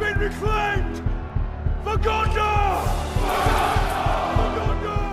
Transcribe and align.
been 0.00 0.18
reclaimed 0.18 0.96
for 1.84 1.96
Gondor! 2.06 2.84
For 4.36 4.48
Gondor! 4.56 5.08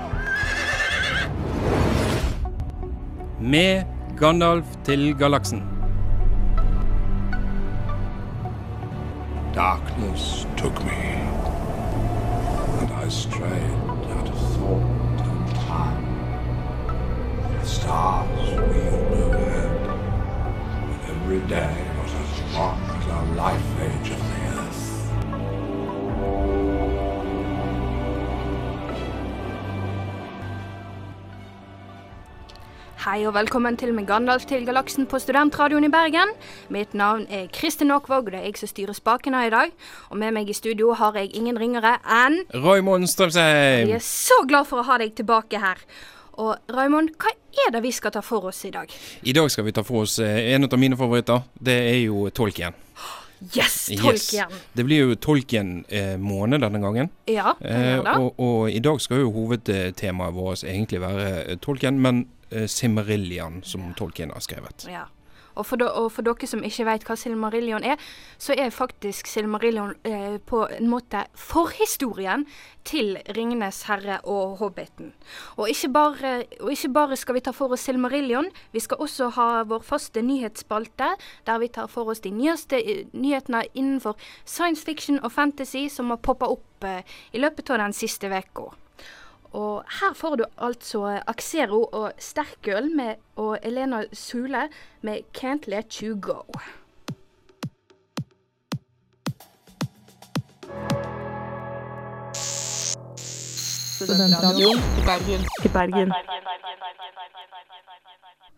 Med 3.39 3.83
Gandalf 4.17 4.65
til 4.85 5.15
galaksen. 5.19 5.63
Darkness 9.55 10.47
took 10.57 10.83
me, 10.85 11.01
and 12.79 12.91
I 13.05 13.09
strayed 13.09 13.77
out 14.15 14.29
of 14.29 14.39
thought 14.53 15.21
and 15.31 15.55
time. 15.67 16.05
The 17.59 17.65
stars 17.65 18.49
wheeled 18.69 19.13
overhead, 19.23 19.71
and 20.89 20.99
every 21.09 21.41
day 21.49 21.86
Hei 33.07 33.21
og 33.23 33.31
velkommen 33.37 33.77
til 33.79 33.93
med 33.95 34.03
Gandalf 34.09 34.43
til 34.49 34.65
galaksen 34.67 35.05
på 35.07 35.19
Studentradioen 35.21 35.85
i 35.87 35.91
Bergen. 35.93 36.33
Mitt 36.73 36.91
navn 36.97 37.21
er 37.31 37.45
Kristin 37.55 37.93
Aakvåg, 37.95 38.25
og 38.27 38.33
det 38.33 38.41
er 38.41 38.47
jeg 38.49 38.57
som 38.59 38.67
styrer 38.71 38.97
spakene 38.97 39.45
i 39.47 39.51
dag. 39.53 39.71
Og 40.11 40.19
med 40.19 40.33
meg 40.35 40.49
i 40.51 40.55
studio 40.57 40.91
har 40.99 41.15
jeg 41.15 41.31
ingen 41.39 41.55
ringere 41.61 41.93
enn 42.03 42.41
Raymond 42.65 43.07
Strømsheim. 43.07 43.87
Jeg 43.93 44.01
er 44.01 44.03
så 44.03 44.41
glad 44.49 44.67
for 44.67 44.83
å 44.83 44.87
ha 44.89 44.99
deg 44.99 45.15
tilbake 45.15 45.61
her. 45.63 45.79
Og 46.35 46.57
Raymond, 46.75 47.13
hva 47.21 47.31
er 47.63 47.71
det 47.77 47.83
vi 47.87 47.93
skal 47.95 48.11
ta 48.17 48.21
for 48.25 48.49
oss 48.51 48.59
i 48.67 48.73
dag? 48.75 48.91
I 49.23 49.37
dag 49.39 49.47
skal 49.55 49.69
vi 49.69 49.73
ta 49.79 49.85
for 49.87 50.03
oss 50.03 50.19
eh, 50.19 50.51
en 50.57 50.67
av 50.67 50.75
mine 50.77 50.99
favoritter. 50.99 51.47
Det 51.55 51.79
er 51.95 52.01
jo 52.03 52.27
Tolkien. 52.35 52.75
Yes, 53.55 53.85
Tolkien! 54.01 54.51
Yes. 54.51 54.63
Det 54.75 54.83
blir 54.85 55.05
jo 55.07 55.15
Tolkien-måned 55.21 56.59
denne 56.67 56.83
gangen. 56.83 57.09
Ja, 57.31 57.55
det 57.61 57.71
Eh, 57.71 57.91
gjør 57.95 58.03
det. 58.03 58.15
og, 58.19 58.39
og 58.49 58.71
i 58.75 58.79
dag 58.83 58.99
skal 59.01 59.23
jo 59.23 59.31
hovedtemaet 59.31 60.35
vårt 60.35 60.63
egentlig 60.67 61.01
være 61.07 61.29
eh, 61.45 61.55
Tolkien, 61.63 62.01
men 62.01 62.25
eh, 62.49 62.67
Simmerillian, 62.67 63.61
som 63.63 63.93
Tolkien 63.97 64.33
har 64.33 64.43
skrevet. 64.43 64.87
Ja. 64.91 65.07
Og 65.57 65.65
for, 65.65 65.81
og 65.81 66.11
for 66.13 66.25
dere 66.25 66.47
som 66.49 66.63
ikke 66.65 66.85
vet 66.85 67.05
hva 67.07 67.15
Silmarillion 67.17 67.85
er, 67.85 67.97
så 68.37 68.53
er 68.53 68.73
faktisk 68.73 69.29
Silmarillion 69.29 69.95
eh, 70.05 70.37
på 70.37 70.63
en 70.77 70.89
måte 70.91 71.23
forhistorien 71.33 72.45
til 72.87 73.17
Ringenes 73.35 73.81
herre 73.89 74.19
og 74.23 74.57
Hobbiten. 74.61 75.13
Og 75.57 75.69
ikke, 75.73 75.89
bare, 75.93 76.33
og 76.61 76.71
ikke 76.71 76.93
bare 76.93 77.17
skal 77.17 77.39
vi 77.39 77.43
ta 77.47 77.53
for 77.57 77.73
oss 77.73 77.87
Silmarillion, 77.89 78.51
vi 78.71 78.83
skal 78.83 79.01
også 79.01 79.31
ha 79.39 79.49
vår 79.67 79.85
faste 79.87 80.21
nyhetsspalte, 80.21 81.13
der 81.49 81.61
vi 81.63 81.71
tar 81.73 81.89
for 81.91 82.13
oss 82.13 82.21
de 82.21 82.31
nyeste 82.31 82.79
eh, 82.83 83.05
nyhetene 83.17 83.65
innenfor 83.73 84.17
science 84.45 84.85
fiction 84.85 85.19
og 85.23 85.31
fantasy 85.33 85.87
som 85.89 86.13
har 86.13 86.21
poppa 86.21 86.51
opp 86.53 86.85
eh, 86.85 87.01
i 87.33 87.41
løpet 87.41 87.73
av 87.73 87.81
den 87.81 87.97
siste 87.97 88.29
uka. 88.29 88.75
Og 89.51 89.83
her 89.99 90.13
får 90.13 90.35
du 90.35 90.43
altså 90.57 91.21
Axero 91.27 91.83
og 91.83 92.11
sterkøl 92.17 92.95
med, 92.95 93.15
og 93.35 93.59
Elena 93.63 94.03
Sule 94.13 94.69
med 95.01 95.19
'Can't 95.37 95.63
Let 95.67 95.93
You 95.93 96.19
Go'. 96.25 96.61
Studentradioen 103.97 104.77
i 104.99 105.03
Bergen. 105.09 105.41
I 105.65 105.67
Bergen. 105.67 106.13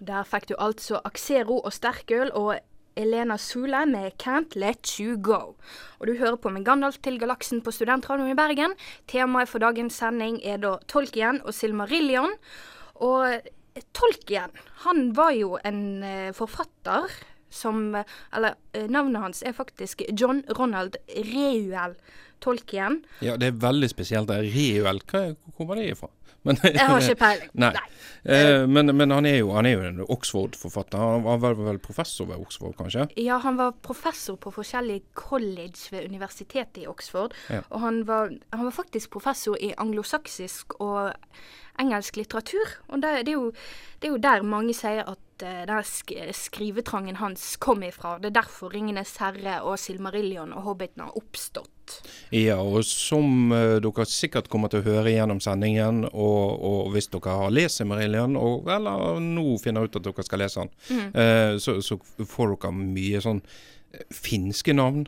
Der 0.08 0.23
fikk 0.23 0.50
du 0.50 0.56
altså 0.60 1.00
Axero 1.06 1.60
og 1.60 1.73
sterkøl 1.73 2.32
og 2.32 2.60
Elena 2.95 3.38
Sule 3.38 3.86
med 3.86 4.12
'Can't 4.18 4.56
Let 4.56 5.00
You 5.00 5.18
Go'. 5.18 5.56
Og 6.00 6.08
du 6.08 6.18
hører 6.18 6.36
på 6.36 6.50
med 6.50 6.66
Gandalf 6.66 6.98
til 7.04 7.20
galaksen 7.20 7.62
på 7.62 7.72
Studentradioen 7.72 8.32
i 8.32 8.36
Bergen. 8.36 8.73
Temaet 9.08 9.50
for 9.50 9.60
dagens 9.60 9.94
sending 9.94 10.39
er 10.44 10.58
da 10.58 10.77
Tolkien 10.88 11.42
og 11.45 11.54
Silmarillion. 11.54 12.33
Og 12.95 13.42
Tolkien, 13.94 14.49
han 14.86 15.16
var 15.16 15.32
jo 15.32 15.58
en 15.64 16.04
eh, 16.04 16.32
forfatter 16.33 17.10
som 17.49 17.95
Eller 18.33 18.54
eh, 18.73 18.86
navnet 18.86 19.22
hans 19.22 19.42
er 19.42 19.55
faktisk 19.58 20.04
John 20.14 20.44
Ronald 20.58 20.98
Reuel 21.10 21.95
Tolkien. 22.39 23.04
Ja, 23.22 23.36
det 23.38 23.48
er 23.48 23.58
veldig 23.58 23.89
spesielt. 23.89 24.30
Reuel, 24.30 25.02
hvor 25.10 25.36
kommer 25.58 25.76
det 25.76 25.89
ifra? 25.92 26.08
Men, 26.48 26.60
Jeg 26.64 26.88
har 26.88 27.04
ikke 27.04 27.20
peiling. 27.20 27.52
Nei. 27.60 27.73
Eh, 28.23 28.66
men 28.67 28.92
men 28.95 29.11
han, 29.11 29.26
er 29.26 29.38
jo, 29.39 29.52
han 29.55 29.67
er 29.67 29.76
jo 29.77 29.86
en 29.88 30.02
Oxford-forfatter. 30.08 31.00
Han 31.00 31.42
var 31.44 31.55
vel, 31.60 31.80
professor 31.83 32.27
ved 32.30 32.39
Oxford, 32.39 32.76
kanskje? 32.80 33.08
Ja, 33.20 33.39
han 33.44 33.60
var 33.60 33.77
professor 33.83 34.36
på 34.39 34.52
forskjellige 34.55 35.05
college 35.14 35.92
ved 35.92 36.10
universitetet 36.10 36.83
i 36.83 36.88
Oxford. 36.88 37.36
Ja. 37.49 37.61
Og 37.70 37.82
han 37.86 38.04
var, 38.08 38.33
han 38.54 38.67
var 38.67 38.76
faktisk 38.76 39.11
professor 39.16 39.58
i 39.60 39.73
anglosaksisk 39.78 40.80
og 40.80 41.14
engelsk 41.80 42.20
litteratur. 42.20 42.78
Og 42.89 43.02
det, 43.02 43.26
det, 43.26 43.33
er, 43.33 43.39
jo, 43.39 43.52
det 43.99 44.10
er 44.10 44.16
jo 44.16 44.22
der 44.23 44.45
mange 44.48 44.76
sier 44.76 45.08
at 45.08 45.45
uh, 45.45 45.64
den 45.70 46.33
skrivetrangen 46.36 47.20
hans 47.22 47.55
kom 47.64 47.83
ifra. 47.88 48.17
Det 48.20 48.32
er 48.33 48.42
derfor 48.42 48.73
'Ringenes 48.73 49.16
herre' 49.23 49.61
og 49.64 49.80
'Silmarillion' 49.80 50.55
og 50.55 50.64
'Hobbiten' 50.64 51.05
har 51.05 51.17
oppstått. 51.17 51.72
Ja, 52.32 52.60
og 52.61 52.83
som 52.86 53.52
eh, 53.55 53.77
dere 53.82 54.05
sikkert 54.05 54.50
kommer 54.54 54.70
til 54.70 54.83
å 54.83 54.86
høre 54.86 55.10
gjennom 55.16 55.39
sendingen, 55.42 56.04
og, 56.11 56.60
og 56.70 56.92
hvis 56.94 57.10
dere 57.10 57.38
har 57.42 57.54
lest 57.55 57.82
Simmerillion, 57.82 58.36
eller 58.70 59.20
nå 59.23 59.45
finner 59.64 59.88
ut 59.89 59.98
at 59.98 60.05
dere 60.05 60.26
skal 60.28 60.44
lese 60.44 60.61
den, 60.66 60.70
Mm. 60.89 61.08
eh, 61.16 61.54
så, 61.61 61.80
så 61.82 61.98
får 62.26 62.55
dere 62.55 62.72
mye 62.78 63.22
sånn 63.26 63.42
eh, 63.94 64.05
finske 64.14 64.73
navn. 64.78 65.08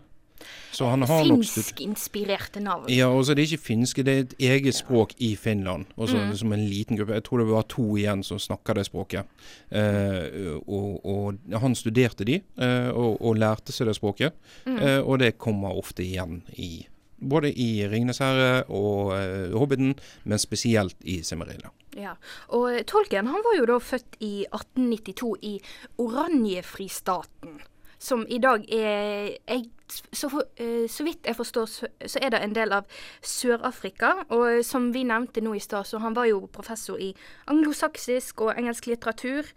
Så 0.71 0.85
han 0.89 1.01
har 1.01 1.23
Finskinspirerte 1.23 2.59
navn. 2.63 2.85
Ja, 2.89 3.07
og 3.11 3.25
så 3.25 3.31
er 3.31 3.35
det 3.41 3.47
ikke 3.51 3.63
finske, 3.65 4.03
det 4.03 4.13
er 4.13 4.19
et 4.25 4.35
eget 4.39 4.75
språk 4.75 5.13
i 5.19 5.35
Finland. 5.35 5.85
Også, 5.97 6.17
Mm. 6.17 6.35
som 6.35 6.53
en 6.53 6.65
liten 6.69 6.97
gruppe. 6.97 7.13
Jeg 7.13 7.23
tror 7.23 7.37
det 7.39 7.47
var 7.47 7.63
to 7.63 7.83
igjen 7.97 8.23
som 8.23 8.39
snakker 8.39 8.73
det 8.73 8.85
språket. 8.85 9.25
Eh, 9.71 10.59
og, 10.67 11.05
og 11.05 11.35
han 11.61 11.75
studerte 11.75 12.25
de, 12.25 12.41
eh, 12.57 12.89
og, 12.89 13.21
og 13.21 13.35
lærte 13.35 13.71
seg 13.71 13.87
det 13.87 13.95
språket. 13.95 14.33
Mm. 14.65 14.77
Eh, 14.79 14.99
og 15.01 15.19
det 15.19 15.37
kommer 15.37 15.75
ofte 15.77 16.03
igjen 16.03 16.43
i 16.57 16.87
både 17.21 17.51
i 17.53 17.85
'Ringenes 17.85 18.17
herre' 18.17 18.63
og 18.69 19.11
uh, 19.13 19.53
'Hobbiten', 19.53 19.93
men 20.23 20.39
spesielt 20.39 20.95
i 21.01 21.21
Simmerilla. 21.21 21.69
Ja, 21.95 22.13
og 22.49 22.73
eh, 22.73 22.81
Tolkien 22.83 23.27
han 23.27 23.43
var 23.45 23.59
jo 23.59 23.65
da 23.65 23.77
født 23.77 24.17
i 24.19 24.45
1892 24.51 25.35
i 25.41 25.61
Oranjefristaten, 25.99 27.59
som 27.99 28.25
i 28.29 28.39
dag 28.41 28.65
er 28.73 29.37
jeg, 29.47 29.69
så, 29.91 30.29
for, 30.29 30.43
eh, 30.55 30.87
så 30.89 31.03
vidt 31.03 31.27
jeg 31.27 31.35
forstår, 31.35 31.65
så, 31.65 32.19
er 32.21 32.29
det 32.29 32.41
en 32.43 32.55
del 32.55 32.73
av 32.75 32.87
Sør-Afrika. 33.21 34.13
Og 34.29 34.47
eh, 34.49 34.63
som 34.65 34.91
vi 34.93 35.03
nevnte 35.07 35.43
nå 35.43 35.55
i 35.57 35.63
stad, 35.63 35.87
så 35.87 36.01
han 36.03 36.15
var 36.15 36.29
jo 36.31 36.45
professor 36.53 36.99
i 36.99 37.11
anglosaksisk 37.51 38.41
og 38.47 38.57
engelsk 38.57 38.91
litteratur. 38.91 39.47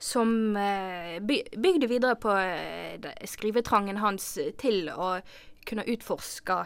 Som 0.00 0.56
eh, 0.56 1.20
bygde 1.20 1.88
videre 1.90 2.16
på 2.16 2.32
skrivetrangen 3.28 4.00
hans 4.00 4.38
til 4.58 4.88
å 4.88 5.18
kunne 5.68 5.84
utforske 5.92 6.62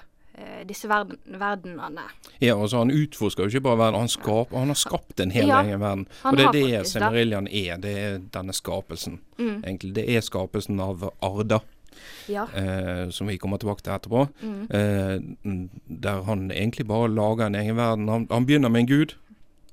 disse 0.67 0.89
verden, 0.91 1.19
verdenene. 1.39 2.09
Ja, 2.43 2.57
altså 2.59 2.81
Han 2.81 2.91
utforsker 2.91 3.45
jo 3.45 3.53
ikke 3.53 3.69
bare 3.69 3.79
verden, 3.79 4.01
han, 4.03 4.11
skap, 4.11 4.51
han 4.51 4.73
har 4.73 4.79
skapt 4.79 5.21
en 5.23 5.31
hel 5.31 5.47
Ja, 5.47 5.61
egen 5.63 5.83
verden. 5.83 6.09
Og 6.25 6.39
det 6.39 6.47
er 6.47 6.57
det 6.57 6.63
faktisk 6.73 6.97
er. 6.97 7.77
Det 7.83 7.93
er 7.99 8.19
denne 8.35 8.55
skapelsen. 8.55 9.21
egentlig. 9.39 9.95
Det 9.95 10.09
er 10.11 10.27
skapelsen 10.27 10.83
av 10.83 11.07
Arda. 11.23 11.61
Ja. 12.29 12.47
eh, 12.57 13.11
som 13.11 13.27
vi 13.29 13.37
kommer 13.39 13.57
tilbake 13.61 13.83
til 13.85 13.93
etterpå. 13.95 14.27
Eh, 14.71 15.17
mm, 15.43 15.71
der 16.03 16.23
han 16.23 16.51
egentlig 16.51 16.87
bare 16.87 17.09
lager 17.13 17.47
en 17.47 17.55
egen 17.55 17.77
verden. 17.77 18.09
Han, 18.09 18.27
han 18.31 18.47
begynner 18.47 18.69
med 18.69 18.81
en 18.81 18.87
gud, 18.87 19.17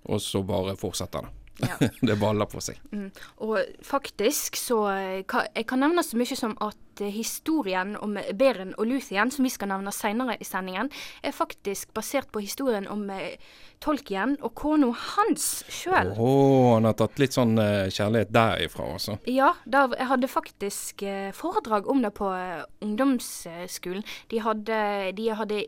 og 0.05 0.21
så 0.21 0.43
bare 0.43 0.75
fortsetter 0.77 1.27
det. 1.27 1.29
Ja. 1.61 1.89
det 2.07 2.17
baller 2.19 2.49
på 2.49 2.61
seg. 2.63 2.79
Og 3.43 3.57
faktisk 3.85 4.57
så 4.59 4.83
eh, 4.91 5.23
Jeg 5.55 5.67
kan 5.69 5.81
nevne 5.83 6.03
så 6.05 6.19
mye 6.19 6.37
som 6.37 6.55
at 6.63 7.01
eh, 7.01 7.11
historien 7.13 7.95
om 8.01 8.17
Beren 8.37 8.73
og 8.77 8.87
Luthien, 8.89 9.31
som 9.31 9.45
vi 9.45 9.51
skal 9.53 9.71
nevne 9.71 9.93
senere 9.95 10.37
i 10.39 10.47
sendingen, 10.47 10.91
er 11.23 11.35
faktisk 11.35 11.93
basert 11.97 12.31
på 12.31 12.43
historien 12.43 12.87
om 12.91 13.07
eh, 13.13 13.37
Tolkien 13.81 14.35
og 14.45 14.53
kona 14.57 14.91
hans 14.93 15.63
sjøl. 15.73 16.11
Åh, 16.13 16.67
han 16.75 16.85
har 16.85 16.97
tatt 16.99 17.17
litt 17.17 17.33
sånn 17.33 17.55
kjærlighet 17.57 18.29
derifra, 18.29 18.91
altså. 18.93 19.15
Ja, 19.25 19.55
da, 19.65 19.87
jeg 19.97 20.05
hadde 20.11 20.29
faktisk 20.29 21.01
foredrag 21.33 21.89
om 21.89 22.03
det 22.05 22.11
på 22.13 22.29
ungdomsskolen. 22.85 24.05
De 24.29 24.43
hadde, 24.45 24.77
de 25.17 25.25
hadde 25.33 25.63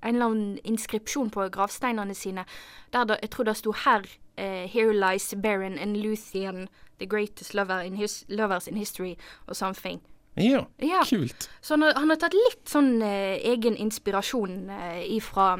en 0.00 0.14
eller 0.14 0.26
annen 0.30 0.58
inskripsjon 0.64 1.30
på 1.34 1.48
gravsteinene 1.52 2.16
sine 2.16 2.46
der 2.94 3.08
det, 3.08 3.18
jeg 3.22 3.32
tror 3.34 3.48
det 3.48 3.56
sto 3.58 3.74
her 3.84 4.06
eh, 4.38 4.66
Here 4.70 4.92
lies 4.92 5.34
Baron 5.36 5.78
and 5.78 5.96
Luthien, 5.96 6.68
the 6.98 7.06
greatest 7.06 7.54
lover 7.54 7.80
in 7.84 7.96
his, 7.96 8.24
lovers 8.28 8.68
in 8.68 8.76
history, 8.76 9.16
or 9.48 9.54
something. 9.54 10.00
Ja, 10.36 10.66
Ja. 10.78 11.02
kult. 11.04 11.48
Så 11.60 11.74
han 11.74 11.82
har, 11.82 11.94
han 11.94 12.08
har 12.10 12.16
tatt 12.16 12.34
litt 12.34 12.68
sånn 12.70 13.02
eh, 13.02 13.40
egen 13.52 13.74
inspirasjon 13.76 14.70
eh, 14.70 15.02
ifra 15.16 15.56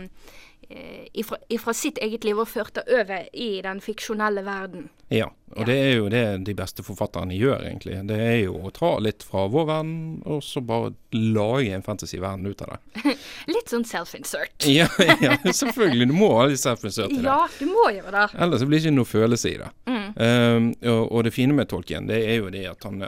ifra, 1.17 1.37
ifra 1.49 1.73
sitt 1.75 1.97
eget 2.05 2.25
liv 2.29 2.39
og 2.39 2.49
ført 2.49 2.75
det 2.77 2.83
over 2.93 3.25
i 3.33 3.61
den 3.65 3.79
fiksjonelle 3.81 4.43
verden. 4.45 4.89
Ja, 5.09 5.31
og 5.57 5.63
Ja. 5.63 5.65
det 5.65 5.77
er 5.81 5.95
jo 5.97 6.09
det 6.13 6.23
de 6.45 6.55
beste 6.55 6.83
forfatterne 6.85 7.33
gjør, 7.33 7.63
egentlig. 7.65 7.95
Det 8.07 8.19
er 8.21 8.37
jo 8.43 8.59
å 8.69 8.71
ta 8.77 8.91
litt 9.01 9.23
fra 9.25 9.47
vår 9.49 9.65
verden, 9.71 9.95
og 10.29 10.43
så 10.45 10.61
bare 10.61 10.93
lage 11.17 11.73
en 11.73 11.83
fantasyverden 11.87 12.45
ut 12.47 12.61
av 12.67 12.75
det. 12.77 13.15
Litt 13.55 13.73
sånn 13.73 13.87
self-insert. 13.89 14.53
Ja, 14.69 14.87
ja, 15.25 15.39
selvfølgelig. 15.49 16.11
Du 16.13 16.17
må 16.19 16.29
ha 16.37 16.45
litt 16.51 16.61
self-insert 16.61 17.11
i 17.17 17.23
det. 17.23 17.25
Ja, 17.25 17.41
du 17.59 17.67
må 17.73 17.89
gjøre 17.97 18.13
det. 18.13 18.27
Ellers 18.39 18.65
blir 18.69 18.77
det 18.79 18.85
ikke 18.85 18.97
noe 18.99 19.09
følelse 19.09 19.55
i 19.55 19.59
det. 19.63 19.71
Mm. 19.89 20.09
Um, 20.21 20.69
og, 20.93 21.05
og 21.13 21.25
det 21.25 21.33
fine 21.33 21.57
med 21.57 21.69
Tolkien, 21.73 22.07
det 22.13 22.21
er 22.29 22.43
jo 22.43 22.51
det 22.53 22.67
at 22.69 22.85
han, 22.85 23.01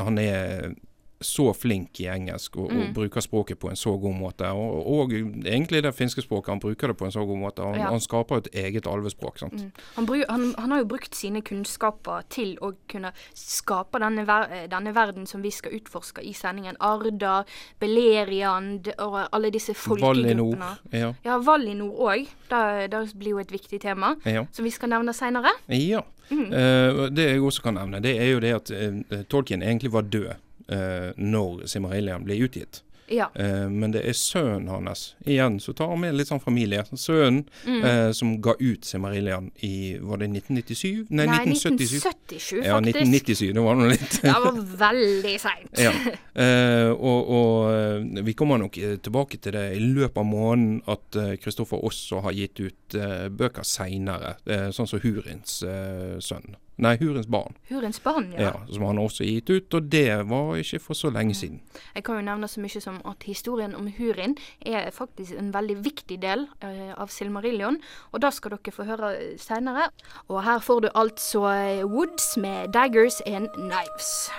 han 0.00 0.18
er 0.24 0.72
så 1.20 1.52
flink 1.52 2.00
i 2.00 2.06
engelsk 2.08 2.56
og, 2.56 2.70
Mm. 2.72 2.80
og 2.80 2.94
bruker 2.94 3.20
språket 3.20 3.58
på 3.58 3.68
en 3.68 3.76
så 3.76 3.92
god 4.00 4.14
måte. 4.14 4.48
Og, 4.56 4.86
og 4.86 5.12
egentlig 5.12 5.82
det 5.82 5.94
finske 5.94 6.22
språket, 6.22 6.48
han 6.48 6.60
bruker 6.60 6.88
det 6.88 6.96
på 6.96 7.04
en 7.04 7.12
så 7.12 7.24
god 7.26 7.38
måte. 7.38 7.62
Han, 7.62 7.74
Ja. 7.74 7.90
han 7.90 8.00
skaper 8.00 8.36
et 8.36 8.48
eget 8.54 8.86
alvespråk. 8.86 9.42
Mm. 9.42 9.72
Han, 9.96 10.06
han, 10.28 10.54
han 10.58 10.70
har 10.70 10.78
jo 10.78 10.84
brukt 10.84 11.14
sine 11.14 11.42
kunnskaper 11.42 12.22
til 12.30 12.56
å 12.60 12.72
kunne 12.88 13.12
skape 13.34 14.00
denne, 14.00 14.26
ver 14.26 14.66
denne 14.68 14.94
verden 14.94 15.26
som 15.26 15.42
vi 15.42 15.50
skal 15.50 15.72
utforske 15.72 16.24
i 16.24 16.32
sendingen. 16.32 16.76
Arda, 16.80 17.44
Beleriand 17.80 18.88
og 18.98 19.28
alle 19.32 19.50
disse 19.50 19.74
folkegruppene. 19.74 20.72
Ja. 20.92 21.12
Ja, 21.24 21.38
Valinor 21.38 22.00
òg. 22.00 22.28
Det 22.48 23.00
blir 23.18 23.34
jo 23.36 23.38
et 23.38 23.52
viktig 23.52 23.80
tema 23.80 24.16
ja. 24.24 24.46
som 24.52 24.64
vi 24.64 24.70
skal 24.70 24.88
nevne 24.88 25.12
seinere. 25.12 25.52
Ja. 25.68 26.02
Mm. 26.30 26.46
Uh, 26.52 27.08
det 27.10 27.24
jeg 27.26 27.42
også 27.42 27.62
kan 27.62 27.74
nevne, 27.74 27.98
det 28.00 28.12
er 28.22 28.28
jo 28.30 28.38
det 28.42 28.52
at 28.54 28.70
uh, 28.70 29.22
Tolkien 29.28 29.62
egentlig 29.66 29.90
var 29.92 30.02
død 30.06 30.30
eh, 30.70 31.10
når 31.18 31.66
Simmerillian 31.66 32.24
blir 32.24 32.46
utgitt. 32.48 32.82
Ja. 33.10 33.24
Eh, 33.34 33.64
men 33.66 33.90
det 33.90 34.04
er 34.06 34.14
sønnen 34.14 34.68
hans, 34.70 35.16
igjen 35.26 35.56
så 35.58 35.72
tar 35.74 35.88
han 35.90 35.98
med 35.98 36.14
litt 36.14 36.28
sånn 36.30 36.38
familie. 36.44 36.84
Sønnen 36.94 37.40
Mm. 37.66 37.80
eh, 37.84 38.12
som 38.14 38.36
ga 38.40 38.54
ut 38.60 38.84
Simmerillian 38.86 39.48
i 39.66 39.98
Var 39.98 40.16
det 40.22 40.28
1997? 40.30 41.08
Nei, 41.10 41.26
Nei, 41.26 41.40
1977. 41.50 41.96
1977, 42.06 42.62
Ja, 42.68 42.78
1997. 42.78 43.52
Det 43.52 43.64
var 43.66 43.74
noe 43.80 43.88
litt 43.90 44.14
Det 44.22 44.30
var 44.30 44.60
veldig 44.84 45.34
seint. 45.42 45.74
ja. 45.82 45.90
Eh, 46.38 46.90
og 46.94 47.34
og 47.40 47.72
eh, 47.74 48.22
vi 48.30 48.32
kommer 48.38 48.62
nok 48.62 48.78
eh, 48.78 48.94
tilbake 49.02 49.40
til 49.42 49.58
det 49.58 49.66
i 49.74 49.80
løpet 49.82 50.16
av 50.22 50.30
måneden 50.30 50.78
at 50.86 51.16
eh, 51.18 51.34
Kristoffer 51.42 51.82
også 51.82 52.22
har 52.22 52.32
gitt 52.38 52.60
ut 52.62 52.94
eh, 52.94 53.26
bøker 53.28 53.66
seinere, 53.66 54.36
sånn 54.70 54.86
som 54.86 55.02
Hurins 55.02 55.64
eh, 55.66 56.14
sønn. 56.22 56.54
Nei, 56.80 56.96
Hurens 56.96 57.26
barn. 57.26 57.56
Hurens 57.68 58.00
barn, 58.00 58.32
Ja. 58.32 58.40
ja. 58.40 58.52
Som 58.72 58.86
han 58.88 58.98
også 58.98 59.24
gitt 59.24 59.50
ut, 59.50 59.74
og 59.74 59.92
det 59.92 60.28
var 60.28 60.56
ikke 60.56 60.78
for 60.80 60.94
så 60.94 61.10
lenge 61.10 61.34
siden. 61.34 61.60
Jeg 61.94 62.04
kan 62.04 62.16
jo 62.16 62.24
nevne 62.24 62.48
så 62.48 62.60
mye 62.60 62.80
som 62.80 63.00
at 63.04 63.22
historien 63.28 63.74
om 63.76 63.90
Hurin 63.98 64.36
er 64.66 64.90
faktisk 64.90 65.36
en 65.38 65.52
veldig 65.54 65.76
viktig 65.84 66.22
del 66.22 66.46
uh, 66.64 66.94
av 66.96 67.12
Silmarillion, 67.12 67.76
og 68.12 68.22
det 68.22 68.32
skal 68.32 68.56
dere 68.56 68.72
få 68.72 68.88
høre 68.88 69.12
seinere. 69.38 69.90
Og 70.28 70.42
her 70.44 70.58
får 70.58 70.80
du 70.80 70.88
altså 70.94 71.44
eh, 71.52 71.84
Woods 71.84 72.36
med 72.36 72.72
Daggers 72.72 73.20
and 73.26 73.48
Knives. 73.56 74.30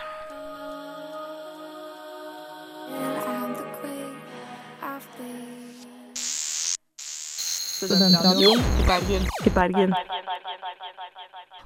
Studentradioen 7.81 8.59
i 8.79 8.83
Bergen. 8.87 9.23
I 9.45 9.49
Bergen. 9.49 9.93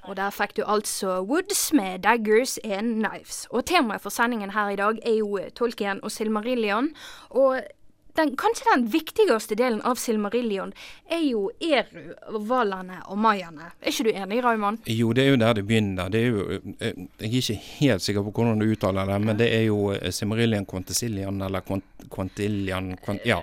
Og 0.06 0.18
der 0.18 0.30
fikk 0.30 0.58
du 0.58 0.64
altså 0.68 1.22
Woods 1.26 1.74
med 1.74 2.04
Daggers 2.06 2.58
and 2.64 3.00
Knives. 3.00 3.48
Og 3.50 3.66
temaet 3.66 4.02
for 4.02 4.14
sendingen 4.14 4.54
her 4.54 4.70
i 4.70 4.78
dag 4.78 5.00
er 5.06 5.18
jo 5.18 5.38
eh, 5.38 5.50
Tolkien 5.50 6.04
og 6.04 6.12
Silmarillion. 6.12 6.92
Og 7.30 7.62
den, 8.16 8.36
kanskje 8.40 8.66
den 8.74 8.88
viktigste 8.94 9.56
delen 9.60 9.82
av 9.86 9.96
Silmarillion 10.02 10.74
er 11.12 11.24
jo 11.26 11.50
Eru, 11.62 12.14
Valane 12.48 13.02
og 13.10 13.18
Mayaene. 13.18 13.72
Er 13.82 13.92
ikke 13.92 14.04
du 14.08 14.12
enig, 14.14 14.44
Raymond? 14.44 14.80
Jo, 14.88 15.12
det 15.14 15.26
er 15.26 15.30
jo 15.34 15.42
der 15.42 15.54
det 15.60 15.66
begynner. 15.68 16.10
Det 16.12 16.22
er 16.22 16.28
jo, 16.32 16.46
eh, 16.80 16.94
jeg 17.20 17.32
er 17.32 17.42
ikke 17.42 17.60
helt 17.80 18.02
sikker 18.06 18.24
på 18.24 18.32
hvordan 18.36 18.60
du 18.60 18.66
uttaler 18.72 19.06
det, 19.12 19.20
men 19.26 19.38
det 19.38 19.50
er 19.54 19.66
jo 19.68 19.92
Silmarillion 19.92 20.12
Simmerillian 20.36 20.66
Quantisillian, 20.66 21.42
eller 21.42 21.62
Quant 21.62 21.84
Quantillian 22.12 22.96
kvant, 23.04 23.22
Ja. 23.26 23.40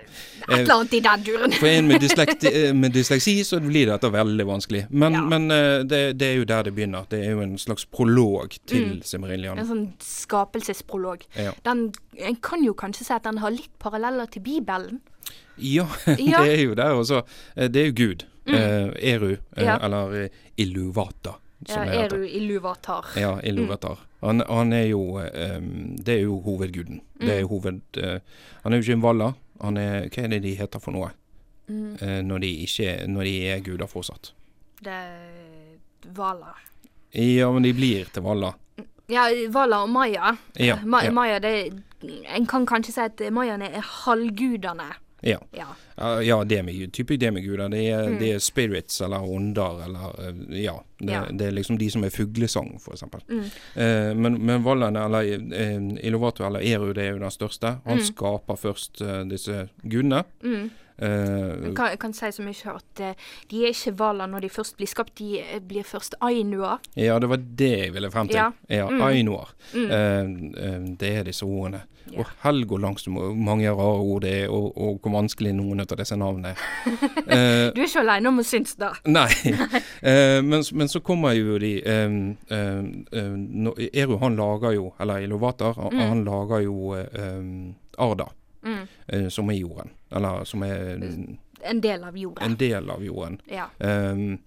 Et 0.48 0.58
eller 0.58 0.74
annet 0.74 0.92
i 0.94 1.00
den 1.00 1.22
duren. 1.24 1.52
For 1.52 1.66
en 1.66 1.86
med, 1.88 2.00
dyslekti, 2.02 2.46
eh, 2.52 2.72
med 2.74 2.92
dysleksi 2.92 3.34
så 3.44 3.60
blir 3.60 3.86
dette 3.90 4.10
veldig 4.10 4.46
vanskelig. 4.46 4.86
Men, 4.90 5.12
Ja. 5.12 5.20
men 5.22 5.50
eh, 5.50 5.82
det, 5.84 6.00
det 6.18 6.26
er 6.26 6.36
jo 6.40 6.44
der 6.44 6.62
det 6.62 6.74
begynner. 6.74 7.06
Det 7.08 7.20
er 7.26 7.30
jo 7.32 7.40
en 7.40 7.56
slags 7.58 7.84
prolog 7.84 8.56
til 8.66 8.82
Mm. 8.82 9.02
Silmarillion. 9.02 9.58
En 9.58 9.66
sånn 9.66 9.92
skapelsesprolog. 10.00 11.24
Ja. 11.36 11.52
Den, 11.64 11.92
en 12.18 12.36
kan 12.36 12.64
jo 12.64 12.74
kanskje 12.74 13.04
si 13.06 13.12
at 13.14 13.22
den 13.24 13.38
har 13.38 13.50
litt 13.54 13.70
paralleller 13.78 14.26
til 14.26 14.42
Bibelen. 14.42 14.61
Ja, 15.56 15.86
Ja. 16.18 16.42
det 16.44 16.52
er 16.58 16.62
jo 16.64 16.74
der 16.74 16.94
også. 16.96 17.22
Eh, 17.56 17.68
Det 17.68 17.82
er 17.82 17.86
jo 17.90 17.92
Gud. 18.06 18.24
Eh, 18.46 19.12
Eru, 19.14 19.32
eh, 19.56 19.64
Ja. 19.64 19.78
eller 19.82 20.14
eh, 20.24 20.28
Illuvata, 20.56 21.34
Ja, 21.68 21.84
det. 21.84 21.94
Eru 22.12 22.24
Iluvatar. 22.26 23.06
Ja, 23.16 23.36
Illuvatar. 23.42 23.98
Han, 24.20 24.42
han 24.48 24.72
er 24.72 24.86
jo 24.90 25.18
um, 25.18 25.96
Det 25.96 26.08
er 26.16 26.22
jo 26.24 26.40
hovedguden. 26.40 27.00
Det 27.18 27.26
Mm. 27.26 27.30
er 27.30 27.40
jo 27.40 27.48
hoved... 27.48 27.80
Uh, 27.96 28.18
han 28.64 28.72
er 28.72 28.76
jo 28.76 28.82
ikke 28.82 28.92
en 28.92 29.02
valla. 29.02 29.32
Han 29.60 29.76
er 29.76 30.08
Hva 30.08 30.24
er 30.24 30.28
det 30.28 30.42
de 30.42 30.54
heter 30.58 30.80
for 30.82 30.92
noe? 30.92 31.10
Mm. 31.68 31.94
Eh, 32.02 32.22
når, 32.26 32.38
de 32.42 32.48
ikke, 32.64 33.06
når 33.06 33.22
de 33.24 33.34
er 33.52 33.60
guder 33.62 33.86
fortsatt. 33.86 34.32
Det 34.82 34.90
er 34.92 35.78
Vala. 36.16 36.54
Ja, 37.14 37.50
men 37.52 37.62
de 37.62 37.72
blir 37.72 38.08
til 38.12 38.22
valla. 38.26 38.52
Ja, 39.08 39.28
Vala 39.54 39.82
og 39.84 39.88
Maya. 39.90 40.32
Ja, 40.58 40.80
Ma 40.84 41.02
ja. 41.04 41.10
Maya, 41.14 41.38
det 41.38 41.52
En 42.34 42.46
kan 42.46 42.66
kanskje 42.66 42.92
si 42.92 43.00
at 43.00 43.20
mayaene 43.32 43.70
er 43.72 43.80
halvgudene. 43.82 44.90
Ja. 45.22 45.38
Ja. 45.54 45.66
Ja, 45.96 46.08
ja 46.22 46.44
demi, 46.44 46.88
typisk 46.90 47.20
demiguder. 47.20 47.68
Det 47.70 47.82
er, 47.92 48.08
Mm. 48.08 48.18
det 48.18 48.30
er 48.34 48.38
spirits 48.42 49.00
eller 49.00 49.22
ånder 49.22 49.84
eller 49.84 50.16
eh, 50.18 50.62
Ja. 50.64 50.74
Det, 50.98 51.10
Ja. 51.12 51.24
det 51.30 51.46
er 51.46 51.50
liksom 51.52 51.78
de 51.78 51.90
som 51.90 52.02
er 52.04 52.10
fuglesang, 52.10 52.74
eksempel. 52.92 53.20
Mm. 53.28 53.44
Uh, 53.76 54.14
men, 54.16 54.46
men 54.46 54.62
Vallen, 54.64 54.96
eller 54.96 55.22
uh, 55.22 55.98
Ilovato, 56.06 56.44
eller 56.46 56.60
Eru, 56.60 56.92
det 56.92 57.04
er 57.04 57.10
jo 57.12 57.18
den 57.18 57.30
største. 57.30 57.78
Han 57.86 57.98
Mm. 57.98 58.04
skaper 58.04 58.56
først 58.56 59.00
uh, 59.02 59.22
disse 59.28 59.68
gudene. 59.82 60.24
Mm. 60.42 60.70
Jeg 60.98 61.74
kan, 61.76 61.96
kan 61.98 62.12
si 62.12 62.30
så 62.32 62.42
mye 62.44 62.74
at 62.74 63.00
uh, 63.00 63.12
de 63.50 63.62
er 63.64 63.72
ikke 63.72 63.92
hvaler 63.98 64.26
når 64.30 64.40
de 64.40 64.48
først 64.52 64.76
blir 64.76 64.86
skapt, 64.90 65.14
de 65.18 65.40
eh, 65.40 65.60
blir 65.60 65.82
først 65.84 66.14
ainuer. 66.20 66.78
ja, 66.96 67.18
det 67.18 67.28
var 67.28 67.36
det 67.38 67.70
jeg 67.78 67.94
ville 67.94 68.10
frem 68.10 68.28
til. 68.28 68.36
Ja. 68.36 68.50
Ja, 68.68 68.88
Mm. 68.92 69.00
Ainuer. 69.02 69.48
Mm. 69.74 69.88
Uh, 69.88 70.96
det 71.00 71.16
er 71.18 71.22
disse 71.24 71.44
ordene. 71.46 71.82
Ja. 72.12 72.18
Og 72.18 72.26
helg 72.42 72.72
og 72.72 72.80
langs 72.82 73.06
mange 73.08 73.70
rare 73.70 74.00
ord 74.02 74.22
det 74.22 74.32
er, 74.42 74.48
og, 74.50 74.72
og 74.76 74.98
hvor 75.00 75.12
vanskelig 75.14 75.52
noen 75.54 75.80
av 75.80 75.86
disse 75.96 76.16
navnene 76.18 76.50
er. 76.50 76.64
Du 77.74 77.80
er 77.80 77.86
ikke 77.86 78.02
alene 78.02 78.28
om 78.28 78.40
å 78.42 78.44
synes 78.44 78.74
det. 78.76 78.90
Nei. 79.16 79.28
Men, 80.42 80.64
men 80.74 80.88
så 80.90 81.00
kommer 81.00 81.32
jo 81.38 81.56
de 81.62 81.70
um, 81.86 82.36
um, 82.50 83.72
Eru 83.92 84.18
han 84.18 84.36
lager 84.36 84.74
jo, 84.76 84.90
eller 85.00 85.22
Ilovatar, 85.24 85.78
Mm. 85.92 85.98
han 86.00 86.24
lager 86.26 86.60
jo 86.66 86.92
um, 86.98 87.74
Arda, 87.98 88.28
Mm. 88.62 88.84
som 89.30 89.48
er 89.50 89.56
jorden. 89.58 89.90
Eller 90.14 90.44
som 90.44 90.62
er 90.62 90.96
en, 91.62 91.80
del 91.80 92.04
av 92.04 92.16
jorden. 92.18 92.44
en 92.50 92.56
del 92.56 92.90
av 92.90 93.04
jorden. 93.04 93.40
Ja. 93.48 93.68
Um, 93.78 94.38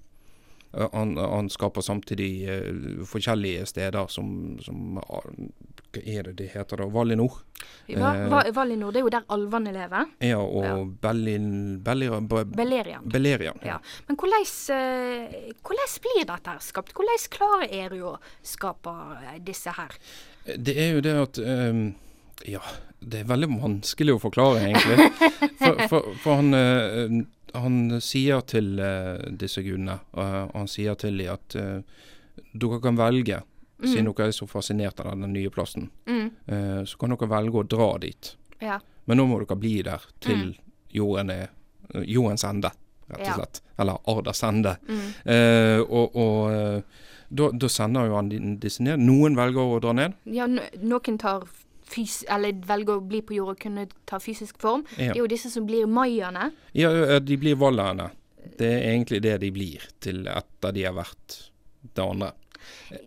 han, 0.91 1.15
han 1.17 1.47
skaper 1.49 1.81
samtidig 1.81 2.49
uh, 2.49 3.05
forskjellige 3.07 3.65
steder 3.65 4.07
som, 4.11 4.57
som 4.59 4.97
uh, 4.99 5.29
Hva 5.95 6.01
er 6.03 6.23
det 6.27 6.33
det 6.41 6.49
heter 6.51 6.81
da? 6.83 6.89
Valinor? 6.91 7.37
Va, 7.87 8.09
Eh. 8.17 8.25
Va, 8.29 8.41
Valinor, 8.51 8.91
det 8.91 8.99
er 8.99 9.05
jo 9.05 9.11
der 9.13 9.23
alvene 9.31 9.71
lever. 9.71 10.09
Ja, 10.19 10.41
og 10.43 10.65
Ja. 10.65 10.73
Bellin, 11.05 11.45
Bellir, 11.85 12.17
Be- 12.27 12.43
Beleriand. 12.45 13.07
Beleriand. 13.13 13.63
Ja. 13.63 13.77
Men 14.09 14.17
hvordan, 14.19 14.43
uh, 14.75 15.53
hvordan 15.63 15.93
blir 16.03 16.25
dette 16.33 16.57
skapt? 16.67 16.91
Hvordan 16.97 17.23
klarer 17.31 17.71
Eru 17.85 18.01
å 18.11 18.15
skape 18.43 18.91
eh, 19.31 19.39
disse 19.39 19.71
her? 19.79 19.95
Det 20.57 20.75
er 20.75 20.91
jo 20.97 21.05
det 21.07 21.15
at 21.21 21.39
ehm, 21.39 21.93
Ja, 22.45 22.59
det 22.99 23.21
er 23.23 23.29
veldig 23.29 23.47
vanskelig 23.61 24.15
å 24.15 24.21
forklare, 24.21 24.65
egentlig. 24.67 25.07
For, 25.61 25.79
for, 25.91 26.09
for 26.23 26.35
han, 26.41 26.53
eh, 26.53 27.15
han 27.55 27.77
sier 28.03 28.41
til 28.49 28.79
eh, 28.83 29.23
disse 29.39 29.63
gudene 29.63 29.99
og 30.13 30.51
Han 30.57 30.67
sier 30.67 30.97
til 30.99 31.17
dem 31.21 31.31
at 31.33 31.55
eh, 31.55 31.79
dere 32.53 32.81
kan 32.83 32.97
velge, 32.99 33.39
siden 33.85 34.09
dere 34.11 34.27
er 34.29 34.35
så 34.35 34.47
fascinert 34.47 34.99
av 35.03 35.13
den 35.15 35.31
nye 35.35 35.49
plassen, 35.53 35.89
Mm. 36.05 36.29
så 36.87 36.97
kan 36.99 37.11
dere 37.15 37.27
velge 37.29 37.59
å 37.61 37.67
dra 37.67 37.87
dit. 38.01 38.35
Ja. 38.63 38.79
Men 39.05 39.17
nå 39.19 39.25
må 39.29 39.39
dere 39.43 39.57
bli 39.59 39.81
der 39.85 40.03
til 40.23 40.55
jorden 40.95 41.29
er 41.33 41.49
jordens 42.07 42.43
ende, 42.47 42.71
rett 43.09 43.19
og 43.21 43.25
Ja. 43.27 43.33
slett. 43.39 43.61
Eller 43.79 43.99
Ardas 44.09 44.41
ende. 44.47 44.75
Mm. 44.87 45.03
Eh, 45.25 45.79
og 45.85 46.15
og 46.15 46.83
da, 47.29 47.49
da 47.51 47.67
sender 47.69 48.07
jo 48.07 48.15
han 48.15 48.29
disse 48.61 48.83
ned. 48.85 48.99
Noen 49.01 49.35
velger 49.35 49.59
å 49.75 49.79
dra 49.83 49.93
ned. 49.93 50.13
ja, 50.25 50.45
no- 50.47 50.61
noen 50.81 51.17
tar 51.19 51.43
fys 51.89 52.23
eller 52.31 52.55
velger 52.65 52.99
å 52.99 53.05
bli 53.05 53.21
på 53.25 53.37
jord 53.37 53.55
og 53.55 53.61
kunne 53.61 53.87
ta 54.09 54.19
fysisk 54.21 54.59
form. 54.61 54.85
Ja. 54.97 55.11
Det 55.11 55.19
er 55.19 55.23
jo 55.23 55.31
disse 55.31 55.51
som 55.53 55.67
blir 55.67 55.89
mayaene. 55.89 56.49
Ja, 56.77 57.19
de 57.19 57.37
blir 57.41 57.59
wallaene. 57.61 58.09
Det 58.57 58.67
er 58.69 58.89
egentlig 58.93 59.21
det 59.25 59.37
de 59.41 59.51
blir 59.53 59.85
til 60.03 60.25
etter 60.29 60.75
de 60.75 60.85
har 60.85 60.95
vært 60.97 61.39
det 61.95 62.03
andre. 62.03 62.31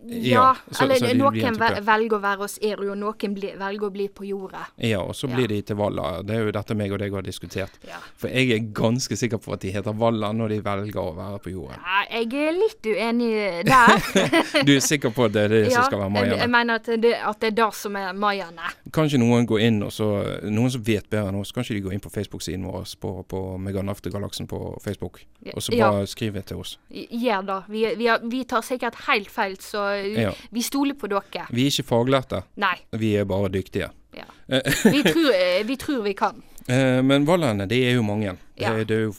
Ja, 0.07 0.55
så- 0.71 0.83
eller 0.83 0.95
så 0.95 1.13
noen 1.17 1.55
velger 1.85 2.17
å 2.17 2.21
være 2.21 2.37
hos 2.37 2.57
Eru, 2.61 2.91
og 2.91 2.97
noen 2.97 3.33
bli, 3.33 3.53
velger 3.57 3.87
å 3.87 3.91
bli 3.91 4.07
på 4.09 4.25
jordet. 4.27 4.65
Ja, 4.77 4.99
og 5.01 5.13
så 5.15 5.29
Ja. 5.29 5.35
blir 5.35 5.47
de 5.47 5.61
til 5.61 5.75
Valla. 5.75 6.21
Det 6.23 6.35
er 6.35 6.45
jo 6.45 6.51
dette 6.51 6.75
meg 6.75 6.91
og 6.91 6.99
deg 6.99 7.13
har 7.13 7.21
diskutert. 7.21 7.69
Ja. 7.87 7.97
For 8.17 8.27
jeg 8.27 8.51
er 8.51 8.59
ganske 8.73 9.15
sikker 9.17 9.37
på 9.37 9.53
at 9.53 9.61
de 9.61 9.71
heter 9.71 9.93
Valla 9.95 10.31
når 10.33 10.49
de 10.49 10.59
velger 10.61 10.95
å 10.99 11.15
være 11.15 11.39
på 11.39 11.51
jorda. 11.53 11.77
Ja, 11.79 12.19
jeg 12.19 12.33
er 12.33 12.51
litt 12.51 12.81
uenig 12.83 13.65
der. 13.65 14.63
Du 14.65 14.75
er 14.75 14.79
sikker 14.81 15.09
på 15.11 15.25
at 15.25 15.31
det 15.33 15.43
er 15.45 15.47
det 15.49 15.71
som 15.71 15.83
skal 15.85 15.99
være 15.99 16.11
mayaene? 16.11 16.37
jeg 16.39 16.49
mener 16.49 16.73
at 16.75 16.83
det, 16.85 17.13
at 17.15 17.39
det 17.39 17.47
er 17.53 17.65
det 17.65 17.73
som 17.73 17.95
er 17.95 18.13
mayaene. 18.13 18.73
Kanskje 18.91 19.17
noen 19.19 19.45
går 19.47 19.59
inn 19.61 19.83
og 19.83 19.91
så 19.91 20.09
Noen 20.49 20.69
som 20.71 20.81
vet 20.83 21.09
bedre 21.09 21.29
enn 21.29 21.39
oss, 21.39 21.51
kanskje 21.51 21.75
de 21.75 21.81
går 21.81 21.93
inn 21.93 21.99
på 21.99 22.11
Facebook-siden 22.11 22.63
vår 22.65 22.83
på, 22.99 23.25
på 23.27 23.57
Meganaftegalaksen 23.59 24.47
på 24.47 24.77
Facebook, 24.81 25.21
og 25.53 25.61
så 25.61 25.73
Ja. 25.75 25.91
bare 25.91 26.05
skriver 26.07 26.41
til 26.45 26.57
oss. 26.57 26.77
Gjør 26.91 27.45
det. 27.45 27.63
Vi, 27.69 27.95
vi, 27.95 28.07
vi 28.29 28.43
tar 28.43 28.61
sikkert 28.61 28.95
helt 29.07 29.29
feil, 29.29 29.48
så 29.57 29.83
Ja. 30.15 30.33
vi 30.51 30.61
stoler 30.61 30.93
på 30.95 31.07
dere. 31.07 31.45
Vi 31.51 31.65
er 31.65 31.71
ikke 31.71 31.87
faglærte, 31.89 32.43
Nei. 32.57 32.75
vi 32.91 33.15
er 33.15 33.25
bare 33.25 33.49
dyktige. 33.49 33.89
Ja. 34.15 34.25
Vi, 34.89 35.03
tror, 35.03 35.31
eh, 35.33 35.63
vi 35.63 35.75
tror 35.77 36.01
vi 36.03 36.13
kan. 36.13 36.41
Eh, 36.67 37.01
men 37.05 37.25
vallaene, 37.25 37.67
det 37.69 37.77
er 37.85 37.93
jo 37.95 38.01
mange. 38.03 38.37
Ja. 38.57 38.73
Det, 38.73 38.87
det 38.87 38.97
er 38.97 39.01
jo 39.05 39.13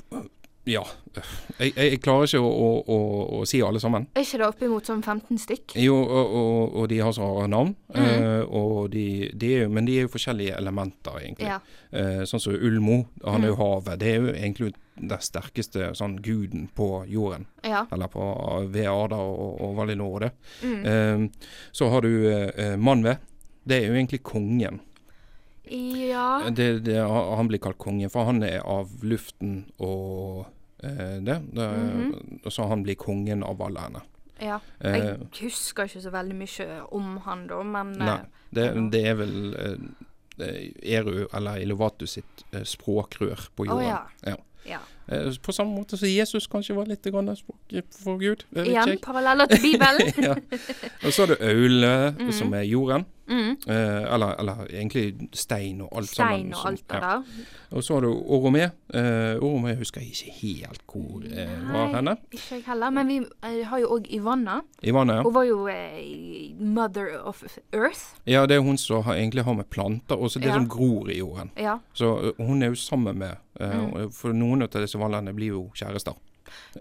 Ja. 0.66 0.82
Jeg, 1.58 1.72
jeg, 1.74 2.00
klarer 2.02 2.26
ikke 2.26 2.38
å, 2.38 2.50
å, 2.50 2.84
å, 2.86 2.96
å 3.40 3.46
si 3.48 3.60
alle 3.62 3.80
sammen. 3.80 4.06
Er 4.14 4.22
ikke 4.22 4.38
det 4.38 4.46
oppimot 4.46 4.86
sånn 4.86 5.00
15 5.02 5.38
stykk? 5.38 5.74
Jo, 5.82 5.96
og, 6.02 6.34
og, 6.40 6.74
og 6.82 6.88
de 6.92 6.98
har 7.02 7.12
så 7.16 7.22
rare 7.26 7.48
navn. 7.50 7.72
Mm. 7.94 8.04
eh, 8.04 8.42
og 8.50 8.90
de, 8.92 9.30
de 9.34 9.54
er 9.56 9.64
jo, 9.64 9.70
men 9.74 9.86
de 9.88 9.96
er 9.98 10.06
jo 10.06 10.12
forskjellige 10.12 10.58
elementer, 10.58 11.16
egentlig. 11.22 11.48
Ja. 11.48 11.58
Eh, 11.92 12.22
sånn 12.28 12.40
som 12.44 12.54
Ulmo, 12.54 13.00
han 13.24 13.42
er 13.44 13.48
jo 13.50 13.56
Mhm. 13.56 13.62
havet. 13.64 13.98
Det 14.02 14.08
er 14.14 14.20
jo 14.20 14.34
egentlig 14.34 14.74
den 15.08 15.20
sterkeste 15.24 15.90
sånn 15.96 16.18
guden 16.22 16.68
på 16.76 17.04
jorden. 17.08 17.46
Ja. 17.64 17.86
Eller 17.92 18.08
på, 18.12 18.20
ved 18.68 18.86
Ada 18.90 19.16
og, 19.16 19.56
og 19.64 19.74
Valinor 19.78 20.14
og 20.18 20.20
det. 20.26 20.30
Mm. 20.62 20.84
Eh, 20.84 21.50
så 21.72 21.88
har 21.92 22.04
du 22.04 22.10
uh, 22.28 22.76
Manve. 22.76 23.16
Det 23.64 23.78
er 23.80 23.88
jo 23.88 23.94
egentlig 23.96 24.22
kongen. 24.26 24.80
Ja. 25.70 26.42
Det, 26.50 26.80
det, 26.84 26.96
han 27.36 27.48
blir 27.48 27.58
kalt 27.62 27.78
kongen, 27.78 28.10
for 28.10 28.26
han 28.26 28.42
er 28.42 28.60
av 28.66 28.90
luften 29.06 29.64
og 29.78 30.46
uh, 30.84 31.16
det. 31.22 31.38
det 31.52 31.68
Mhm. 31.70 32.40
Så 32.50 32.66
han 32.66 32.82
blir 32.82 32.94
kongen 32.98 33.42
av 33.44 33.60
henne. 33.62 34.00
ja. 34.40 34.60
Eh, 34.80 34.96
Jeg 34.96 35.18
husker 35.42 35.84
ikke 35.84 36.00
så 36.00 36.10
veldig 36.10 36.34
mye 36.34 36.68
om 36.96 37.18
han 37.26 37.46
da, 37.46 37.62
men 37.62 37.92
Nei, 38.00 38.14
eh, 38.14 38.46
det, 38.50 38.90
det 38.92 39.02
er 39.10 39.14
vel 39.18 39.34
eh, 39.54 39.74
eh, 40.46 40.96
Eru 40.96 41.26
eller 41.32 41.60
Ilovatu 41.60 42.06
sitt 42.08 42.44
eh, 42.52 42.64
språkrør 42.64 43.48
på 43.54 43.66
Å 43.68 43.76
Oh, 43.76 43.82
ja. 43.84 44.00
Ja. 44.24 44.36
Ja. 44.70 44.80
Eh, 45.10 45.30
på 45.42 45.52
samme 45.52 45.74
måte 45.74 45.96
som 45.98 46.08
Jesus 46.08 46.46
kanskje 46.46 46.76
var 46.76 46.86
litt 46.86 47.02
grann 47.10 47.30
språk 47.36 47.94
for 48.02 48.18
Gud. 48.20 48.44
Igjen 48.54 48.98
paralleller 49.02 49.50
til 49.50 49.62
Bibelen. 49.64 50.12
ja. 50.28 50.36
Og 51.04 51.12
så 51.12 51.24
har 51.26 51.32
du 51.34 51.40
Aule, 51.42 51.94
mm. 52.18 52.30
som 52.32 52.54
er 52.54 52.62
jorden. 52.68 53.06
mm. 53.30 53.50
Eh, 53.66 54.14
eller, 54.14 54.36
eller 54.40 54.62
egentlig 54.70 55.28
stein 55.32 55.80
og 55.80 55.90
alt 55.98 56.08
sammen. 56.14 56.52
Stein 56.52 56.54
og 56.54 56.68
alt 56.70 56.80
som, 56.80 56.96
ja. 56.96 57.00
der. 57.00 57.22
Og 57.70 57.84
så 57.84 57.94
har 57.94 58.00
du 58.06 58.12
Oromé. 58.12 58.62
Eh, 58.94 59.36
Oromé 59.42 59.74
husker 59.78 60.00
jeg 60.00 60.10
ikke 60.14 60.36
helt 60.40 60.82
hvor 60.86 61.26
eh, 61.26 61.56
var 61.72 61.90
henne. 61.96 62.16
Ikke 62.32 62.54
jeg 62.54 62.64
heller. 62.66 62.90
Men 62.90 63.08
vi 63.10 63.18
eh, 63.46 63.60
har 63.66 63.82
jo 63.82 63.90
òg 63.98 64.06
Ivana. 64.14 64.60
Ivana 64.82 65.20
ja. 65.20 65.22
Hun 65.26 65.34
var 65.34 65.46
jo 65.50 65.66
eh, 65.70 66.54
mother 66.60 67.18
of 67.24 67.42
earth. 67.72 68.14
Ja, 68.26 68.46
det 68.46 68.56
er 68.56 68.60
hun 68.66 68.78
som 68.78 69.02
har, 69.02 69.14
egentlig 69.18 69.44
har 69.44 69.54
med 69.58 69.64
planter, 69.70 70.14
og 70.16 70.30
så 70.30 70.38
det 70.38 70.50
Ja. 70.50 70.54
som 70.54 70.68
gror 70.68 71.10
i 71.10 71.18
jorden. 71.18 71.50
Ja. 71.56 71.78
Så 71.94 72.14
eh, 72.38 72.46
hun 72.46 72.62
er 72.62 72.66
jo 72.66 72.74
sammen 72.74 73.18
med 73.18 73.38
Mm. 73.60 74.10
For 74.12 74.32
noen 74.32 74.62
av 74.62 74.70
disse 74.80 74.98
hvalene 74.98 75.34
blir 75.36 75.52
jo 75.54 75.66
kjærester. 75.74 76.14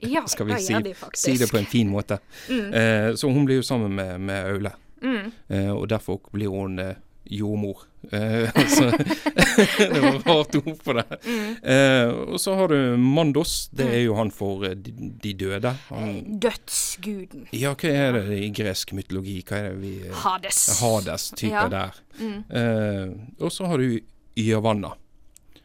ja 0.02 0.24
Skal 0.34 0.48
vi 0.48 0.62
si- 0.64 0.74
de. 0.84 0.94
Si 1.14 1.36
det 1.38 1.50
på 1.52 1.58
en 1.60 1.66
fin 1.66 1.90
måte. 1.92 2.20
Mm. 2.50 2.74
Eh, 2.74 3.14
så 3.16 3.30
hun 3.32 3.46
blir 3.46 3.56
jo 3.62 3.64
sammen 3.64 3.96
med, 3.96 4.20
med 4.22 4.46
Aule, 4.54 4.72
Mm. 5.02 5.32
eh, 5.48 5.70
og 5.72 5.88
derfor 5.88 6.20
blir 6.34 6.50
hun 6.52 6.80
eh, 6.80 6.96
jordmor. 7.32 7.86
Eh, 8.12 8.50
så 8.76 8.90
det 9.78 10.00
var 10.02 10.18
rart 10.26 10.56
ord 10.56 10.80
på 10.84 10.94
det. 10.98 11.06
Mm. 11.26 11.56
Eh, 11.64 12.08
og 12.34 12.40
så 12.40 12.56
har 12.56 12.68
du 12.68 12.98
Mandos. 12.98 13.70
Det 13.72 13.86
er 13.88 14.02
jo 14.04 14.16
han 14.18 14.32
for 14.32 14.66
eh, 14.68 14.74
de, 14.76 14.92
de 15.24 15.34
døde. 15.34 15.72
Han, 15.90 16.10
Eh, 16.10 16.24
Dødsguden. 16.44 17.48
ja, 17.56 17.72
hva 17.76 17.90
er 17.96 18.18
det 18.20 18.40
i 18.44 18.50
gresk 18.56 18.92
mytologi? 18.98 19.38
Hva 19.48 19.58
er 19.62 19.70
det 19.70 19.80
vi 19.86 19.94
eh, 20.10 20.16
Hades. 20.26 20.62
Hades-type 20.82 21.54
Ja. 21.54 21.68
der. 21.72 22.00
Mm. 22.20 22.40
Eh, 22.50 23.44
og 23.46 23.52
så 23.56 23.66
har 23.72 23.78
du 23.78 24.00
Yavanna. 24.36 24.92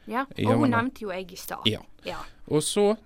Ja. 0.07 0.25
Og 0.47 0.59
hun 0.61 0.71
nevnte 0.71 1.03
jo 1.07 1.11
jeg 1.11 1.33
i 1.33 1.37
stad. 1.37 1.65
Ja. 1.71 1.81
Ja. 2.05 2.19
Og 2.49 2.63
så, 2.63 2.97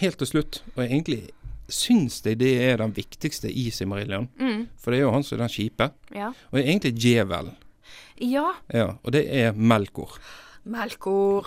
helt 0.00 0.18
til 0.18 0.26
slutt, 0.26 0.62
og 0.76 0.84
egentlig 0.84 1.30
syns 1.72 2.20
jeg 2.26 2.38
det 2.38 2.52
er 2.62 2.76
den 2.82 2.92
viktigste 2.96 3.48
i 3.50 3.70
Simmerillion, 3.70 4.28
Mm. 4.38 4.66
for 4.76 4.90
det 4.90 4.98
er 5.00 5.04
jo 5.06 5.12
han 5.14 5.22
som 5.24 5.38
er 5.38 5.46
den 5.46 5.54
kjipe, 5.54 5.90
ja. 6.14 6.32
og 6.50 6.58
er 6.58 6.64
egentlig 6.64 6.94
djevel. 7.00 7.52
Ja. 8.20 8.50
Ja, 8.72 8.94
og 9.02 9.12
det 9.12 9.24
er 9.32 9.52
Melkor. 9.52 10.18
Melkor. 10.64 11.46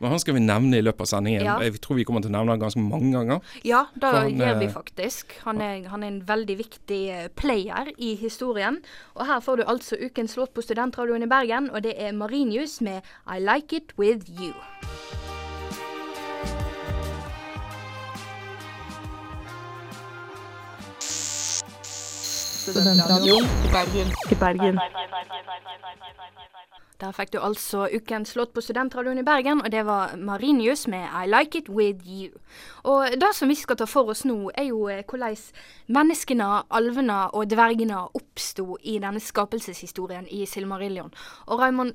Men 0.00 0.10
han 0.10 0.18
skal 0.18 0.34
vi 0.34 0.42
nevne 0.42 0.80
i 0.80 0.82
løpet 0.82 1.06
av 1.06 1.10
sendingen. 1.12 1.44
Ja. 1.46 1.54
Jeg 1.62 1.78
tror 1.84 2.00
vi 2.00 2.06
kommer 2.08 2.24
til 2.24 2.32
å 2.32 2.34
nevne 2.34 2.56
han 2.56 2.62
ganske 2.62 2.82
mange 2.82 3.12
ganger. 3.14 3.52
Ja, 3.66 3.84
det 3.94 4.10
han, 4.10 4.32
gjør 4.34 4.58
vi 4.58 4.66
eh, 4.66 4.74
faktisk. 4.74 5.36
Han 5.46 5.62
er, 5.62 5.86
han 5.92 6.02
er 6.02 6.12
en 6.16 6.20
veldig 6.26 6.58
viktig 6.58 7.00
eh, 7.14 7.28
player 7.38 7.92
i 7.94 8.16
historien. 8.18 8.80
Og 9.14 9.26
her 9.30 9.38
får 9.44 9.62
du 9.62 9.68
altså 9.70 10.00
ukens 10.02 10.34
låt 10.40 10.54
på 10.54 10.66
Studentradioen 10.66 11.22
i 11.22 11.30
Bergen, 11.30 11.70
og 11.70 11.86
det 11.86 11.94
er 11.94 12.16
Marinius 12.16 12.80
med 12.82 13.06
I 13.30 13.38
Like 13.38 13.78
It 13.78 13.94
With 13.98 14.26
You. 14.34 14.54
Studentradioen 22.68 23.46
i 23.64 23.70
Bergen. 23.72 24.08
I 24.30 24.34
Bergen. 24.34 24.78
Der 26.98 27.12
fikk 27.14 27.30
du 27.30 27.38
altså 27.38 27.84
ukens 27.94 28.32
låt 28.34 28.50
på 28.50 28.62
Studentradioen 28.64 29.20
i 29.20 29.22
Bergen, 29.22 29.60
og 29.62 29.70
det 29.70 29.84
var 29.86 30.16
Marinius 30.18 30.88
med 30.90 31.04
I 31.14 31.28
Like 31.30 31.60
It 31.60 31.68
With 31.70 32.02
You. 32.02 32.32
Og 32.90 33.14
det 33.14 33.28
som 33.38 33.48
vi 33.48 33.54
skal 33.54 33.78
ta 33.78 33.86
for 33.86 34.10
oss 34.10 34.24
nå, 34.26 34.50
er 34.50 34.66
jo 34.72 34.88
eh, 34.90 35.04
hvordan 35.06 35.36
menneskene, 35.94 36.48
alvene 36.74 37.20
og 37.30 37.52
dvergene 37.54 38.00
oppsto 38.18 38.80
i 38.82 38.96
denne 38.98 39.22
skapelseshistorien 39.22 40.26
i 40.26 40.42
Silmarillion. 40.46 41.14
Og 41.46 41.62
Raymond, 41.62 41.94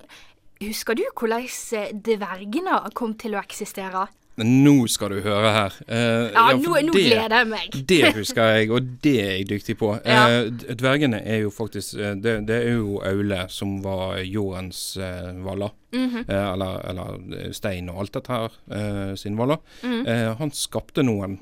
husker 0.63 0.95
du 0.95 1.03
hvordan 1.19 1.51
eh, 1.51 1.91
dvergene 1.91 2.79
kom 2.95 3.19
til 3.19 3.35
å 3.35 3.43
eksistere? 3.43 4.07
Men 4.35 4.63
nå 4.65 4.87
skal 4.89 5.09
du 5.13 5.19
høre 5.21 5.51
her. 5.53 5.75
Uh, 5.85 6.31
Ja, 6.33 6.45
ja 6.49 6.57
nå, 6.57 6.71
nå 6.87 6.93
det- 6.95 7.03
gleder 7.05 7.35
jeg 7.37 7.47
meg. 7.51 7.75
Det 7.87 8.13
husker 8.15 8.43
jeg, 8.55 8.71
og 8.71 8.87
det 9.03 9.13
er 9.21 9.31
jeg 9.37 9.47
dyktig 9.51 9.75
på. 9.77 9.91
Ja. 10.05 10.23
Uh, 10.47 10.49
dvergene 10.79 11.19
er 11.21 11.43
jo 11.43 11.51
faktisk 11.53 11.93
eh, 12.01 12.15
det, 12.15 12.33
det 12.47 12.55
er 12.63 12.71
jo 12.79 12.95
Aule 13.05 13.43
som 13.53 13.75
var 13.83 14.17
jordens 14.25 14.97
eh, 14.97 15.31
valler. 15.45 15.69
Mhm. 15.93 16.23
eh, 16.27 16.47
eller, 16.53 16.79
eller 16.89 17.51
stein 17.53 17.89
og 17.93 17.99
alt 18.01 18.13
dette 18.17 18.31
her 18.33 19.15
sin 19.15 19.37
valler. 19.37 19.57
Mhm. 19.83 20.07
Eh, 20.07 20.33
han 20.39 20.51
skapte 20.51 21.03
noen 21.05 21.37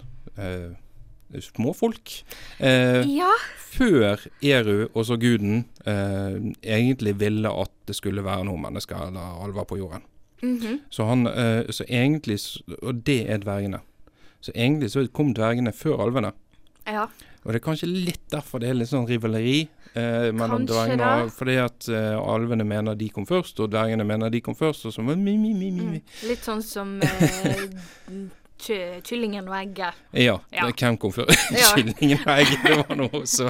småfolk. 1.39 2.23
Eh, 2.59 3.05
Ja. 3.07 3.31
før 3.71 4.19
Eru, 4.43 4.89
og 4.93 5.05
så 5.05 5.15
guden, 5.17 5.65
eh, 5.85 6.51
egentlig 6.63 7.15
ville 7.19 7.47
at 7.49 7.71
det 7.87 7.95
skulle 7.95 8.23
være 8.23 8.43
noen 8.45 8.61
mennesker 8.61 9.07
eller 9.07 9.43
alver 9.45 9.63
på 9.65 9.77
jorden. 9.77 10.01
Mhm. 10.41 10.79
Så 10.89 11.05
han, 11.05 11.27
eh, 11.27 11.69
så 11.69 11.85
egentlig, 11.87 12.39
og 12.81 13.03
det 13.05 13.25
er 13.29 13.41
dvergene. 13.43 13.81
Så 14.41 14.51
egentlig 14.55 14.91
så 14.91 15.05
kom 15.13 15.35
dvergene 15.37 15.73
før 15.73 16.01
alvene. 16.07 16.33
ja. 16.87 17.07
Og 17.41 17.53
det 17.53 17.57
er 17.57 17.63
kanskje 17.65 17.87
litt 17.89 18.25
derfor 18.29 18.61
det 18.61 18.69
er 18.69 18.75
litt 18.77 18.91
sånn 18.91 19.07
rivaleri 19.09 19.63
eh, 19.97 20.27
mellom 20.37 20.67
dvergene. 20.69 21.07
Fordi 21.33 21.55
at 21.63 21.87
eh, 21.89 22.13
alvene 22.13 22.65
mener 22.67 22.97
de 22.97 23.07
kom 23.09 23.25
først, 23.25 23.63
og 23.63 23.71
dvergene 23.73 24.05
mener 24.05 24.29
de 24.29 24.43
kom 24.45 24.57
først. 24.57 24.85
Og 24.85 24.93
så 24.93 25.01
mi, 25.01 25.15
mi, 25.17 25.37
mi, 25.39 25.71
mi. 25.71 25.71
Mm. 25.73 25.95
Litt 26.29 26.45
sånn 26.45 26.61
som 26.65 26.99
eh, 27.01 27.65
kyllingen 28.61 29.47
og 29.49 29.55
egget. 29.57 29.97
Ja, 30.13 30.37
Ja. 30.53 30.67
hvem 30.71 30.97
kom 31.01 31.11
før? 31.15 31.29
Kyllingen 31.75 32.19
og 32.25 32.31
egget, 32.37 32.63
det 32.65 32.77
var 32.81 32.95
noe 32.99 33.21
også. 33.21 33.49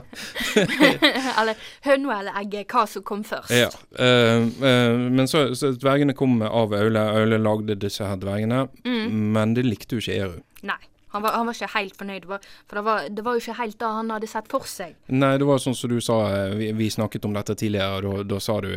eller 1.40 1.56
høna 1.86 2.20
eller 2.20 2.38
egget, 2.44 2.68
hva 2.72 2.86
som 2.90 3.04
kom 3.08 3.24
først. 3.28 3.52
Ja. 3.56 3.70
Uh, 3.98 4.48
uh, 4.62 5.10
men 5.12 5.28
så, 5.30 5.50
så 5.58 5.74
dvergene 5.78 6.16
kom 6.18 6.40
av 6.46 6.74
Aule. 6.78 7.04
Aule 7.18 7.40
lagde 7.42 7.76
disse 7.82 8.06
her 8.08 8.18
dvergene, 8.22 8.68
Mm. 8.86 9.12
men 9.34 9.54
det 9.58 9.64
likte 9.66 9.96
jo 9.98 10.02
ikke 10.04 10.18
Eru. 10.22 10.40
Nei. 10.68 10.78
Han 11.12 11.24
var, 11.26 11.34
han 11.36 11.44
var 11.50 11.58
ikke 11.58 11.68
helt 11.74 11.98
fornøyd, 12.00 12.24
for 12.30 12.78
det 12.78 12.82
var, 12.88 13.08
det 13.12 13.24
var 13.26 13.36
jo 13.36 13.42
ikke 13.44 13.56
helt 13.58 13.76
det 13.82 13.88
han 13.98 14.12
hadde 14.14 14.28
sett 14.32 14.46
for 14.48 14.64
seg. 14.70 14.94
Nei, 15.12 15.34
det 15.42 15.48
var 15.50 15.60
sånn 15.60 15.76
som 15.76 15.92
du 15.92 15.98
sa, 16.00 16.22
eh, 16.32 16.54
vi, 16.56 16.70
vi 16.78 16.88
snakket 16.94 17.26
om 17.28 17.34
dette 17.36 17.56
tidligere, 17.60 17.98
og 18.00 18.06
da, 18.06 18.24
da 18.36 18.40
sa 18.40 18.56
du 18.64 18.70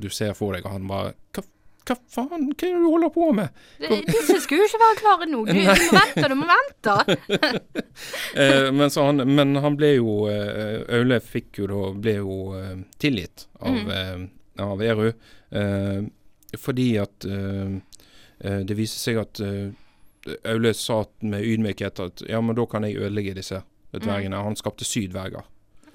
Du 0.00 0.08
ser 0.08 0.32
for 0.38 0.56
deg, 0.56 0.64
og 0.64 0.72
han 0.72 0.86
bare 0.88 1.12
hva, 1.36 1.44
hva 1.86 1.96
faen, 2.10 2.46
hva 2.50 2.52
er 2.52 2.74
det 2.74 2.80
du 2.82 2.86
holder 2.90 3.12
på 3.14 3.28
med? 3.38 3.48
Det- 3.80 4.00
Disse 4.08 4.40
skulle 4.44 4.64
jo 4.64 4.68
ikke 4.70 4.80
være 4.82 4.98
klare 5.00 5.28
nå. 5.30 5.40
Du, 5.46 5.52
du 5.52 5.60
må 5.62 6.00
vente, 6.00 6.28
du 6.28 6.36
må 6.40 6.48
vente. 6.50 6.96
Eh, 8.36 8.72
men, 8.72 8.90
så 8.90 9.04
han, 9.06 9.16
men 9.34 9.56
han 9.56 9.76
ble 9.78 9.94
jo 9.96 10.26
eh, 10.28 10.82
Aule 10.98 11.16
fikk 11.24 11.62
jo 11.62 11.66
da 11.70 11.78
Ble 11.96 12.12
jo 12.18 12.34
eh, 12.58 12.74
tilgitt 13.00 13.46
av, 13.60 13.72
Mm. 13.72 13.90
eh, 13.90 14.62
av 14.62 14.82
Eru. 14.84 15.08
Eh, 15.50 16.02
fordi 16.60 16.88
at 17.00 17.24
eh, 17.24 18.60
det 18.68 18.76
viser 18.76 19.00
seg 19.00 19.20
at 19.22 19.40
Aule 20.44 20.74
sa 20.76 20.98
med 21.24 21.44
ydmykhet 21.46 22.00
at 22.04 22.22
ja, 22.28 22.40
men 22.44 22.56
da 22.58 22.66
kan 22.68 22.84
jeg 22.84 22.98
ødelegge 23.00 23.34
disse 23.38 23.62
dvergene. 23.96 24.36
Han 24.44 24.56
skapte 24.58 24.84
sydverger. 24.84 25.46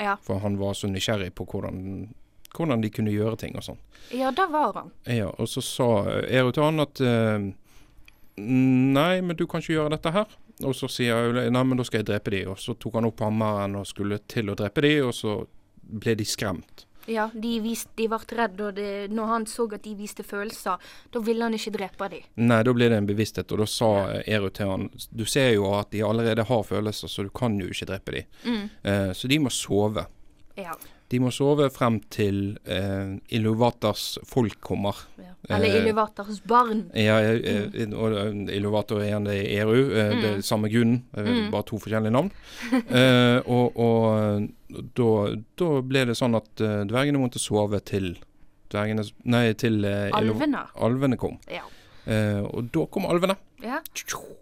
Ja. 0.01 0.15
For 0.25 0.39
han 0.41 0.55
var 0.57 0.74
så 0.74 0.89
nysgjerrig 0.89 1.33
på 1.38 1.45
hvordan, 1.51 2.07
hvordan 2.55 2.84
de 2.84 2.91
kunne 2.93 3.13
gjøre 3.13 3.39
ting 3.41 3.58
og 3.58 3.65
sånn. 3.65 3.81
Ja, 4.15 4.31
da 4.36 4.48
var 4.51 4.75
han. 4.75 4.93
Ja, 5.08 5.29
og 5.31 5.50
så 5.50 5.63
sa 5.63 5.89
Eru 6.27 6.51
til 6.51 6.65
han 6.65 6.84
at 6.84 7.01
eh, 7.03 7.51
Nei, 8.41 9.22
men 9.22 9.36
du 9.38 9.46
kan 9.48 9.62
ikke 9.62 9.75
gjøre 9.75 9.96
dette 9.96 10.13
her. 10.15 10.38
Og 10.65 10.75
så 10.77 10.88
sier 10.91 11.17
Aule 11.17 11.48
nei, 11.51 11.63
men 11.67 11.79
da 11.79 11.86
skal 11.86 12.01
jeg 12.01 12.10
drepe 12.12 12.34
de. 12.34 12.46
Og 12.51 12.60
så 12.62 12.75
tok 12.79 13.00
han 13.00 13.10
opp 13.10 13.22
hammeren 13.25 13.75
og 13.79 13.89
skulle 13.89 14.22
til 14.31 14.51
å 14.51 14.55
drepe 14.58 14.84
de, 14.86 14.93
og 15.05 15.13
så 15.15 15.41
ble 15.81 16.15
de 16.17 16.27
skremt. 16.27 16.86
Ja, 17.10 17.29
de, 17.34 17.55
vist, 17.63 17.89
de 17.98 18.05
ble 18.10 18.20
redde, 18.38 18.67
og 18.67 18.75
det, 18.77 18.89
når 19.12 19.29
han 19.31 19.46
så 19.50 19.65
at 19.74 19.81
de 19.84 19.96
viste 19.98 20.24
følelser, 20.24 20.77
da 21.12 21.22
ville 21.25 21.43
han 21.48 21.58
ikke 21.58 21.74
drepe 21.74 22.10
dem. 22.13 22.27
Nei, 22.46 22.62
da 22.67 22.75
ble 22.77 22.89
det 22.93 23.00
en 23.01 23.10
bevissthet, 23.10 23.51
og 23.51 23.63
da 23.63 23.67
sa 23.70 23.91
Eru 24.22 24.51
til 24.53 24.70
han 24.70 24.88
Du 25.10 25.25
ser 25.25 25.55
jo 25.55 25.72
at 25.79 25.89
de 25.93 26.03
allerede 26.05 26.46
har 26.48 26.63
følelser, 26.67 27.10
så 27.10 27.25
du 27.25 27.31
kan 27.34 27.58
jo 27.60 27.70
ikke 27.74 27.89
drepe 27.89 28.17
de. 28.17 28.25
Mm. 28.46 28.65
Eh, 28.84 29.12
så 29.17 29.31
de 29.31 29.39
må 29.41 29.53
sove. 29.53 30.05
Ja. 30.60 30.77
De 31.12 31.20
må 31.20 31.27
sove 31.36 31.65
frem 31.75 31.98
til 32.13 32.58
eh, 32.63 33.18
Iluvatars 33.36 34.18
folk 34.25 34.60
kommer. 34.63 34.96
ja. 35.20 35.27
Eller 35.50 35.68
Eh, 35.74 35.82
Iluvatars 35.82 36.38
barn. 36.48 36.86
Ja, 36.96 37.18
eh, 37.20 37.89
og 37.98 38.13
eh, 38.15 38.56
Iluvator 38.56 39.01
er 39.01 39.08
igjen 39.10 39.25
det 39.27 39.36
er 39.41 39.65
Eru. 39.65 39.80
Eh, 39.91 40.13
Det 40.22 40.30
er 40.38 40.41
samme 40.46 40.70
grunnen, 40.72 41.01
Mm. 41.18 41.50
bare 41.51 41.63
to 41.68 41.77
forskjellige 41.82 42.13
navn. 42.13 42.32
Eh, 43.01 43.41
og 43.46 43.75
og 43.75 44.48
da, 44.96 45.36
da 45.60 45.70
ble 45.82 46.06
det 46.06 46.15
sånn 46.15 46.36
at 46.38 46.56
dvergene 46.88 47.20
måtte 47.20 47.39
sove 47.41 47.82
til 47.84 48.13
dvergene 48.72 49.03
Nei, 49.25 49.51
til 49.53 49.84
eh, 49.84 50.10
Alvene. 50.15 50.63
alvene 50.80 51.18
kom. 51.20 51.38
Ja. 51.51 51.65
Eh, 52.08 52.39
og 52.48 52.72
da 52.72 52.86
kom 52.88 53.06
alvene. 53.06 53.36
ja. 53.62 53.82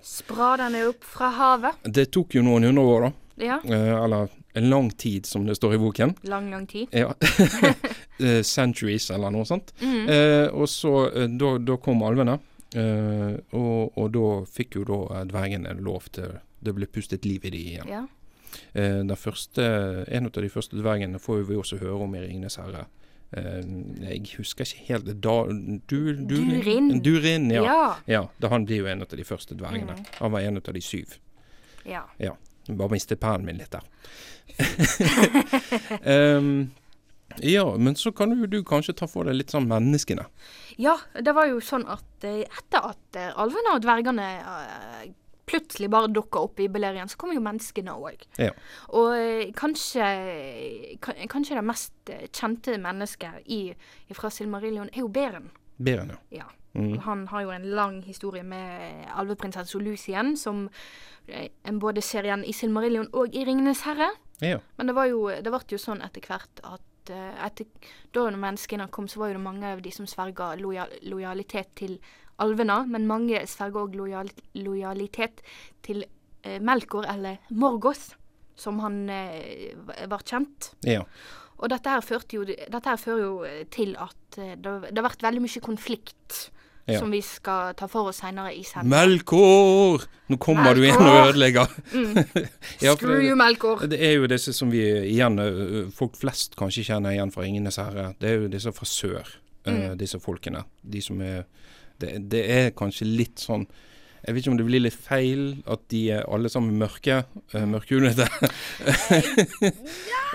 Spradende 0.06 0.84
opp 0.90 1.04
fra 1.04 1.30
havet. 1.36 1.76
Det 1.84 2.12
tok 2.12 2.36
jo 2.38 2.44
noen 2.46 2.64
hundre 2.70 2.84
år, 2.86 3.02
da. 3.08 3.12
Ja. 3.44 3.58
Eh, 3.64 4.04
eller 4.04 4.30
en 4.54 4.70
lang 4.70 4.90
tid, 4.90 5.26
som 5.26 5.46
det 5.46 5.56
står 5.56 5.74
i 5.74 5.78
boken. 5.78 6.14
Lang, 6.22 6.52
lang 6.52 6.68
tid. 6.68 6.88
Ja. 6.92 7.14
Eh, 8.20 8.42
Centuries, 8.44 9.06
eller 9.16 9.32
noe 9.32 9.46
sånt. 9.48 9.70
Mm. 9.80 10.10
Eh, 10.12 10.48
og 10.52 10.68
så 10.68 11.06
eh, 11.08 11.30
da, 11.40 11.54
da 11.64 11.78
kom 11.80 12.02
alvene, 12.04 12.34
eh, 12.76 13.38
og, 13.56 13.96
og 13.96 14.10
da 14.12 14.32
fikk 14.44 14.76
jo 14.76 14.84
da 14.90 14.98
eh, 15.22 15.22
dvergene 15.30 15.72
lov 15.80 16.10
til 16.12 16.34
Det 16.60 16.74
ble 16.76 16.90
pustet 16.92 17.24
liv 17.24 17.46
i 17.48 17.52
de 17.54 17.62
igjen. 17.70 17.88
Ja. 17.88 18.02
Eh, 18.74 19.00
den 19.08 19.16
første, 19.16 19.64
en 20.12 20.28
av 20.28 20.36
de 20.36 20.50
første 20.52 20.76
dvergene 20.76 21.22
får 21.24 21.46
vi 21.48 21.56
også 21.56 21.80
høre 21.80 22.04
om 22.04 22.16
i 22.16 22.26
'Ringenes 22.26 22.60
herre'. 22.60 22.90
Jeg 23.32 24.26
husker 24.36 24.66
ikke 24.66 24.86
helt 24.90 25.10
da, 25.24 25.36
du, 25.88 26.14
du, 26.18 26.36
Durin. 26.44 27.00
Durin, 27.00 27.52
ja. 27.52 27.64
Ja. 27.64 27.96
ja. 28.08 28.22
Da 28.42 28.50
han 28.50 28.66
blir 28.66 28.84
jo 28.84 28.92
en 28.92 29.06
av 29.06 29.16
de 29.16 29.24
første 29.24 29.56
dvergene. 29.56 29.96
Mm. 29.96 30.06
Han 30.20 30.32
var 30.32 30.40
en 30.40 30.58
av 30.58 30.74
de 30.74 30.82
syv. 30.82 31.16
Ja. 31.86 32.02
ja. 32.20 32.34
Bare 32.78 32.94
mistet 32.94 33.22
pæren 33.22 33.46
min 33.48 33.58
litt 33.60 33.74
der. 33.74 33.86
um, 36.38 36.70
ja, 37.56 37.78
men 37.78 37.96
så 37.96 38.12
kan 38.12 38.34
jo 38.36 38.50
du 38.50 38.60
kanskje 38.64 38.96
ta 38.98 39.08
for 39.10 39.30
deg 39.30 39.38
litt 39.40 39.54
sånn 39.54 39.70
menneskene. 39.70 40.26
Ja, 40.82 40.98
det 41.20 41.34
var 41.36 41.50
jo 41.50 41.62
sånn 41.64 41.88
at 41.90 42.28
eh, 42.28 42.44
etter 42.46 42.92
at 42.92 43.20
eh, 43.20 43.32
alvene 43.40 43.76
og 43.76 43.84
dvergene 43.84 44.28
eh, 44.40 45.10
plutselig 45.50 45.90
bare 45.90 46.12
dukka 46.14 46.44
opp 46.46 46.60
i 46.62 46.70
Belerien, 46.70 47.10
så 47.10 47.18
kom 47.18 47.34
jo 47.34 47.42
menneskene 47.42 47.96
òg. 47.98 48.22
Ja. 48.38 48.52
Og 48.94 49.50
kanskje, 49.58 50.06
kanskje 51.02 51.58
det 51.58 51.66
mest 51.66 52.14
kjente 52.30 52.78
mennesket 52.82 53.50
i, 53.50 53.64
fra 54.14 54.30
Silmarillion 54.34 54.92
er 54.94 55.02
jo 55.02 55.10
Beren. 55.10 55.50
Beren, 55.82 56.14
ja. 56.14 56.44
Ja. 56.44 56.50
Mm. 56.74 57.00
Han 57.06 57.28
har 57.28 57.42
jo 57.42 57.54
en 57.54 57.70
lang 57.76 58.02
historie 58.06 58.44
med 58.44 59.08
alveprinsesse 59.18 59.80
Lucien, 59.82 60.36
som 60.38 60.68
eh, 61.28 61.50
en 61.66 61.80
både 61.80 62.02
ser 62.06 62.28
igjen 62.28 62.46
i 62.46 62.54
Silmarillion 62.54 63.10
og 63.14 63.34
i 63.36 63.46
Ringenes 63.46 63.82
herre. 63.88 64.12
ja. 64.42 64.60
Men 64.78 64.88
det 64.88 64.96
var 64.96 65.10
jo, 65.10 65.28
det 65.30 65.50
ble 65.50 65.64
jo 65.72 65.82
sånn 65.82 66.04
etter 66.06 66.22
hvert 66.28 66.62
at 66.64 67.14
eh, 67.14 67.34
etter, 67.46 67.90
da 68.14 68.30
menneskene 68.30 68.90
kom, 68.94 69.08
så 69.08 69.24
var 69.24 69.34
jo 69.34 69.40
det 69.40 69.48
mange 69.48 69.74
av 69.74 69.82
de 69.82 69.92
som 69.92 70.08
sverga 70.08 70.54
lojal, 70.60 70.94
lojalitet 71.02 71.74
til 71.76 71.98
alvene, 72.40 72.84
men 72.88 73.10
mange 73.10 73.42
sverga 73.50 73.84
òg 73.84 73.98
lojal, 74.00 74.32
lojalitet 74.56 75.44
til 75.86 76.06
eh, 76.44 76.62
Melkor, 76.62 77.10
eller 77.10 77.42
Morgoth, 77.50 78.16
som 78.56 78.80
han 78.84 79.10
eh, 79.10 79.76
var 80.08 80.26
kjent. 80.26 80.74
ja. 80.86 81.04
Og 81.60 81.70
dette 81.70 81.92
her, 81.92 82.24
jo, 82.34 82.46
dette 82.48 82.86
her 82.90 83.00
fører 83.02 83.24
jo 83.26 83.34
eh, 83.48 83.66
til 83.74 83.96
at 84.00 84.38
eh, 84.40 84.56
det, 84.56 84.78
det 84.90 84.98
har 85.02 85.10
vært 85.10 85.26
veldig 85.26 85.42
mye 85.44 85.62
konflikt. 85.66 86.46
Ja. 86.90 86.98
Som 87.04 87.12
vi 87.14 87.20
skal 87.22 87.76
ta 87.78 87.86
for 87.86 88.10
oss 88.10 88.18
seinere 88.24 88.50
i 88.58 88.64
sendingen. 88.66 88.96
Melkor! 88.96 90.08
Nå 90.32 90.38
kommer 90.42 90.74
du 90.74 90.82
igjen 90.82 91.04
og 91.06 91.28
ødelegger. 91.28 91.70
ødelegger. 91.94 92.48
Ja, 92.86 92.96
Screw 92.96 93.20
you, 93.22 93.36
Melkår. 93.38 93.84
Det 93.92 94.00
er 94.08 94.16
jo 94.18 94.26
disse 94.32 94.56
som 94.58 94.72
vi 94.74 94.82
igjen 95.12 95.38
folk 95.94 96.18
flest 96.18 96.58
kanskje 96.58 96.88
kjenner 96.88 97.14
igjen 97.14 97.30
fra 97.36 97.46
Ringenes 97.46 97.78
herre. 97.78 98.08
Det 98.18 98.32
er 98.32 98.42
jo 98.42 98.50
disse 98.56 98.74
fra 98.74 98.90
sør, 98.90 99.36
Mm. 99.70 99.98
disse 100.00 100.18
folkene. 100.24 100.64
De 100.82 101.02
som 101.04 101.20
er 101.22 101.44
det, 102.02 102.16
det 102.32 102.40
er 102.50 102.70
kanskje 102.74 103.06
litt 103.06 103.44
sånn 103.44 103.68
Jeg 104.26 104.36
vet 104.36 104.44
ikke 104.44 104.52
om 104.52 104.58
det 104.60 104.66
blir 104.68 104.82
litt 104.84 104.98
feil 105.00 105.44
at 105.70 105.82
de 105.94 106.02
er 106.18 106.26
alle 106.28 106.50
sammen 106.52 106.76
mørke. 106.82 107.22
Uh, 107.54 107.64
Mørkhudete. 107.72 108.26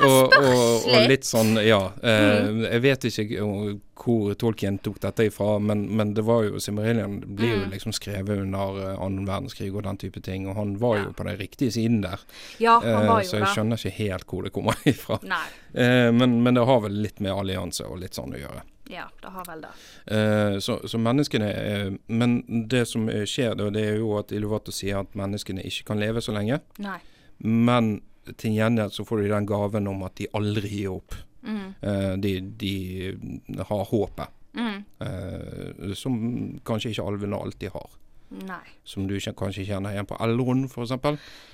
og, 0.04 0.32
og, 0.34 0.86
og 0.88 1.08
litt. 1.08 1.26
sånn, 1.28 1.54
ja. 1.64 1.80
Uh. 2.02 2.64
Jeg 2.64 2.82
vet 2.84 3.06
ikke 3.10 3.26
uh, 3.44 3.74
hvor 4.04 4.34
Tolkien 4.40 4.78
tok 4.82 4.98
dette 5.04 5.28
ifra, 5.28 5.54
men, 5.62 5.84
men 5.96 6.12
det 6.16 6.24
var 6.26 6.42
jo 6.48 6.60
Simmerillian 6.62 7.20
blir 7.24 7.52
jo 7.54 7.60
Mm. 7.64 7.70
liksom 7.70 7.92
skrevet 7.94 8.40
under 8.42 8.80
annen 8.98 9.24
verdenskrig 9.28 9.70
og 9.72 9.84
den 9.86 9.96
type 10.00 10.20
ting, 10.26 10.48
og 10.50 10.56
han 10.58 10.74
var 10.82 10.98
jo 10.98 11.12
på 11.16 11.24
den 11.28 11.36
riktige 11.38 11.70
siden 11.72 12.00
der. 12.02 12.20
Ja, 12.60 12.80
han 12.82 13.06
var 13.06 13.22
jo 13.22 13.28
uh, 13.28 13.30
så 13.30 13.38
jeg 13.40 13.52
skjønner 13.54 13.78
ikke 13.80 13.94
helt 14.02 14.26
hvor 14.28 14.42
det 14.44 14.52
kommer 14.56 14.80
ifra. 14.90 15.20
Nei. 15.22 15.44
Uh, 15.76 16.10
men, 16.12 16.40
men 16.44 16.58
det 16.58 16.66
har 16.68 16.82
vel 16.84 16.98
litt 17.06 17.22
med 17.24 17.32
allianse 17.32 17.86
og 17.86 18.00
litt 18.02 18.18
sånn 18.18 18.34
å 18.34 18.40
gjøre. 18.42 18.64
Ja, 18.90 19.06
det 19.22 19.30
har 19.32 19.44
vel 19.48 19.62
det. 19.64 19.70
Eh, 20.12 20.58
så, 20.60 20.78
så 20.88 20.98
menneskene 21.00 21.46
eh, 21.50 21.86
Men 22.12 22.34
det 22.68 22.82
som 22.90 23.08
eh, 23.08 23.22
skjer, 23.24 23.54
da, 23.56 23.70
det 23.72 23.84
er 23.94 23.96
jo 24.02 24.10
at 24.18 24.32
Iluvato 24.36 24.72
sier 24.74 24.98
at 25.00 25.14
menneskene 25.16 25.64
ikke 25.64 25.86
kan 25.92 26.02
leve 26.02 26.20
så 26.20 26.34
lenge. 26.36 26.60
Nei. 26.84 26.98
Men 27.40 28.02
til 28.36 28.54
gjengjeld 28.58 28.92
så 28.96 29.04
får 29.08 29.22
de 29.24 29.32
den 29.32 29.46
gaven 29.48 29.88
om 29.88 30.02
at 30.06 30.14
de 30.20 30.28
aldri 30.36 30.68
gir 30.82 30.92
opp. 30.98 31.16
Mm. 31.44 31.66
Eh, 31.80 32.12
de, 32.24 32.34
de 32.64 32.74
har 33.68 33.84
håpet, 33.90 34.40
Mm. 34.54 34.84
eh, 35.02 35.94
som 35.98 36.14
kanskje 36.64 36.92
ikke 36.92 37.02
alvene 37.08 37.34
alltid 37.42 37.72
har. 37.74 37.88
Nei. 38.46 38.60
Som 38.86 39.08
du 39.10 39.16
kanskje 39.18 39.64
kjenner 39.66 39.90
igjen 39.96 40.06
på 40.06 40.14
Elron 40.22 40.64
f.eks. 40.68 40.92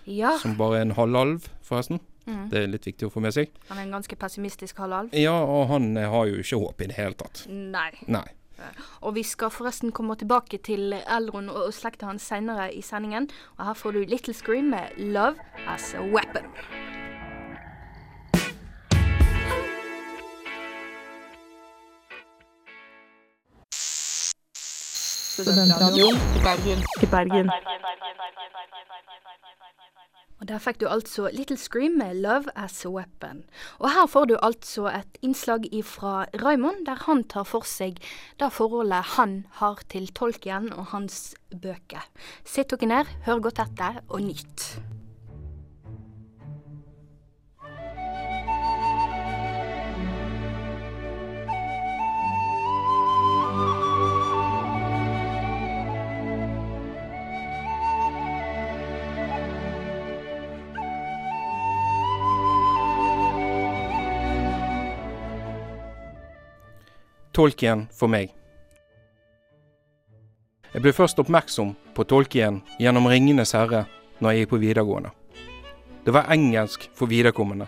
Ja. 0.04 0.34
Som 0.42 0.58
bare 0.58 0.78
er 0.78 0.84
en 0.84 0.92
halvalv, 0.98 1.46
forresten. 1.64 2.00
Mm. 2.30 2.42
Det 2.50 2.62
er 2.62 2.68
litt 2.70 2.86
viktig 2.86 3.08
å 3.08 3.12
få 3.12 3.22
med 3.24 3.34
seg. 3.36 3.54
Han 3.70 3.80
er 3.80 3.88
en 3.88 3.96
ganske 3.98 4.18
pessimistisk 4.20 4.82
halvalv. 4.82 5.14
Ja, 5.16 5.36
og 5.42 5.66
han 5.72 5.96
eh, 5.96 6.10
har 6.10 6.28
jo 6.30 6.42
ikke 6.42 6.60
håp 6.64 6.84
i 6.84 6.90
det 6.92 6.98
hele 7.00 7.18
tatt. 7.18 7.44
Nei. 7.50 7.90
Nei. 8.06 8.28
Og 9.00 9.14
vi 9.16 9.22
skal 9.24 9.48
forresten 9.48 9.92
komme 9.96 10.16
tilbake 10.20 10.58
til 10.60 10.92
Elron 11.00 11.48
og 11.48 11.72
slekta 11.72 12.10
hans 12.10 12.26
senere 12.28 12.68
i 12.76 12.82
sendingen. 12.84 13.30
Og 13.56 13.64
her 13.70 13.74
får 13.74 13.96
du 13.96 14.04
Little 14.04 14.34
Scream 14.34 14.68
med 14.74 14.92
'Love 14.98 15.40
As 15.66 15.94
A 15.94 16.04
Weapon'. 16.04 16.48
Studentradioen 25.40 26.16
i 26.36 26.40
Bergen. 26.44 26.80
I 27.02 27.06
Bergen. 27.06 27.50
Der 30.50 30.58
fikk 30.58 30.80
du 30.80 30.88
altså 30.90 31.28
Little 31.30 31.56
Scream 31.56 31.92
med 32.00 32.16
'Love 32.18 32.50
As 32.56 32.84
A 32.84 32.88
Weapon'. 32.88 33.44
Og 33.78 33.90
her 33.94 34.06
får 34.06 34.24
du 34.24 34.36
altså 34.42 34.88
et 34.88 35.18
innslag 35.22 35.68
fra 35.84 36.26
Raymond, 36.42 36.86
der 36.86 36.98
han 37.06 37.22
tar 37.24 37.46
for 37.46 37.62
seg 37.62 38.02
det 38.40 38.52
forholdet 38.52 39.14
han 39.14 39.46
har 39.62 39.78
til 39.88 40.10
tolken 40.10 40.72
og 40.72 40.86
hans 40.90 41.36
bøker. 41.54 42.02
Sitt 42.44 42.70
dere 42.74 42.86
ned, 42.86 43.18
hør 43.26 43.38
godt 43.46 43.62
etter, 43.62 44.02
og 44.08 44.26
nyt. 44.26 44.89
Tolkien 67.30 67.84
for 67.94 68.10
meg. 68.10 68.32
Jeg 70.74 70.82
ble 70.82 70.90
først 70.94 71.18
oppmerksom 71.22 71.76
på 71.94 72.04
Tolkien 72.10 72.56
gjennom 72.82 73.06
'Ringenes 73.06 73.52
herre' 73.54 73.84
når 74.20 74.30
jeg 74.30 74.40
gikk 74.40 74.50
på 74.50 74.58
videregående. 74.62 75.10
Det 76.04 76.14
var 76.14 76.26
engelsk 76.32 76.88
for 76.94 77.06
viderekommende. 77.06 77.66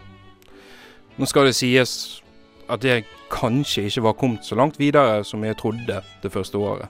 Nå 1.18 1.26
skal 1.26 1.46
det 1.46 1.54
sies 1.54 2.22
at 2.68 2.84
jeg 2.84 3.04
kanskje 3.30 3.86
ikke 3.86 4.02
var 4.02 4.12
kommet 4.18 4.44
så 4.44 4.58
langt 4.58 4.78
videre 4.78 5.24
som 5.24 5.44
jeg 5.44 5.56
trodde 5.56 6.02
det 6.22 6.32
første 6.32 6.58
året. 6.58 6.88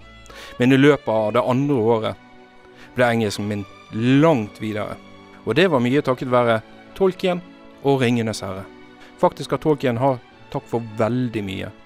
Men 0.58 0.72
i 0.72 0.80
løpet 0.80 1.08
av 1.08 1.32
det 1.32 1.44
andre 1.44 1.74
året 1.74 2.16
ble 2.94 3.04
engelsken 3.04 3.48
min 3.48 3.66
langt 3.92 4.61
videre. 4.61 4.96
Og 5.44 5.56
det 5.56 5.70
var 5.70 5.80
mye 5.80 6.00
takket 6.00 6.30
være 6.30 6.61
Tolkien 6.94 7.42
og 7.82 8.00
'Ringenes 8.00 8.40
herre'. 8.40 8.64
faktisk 9.18 9.50
har 9.50 9.58
Tolkien 9.58 9.98
hatt 9.98 10.20
takk 10.50 10.64
for 10.66 10.82
veldig 10.96 11.44
mye. 11.44 11.81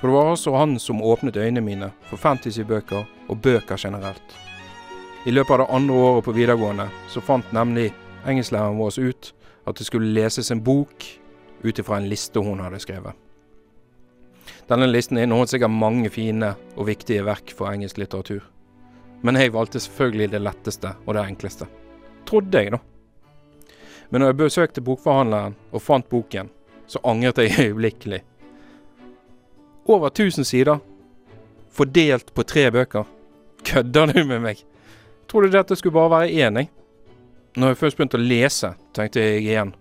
For 0.00 0.08
det 0.08 0.14
var 0.14 0.32
også 0.32 0.54
han 0.54 0.78
som 0.78 1.02
åpnet 1.02 1.36
øynene 1.36 1.64
mine 1.64 1.90
for 2.06 2.20
fantasybøker 2.22 3.06
og 3.28 3.40
bøker 3.42 3.76
generelt. 3.78 4.36
I 5.26 5.30
løpet 5.30 5.50
av 5.56 5.58
det 5.64 5.74
andre 5.74 5.94
året 5.94 6.24
på 6.24 6.32
videregående 6.36 6.86
så 7.10 7.20
fant 7.20 7.52
nemlig 7.52 7.90
engelsklæreren 8.26 8.78
vår 8.78 9.00
ut 9.02 9.32
at 9.66 9.78
det 9.78 9.86
skulle 9.86 10.14
leses 10.14 10.50
en 10.50 10.62
bok 10.64 11.04
ut 11.64 11.78
ifra 11.78 11.98
en 11.98 12.08
liste 12.08 12.38
hun 12.40 12.62
hadde 12.62 12.78
skrevet. 12.80 13.16
Denne 14.68 14.86
listen 14.86 15.18
inneholdt 15.18 15.50
sikkert 15.50 15.74
mange 15.74 16.10
fine 16.12 16.52
og 16.76 16.86
viktige 16.88 17.24
verk 17.26 17.52
for 17.56 17.72
engelsk 17.72 17.98
litteratur. 17.98 18.44
Men 19.22 19.36
jeg 19.40 19.52
valgte 19.52 19.80
selvfølgelig 19.82 20.30
det 20.34 20.42
letteste 20.44 20.94
og 21.06 21.16
det 21.16 21.24
enkleste. 21.24 21.66
Trodde 22.28 22.62
jeg, 22.62 22.72
da. 22.76 22.78
Men 24.10 24.22
når 24.22 24.30
jeg 24.30 24.40
besøkte 24.42 24.84
bokforhandleren 24.84 25.56
og 25.72 25.82
fant 25.82 26.08
boken, 26.08 26.52
så 26.86 27.00
angret 27.04 27.40
jeg 27.42 27.56
øyeblikkelig. 27.66 28.22
Over 29.88 30.10
1000 30.10 30.44
sider, 30.44 30.78
fordelt 31.72 32.34
på 32.34 32.44
tre 32.44 32.66
bøker. 32.70 33.06
Kødder 33.64 34.12
du 34.12 34.24
med 34.28 34.42
meg? 34.44 34.60
Trodde 35.28 35.48
dette 35.52 35.76
skulle 35.76 35.96
bare 35.96 36.10
være 36.12 36.28
én, 36.28 36.58
jeg. 36.60 36.68
Når 37.56 37.72
jeg 37.72 37.78
først 37.80 37.96
begynte 37.96 38.20
å 38.20 38.26
lese, 38.26 38.74
tenkte 38.94 39.24
jeg 39.24 39.46
igjen 39.46 39.72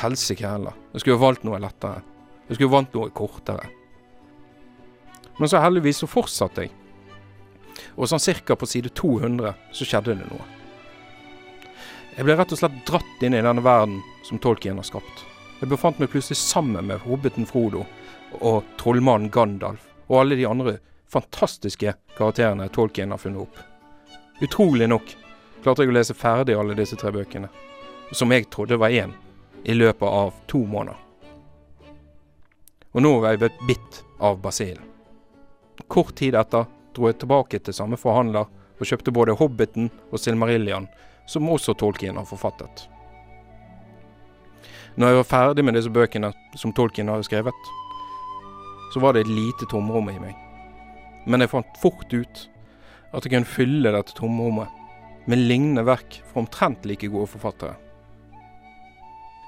helsike 0.00 0.48
heller. 0.48 0.74
Jeg 0.92 1.04
skulle 1.04 1.22
valgt 1.22 1.46
noe 1.46 1.60
lettere. 1.62 2.02
Jeg 2.48 2.58
skulle 2.58 2.72
valgt 2.74 2.98
noe 2.98 3.14
kortere. 3.14 3.70
Men 5.38 5.50
så 5.50 5.62
heldigvis 5.62 6.02
så 6.02 6.10
fortsatte 6.10 6.66
jeg. 6.66 6.74
Og 7.94 8.10
sånn 8.10 8.22
cirka 8.22 8.58
på 8.58 8.66
side 8.66 8.90
200 8.98 9.54
så 9.74 9.86
skjedde 9.86 10.18
det 10.18 10.28
noe. 10.32 10.44
Jeg 12.14 12.26
ble 12.26 12.36
rett 12.38 12.52
og 12.54 12.58
slett 12.58 12.82
dratt 12.86 13.22
inn 13.26 13.34
i 13.34 13.42
denne 13.42 13.62
verden 13.62 14.00
som 14.26 14.42
Tolkien 14.42 14.78
har 14.78 14.86
skapt. 14.86 15.24
Jeg 15.60 15.70
befant 15.70 16.02
meg 16.02 16.10
plutselig 16.10 16.38
sammen 16.42 16.90
med 16.90 17.02
hobbiten 17.06 17.46
Frodo 17.46 17.86
og 18.40 18.64
trollmannen 18.80 19.30
Gandalf 19.30 19.86
og 20.08 20.20
alle 20.20 20.38
de 20.38 20.46
andre 20.48 20.78
fantastiske 21.10 21.94
karakterene 22.16 22.68
Tolkien 22.68 23.10
har 23.10 23.20
funnet 23.22 23.44
opp. 23.46 23.58
Utrolig 24.42 24.88
nok 24.90 25.14
klarte 25.62 25.84
jeg 25.84 25.92
å 25.92 25.96
lese 25.96 26.16
ferdig 26.18 26.56
alle 26.58 26.76
disse 26.76 26.98
tre 27.00 27.12
bøkene, 27.14 27.48
som 28.12 28.32
jeg 28.34 28.48
trodde 28.52 28.78
var 28.80 28.92
én, 28.92 29.14
i 29.64 29.74
løpet 29.74 30.08
av 30.08 30.34
to 30.50 30.64
måneder. 30.68 30.98
Og 32.94 33.02
nå 33.02 33.12
var 33.20 33.34
jeg 33.34 33.42
blitt 33.44 33.62
bitt 33.68 34.00
av 34.22 34.40
basillen. 34.42 34.84
Kort 35.88 36.14
tid 36.18 36.36
etter 36.38 36.66
dro 36.94 37.08
jeg 37.08 37.18
tilbake 37.22 37.58
til 37.58 37.74
samme 37.74 37.98
forhandler 37.98 38.46
og 38.78 38.86
kjøpte 38.86 39.14
både 39.14 39.34
Hobbiten 39.38 39.88
og 40.10 40.20
Silmarillion, 40.20 40.86
som 41.26 41.48
også 41.50 41.74
Tolkien 41.78 42.18
har 42.18 42.28
forfattet. 42.28 42.88
Når 44.94 45.10
jeg 45.10 45.18
var 45.18 45.30
ferdig 45.30 45.64
med 45.66 45.74
disse 45.74 45.90
bøkene 45.90 46.30
som 46.58 46.74
Tolkien 46.74 47.10
hadde 47.10 47.26
skrevet, 47.26 47.72
så 48.94 49.00
var 49.02 49.12
det 49.12 49.24
et 49.24 49.34
lite 49.34 49.66
tomrom 49.66 50.06
i 50.12 50.20
meg. 50.22 50.36
Men 51.26 51.42
jeg 51.42 51.50
fant 51.50 51.78
fort 51.82 52.12
ut 52.14 52.42
at 53.10 53.24
jeg 53.24 53.32
kunne 53.32 53.48
fylle 53.48 53.90
dette 53.90 54.14
tomrommet 54.14 54.70
med 55.26 55.40
lignende 55.48 55.82
verk 55.86 56.20
fra 56.28 56.44
omtrent 56.44 56.86
like 56.86 57.08
gode 57.10 57.26
forfattere. 57.32 57.74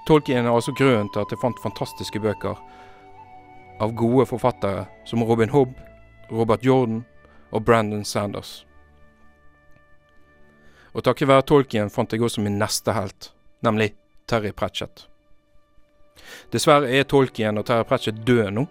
Tolkien 0.06 0.46
er 0.46 0.50
altså 0.50 0.74
grunnen 0.74 1.10
til 1.14 1.22
at 1.22 1.30
jeg 1.30 1.42
fant 1.42 1.62
fantastiske 1.62 2.20
bøker 2.22 2.58
av 3.82 3.94
gode 3.94 4.26
forfattere 4.26 4.86
som 5.06 5.22
Robin 5.22 5.54
Hobb, 5.54 5.74
Robert 6.30 6.66
Jordan 6.66 7.04
og 7.54 7.64
Brandon 7.66 8.04
Sanders. 8.04 8.64
Og 10.94 11.04
takket 11.04 11.28
være 11.28 11.46
Tolkien 11.46 11.92
fant 11.92 12.10
jeg 12.10 12.22
også 12.24 12.42
min 12.42 12.58
neste 12.58 12.94
helt, 12.96 13.30
nemlig 13.62 13.92
Terry 14.26 14.50
Pratchett. 14.50 15.06
Dessverre 16.50 16.90
er 16.90 17.06
Tolkien 17.06 17.58
og 17.58 17.66
Terry 17.68 17.84
Pratchett 17.86 18.22
død 18.26 18.50
nå, 18.56 18.66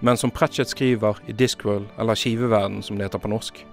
men 0.00 0.16
som 0.16 0.30
Pratchett 0.30 0.68
skriver 0.68 1.18
i 1.26 1.32
Discworld, 1.32 1.88
eller 1.98 2.14
Skiveverden 2.14 2.82
som 2.82 2.98
det 2.98 3.08
heter 3.08 3.22
på 3.22 3.30
norsk, 3.30 3.64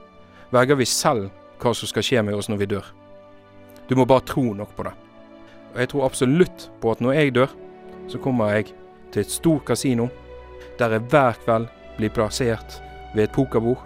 velger 0.50 0.80
vi 0.80 0.88
selv 0.90 1.30
hva 1.62 1.74
som 1.74 1.90
skal 1.90 2.06
skje 2.06 2.24
med 2.26 2.38
oss 2.38 2.50
når 2.50 2.62
vi 2.62 2.70
dør. 2.76 2.88
Du 3.88 3.96
må 3.96 4.06
bare 4.10 4.26
tro 4.26 4.44
nok 4.54 4.74
på 4.76 4.88
det. 4.88 4.94
Og 5.74 5.80
jeg 5.82 5.92
tror 5.92 6.06
absolutt 6.08 6.70
på 6.82 6.92
at 6.92 7.02
når 7.04 7.18
jeg 7.20 7.36
dør, 7.36 7.52
så 8.10 8.22
kommer 8.22 8.56
jeg 8.56 8.74
til 9.14 9.22
et 9.22 9.32
stort 9.32 9.66
kasino, 9.68 10.08
der 10.80 10.98
jeg 10.98 11.08
hver 11.12 11.38
kveld 11.46 11.68
blir 11.98 12.14
plassert 12.14 12.80
ved 13.14 13.28
et 13.28 13.36
pokerbord. 13.36 13.82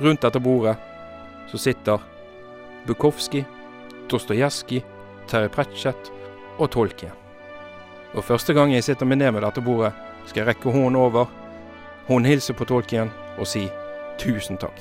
Rundt 0.00 0.22
dette 0.22 0.40
bordet 0.40 0.76
så 1.48 1.58
sitter 1.58 2.02
Bukowski, 2.86 3.44
Dostojevskij, 4.10 4.82
Terry 5.28 5.48
Pratchett 5.48 6.12
og 6.58 6.70
Tolkien. 6.70 7.12
Og 8.14 8.24
første 8.24 8.54
gang 8.56 8.72
jeg 8.72 8.84
sitter 8.84 9.06
meg 9.06 9.20
ned 9.20 9.34
med 9.36 9.44
dette 9.44 9.62
bordet, 9.64 9.92
skal 10.26 10.42
jeg 10.42 10.48
rekke 10.50 10.72
hånden 10.72 10.96
over, 10.96 11.28
håndhilse 12.08 12.54
på 12.54 12.64
Tolkien 12.64 13.10
og 13.38 13.46
si 13.46 13.68
tusen 14.18 14.56
takk. 14.56 14.80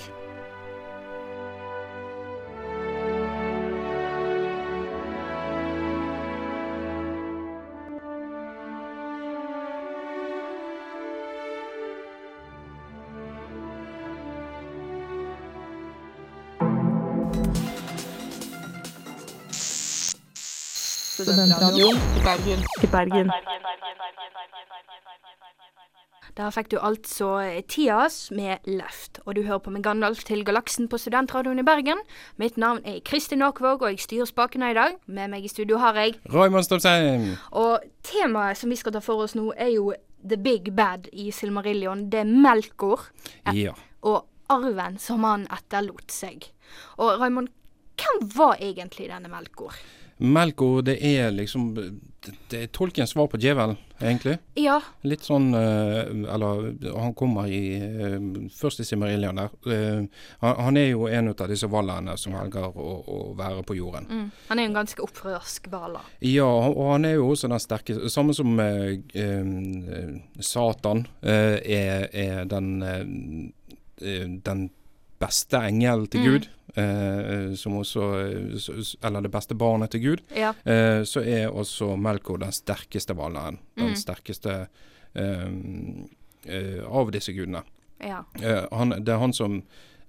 Studentradioen 21.18 21.98
i 21.98 22.22
Bergen. 22.24 22.60
I 22.84 22.88
Bergen. 22.88 23.32
Der 26.38 26.52
fikk 26.54 26.67
du 26.69 26.76
altså 26.78 27.30
Tias 27.67 28.28
med 28.30 28.62
Left, 28.69 29.17
og 29.26 29.36
du 29.36 29.41
hører 29.41 29.58
på 29.65 29.71
med 29.73 29.82
Gandalf 29.82 30.19
til 30.28 30.43
Galaksen 30.45 30.86
på 30.89 31.00
Studentradioen 31.02 31.58
i 31.58 31.65
Bergen. 31.65 31.97
Mitt 32.38 32.60
navn 32.62 32.84
er 32.86 33.00
Kristin 33.06 33.41
Aakvåg, 33.41 33.82
og 33.82 33.89
jeg 33.89 34.04
styrer 34.04 34.30
spakene 34.30 34.69
i 34.69 34.76
dag. 34.78 35.00
Med 35.10 35.32
meg 35.34 35.47
i 35.47 35.50
studio 35.50 35.80
har 35.82 35.97
jeg 35.97 36.19
Raymond 36.30 36.67
Stopsheim! 36.67 37.32
Og 37.58 37.82
temaet 38.06 38.60
som 38.62 38.69
vi 38.69 38.78
skal 38.78 38.93
ta 38.93 39.02
for 39.02 39.26
oss 39.26 39.34
nå, 39.38 39.50
er 39.58 39.73
jo 39.73 39.89
The 40.21 40.38
Big 40.38 40.69
Bad 40.78 41.10
i 41.13 41.32
Silmarillion. 41.34 42.06
Det 42.12 42.21
er 42.21 42.30
Melkor 42.30 43.08
Ja. 43.56 43.73
og 44.06 44.28
arven 44.54 45.00
som 45.02 45.23
han 45.26 45.47
etterlot 45.50 46.12
seg. 46.13 46.52
Og 47.02 47.17
Raymond, 47.19 47.50
hvem 47.97 48.30
var 48.38 48.62
egentlig 48.62 49.10
denne 49.10 49.34
Melkor? 49.34 49.73
Melko, 50.17 50.82
det 50.82 50.97
er 51.06 51.32
liksom 51.32 51.73
Det, 52.49 52.58
er 52.58 52.67
tolkens 52.73 53.13
svar 53.13 53.27
på 53.32 53.38
djevelen, 53.39 53.77
egentlig. 54.01 54.34
Ja, 54.60 54.80
Litt 55.08 55.23
sånn 55.23 55.53
eh, 55.56 56.10
Eller 56.34 56.73
han 56.97 57.13
kommer 57.15 57.47
i 57.47 57.77
eh, 57.77 58.17
Først 58.51 58.82
i 58.82 58.86
Simmerillion 58.88 59.38
der. 59.39 59.53
Eh, 59.71 60.01
han, 60.41 60.58
han 60.65 60.80
er 60.82 60.89
jo 60.89 61.06
en 61.08 61.30
av 61.32 61.45
disse 61.47 61.69
valerne 61.71 62.17
som 62.19 62.36
velger 62.36 62.67
å, 62.67 62.88
å 63.06 63.19
være 63.38 63.63
på 63.63 63.77
jorden. 63.77 64.10
mm. 64.10 64.25
han 64.49 64.60
er 64.60 64.67
jo 64.67 64.71
en 64.71 64.80
ganske 64.80 65.06
opprørsk 65.06 65.69
hvaler. 65.71 66.10
Ja, 66.25 66.49
og 66.49 66.91
han 66.95 67.06
er 67.08 67.15
jo 67.19 67.30
også 67.32 67.51
den 67.51 67.63
sterke 67.63 67.99
Samme 68.12 68.36
som 68.36 68.58
eh, 68.60 68.97
eh, 69.13 70.17
Satan 70.41 71.06
eh, 71.21 71.62
er, 71.63 72.10
er 72.12 72.43
den 72.49 73.53
den 73.97 74.67
beste 75.19 75.58
engel 75.67 76.08
til 76.08 76.21
Mm. 76.21 76.27
Gud. 76.32 76.47
Eh, 76.77 77.56
som 77.56 77.73
også 77.80 78.01
eh, 78.21 79.08
Eller 79.08 79.21
det 79.21 79.32
beste 79.32 79.56
barnet 79.58 79.89
til 79.91 80.01
Gud. 80.03 80.21
Ja. 80.36 80.51
Eh, 80.65 81.01
så 81.03 81.23
er 81.25 81.47
også 81.49 81.95
Melkor 81.97 82.38
den 82.39 82.51
sterkeste 82.51 83.13
hvaleren. 83.17 83.58
Den 83.77 83.89
Mm. 83.93 83.95
sterkeste 83.95 84.67
eh, 85.15 85.47
eh, 86.45 86.84
av 86.88 87.12
disse 87.12 87.34
gudene. 87.34 87.63
Ja. 87.99 88.23
Eh, 88.41 88.65
han, 88.71 88.89
det 89.03 89.10
er 89.13 89.17
han 89.23 89.34
som 89.34 89.62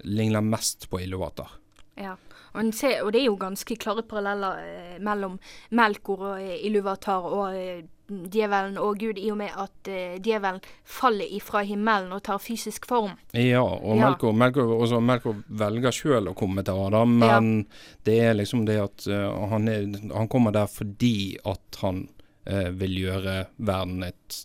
ligner 0.04 0.40
mest 0.44 0.88
på 0.90 1.00
Iluvatar. 1.00 1.48
ja. 1.96 2.16
Og, 2.54 2.72
ser, 2.74 3.02
og 3.04 3.12
det 3.12 3.20
er 3.20 3.26
jo 3.26 3.36
ganske 3.36 3.76
klare 3.78 4.02
paralleller 4.02 4.98
mellom 5.04 5.34
Melkor 5.70 6.22
og 6.30 6.40
Iluvatar 6.64 7.22
og 7.28 7.84
djevelen 8.08 8.78
og 8.80 8.98
Gud, 9.00 9.18
i 9.20 9.30
og 9.32 9.38
med 9.40 9.54
at 9.54 9.90
uh, 9.90 10.16
djevelen 10.24 10.60
faller 10.88 11.28
ifra 11.38 11.62
himmelen 11.66 12.12
og 12.16 12.22
tar 12.28 12.40
fysisk 12.42 12.88
form. 12.88 13.16
Ja, 13.32 13.62
og 13.62 13.98
Ja. 13.98 14.32
Melkor, 14.32 14.74
også 14.78 15.00
Melkor 15.04 15.40
velger 15.48 15.94
sjøl 15.94 16.30
å 16.30 16.36
komme 16.38 16.64
til 16.64 16.78
Adam, 16.88 17.18
men 17.20 17.66
det 18.06 18.20
er 18.30 18.36
liksom 18.38 18.64
det 18.68 18.78
at 18.82 19.08
uh, 19.10 19.48
han, 19.52 19.68
er, 19.68 19.88
han 20.14 20.28
kommer 20.28 20.54
der 20.54 20.70
fordi 20.70 21.38
at 21.44 21.82
han 21.82 22.06
uh, 22.48 22.70
vil 22.78 23.02
gjøre 23.04 23.40
verden 23.56 24.06
et 24.08 24.44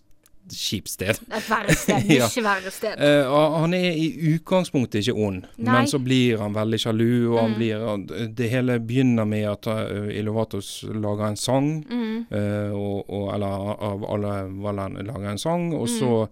kjipt 0.52 0.88
sted. 0.88 1.18
Et 1.32 1.48
verre 1.48 1.74
sted, 1.74 2.04
Ja. 2.18 2.26
mye 2.28 2.42
verre 2.44 2.70
sted. 2.70 2.98
Uh, 3.00 3.58
han 3.60 3.74
er 3.74 3.90
i 3.96 4.08
utgangspunktet 4.34 5.00
ikke 5.06 5.14
ond, 5.16 5.46
Nei. 5.56 5.72
men 5.72 5.86
så 5.86 5.98
blir 5.98 6.38
han 6.38 6.52
veldig 6.54 6.78
sjalu. 6.80 7.32
og 7.32 7.38
han 7.40 7.50
Mm. 7.50 7.56
blir, 7.58 7.86
han- 7.88 8.34
Det 8.34 8.50
hele 8.50 8.78
begynner 8.80 9.24
med 9.26 9.44
at 9.48 9.66
uh, 9.66 10.08
Ilovatos 10.12 10.84
lager 10.88 11.26
en 11.28 11.36
sang, 11.36 11.84
Mm. 11.90 12.26
uh, 12.32 12.72
og, 12.74 13.10
og, 13.10 13.34
eller 13.34 13.46
av 13.80 14.04
alle 14.04 14.34
valgene 14.62 15.02
lager 15.06 15.30
en 15.30 15.38
sang. 15.38 15.72
Og 15.74 15.88
Mm. 15.88 15.98
så 15.98 16.28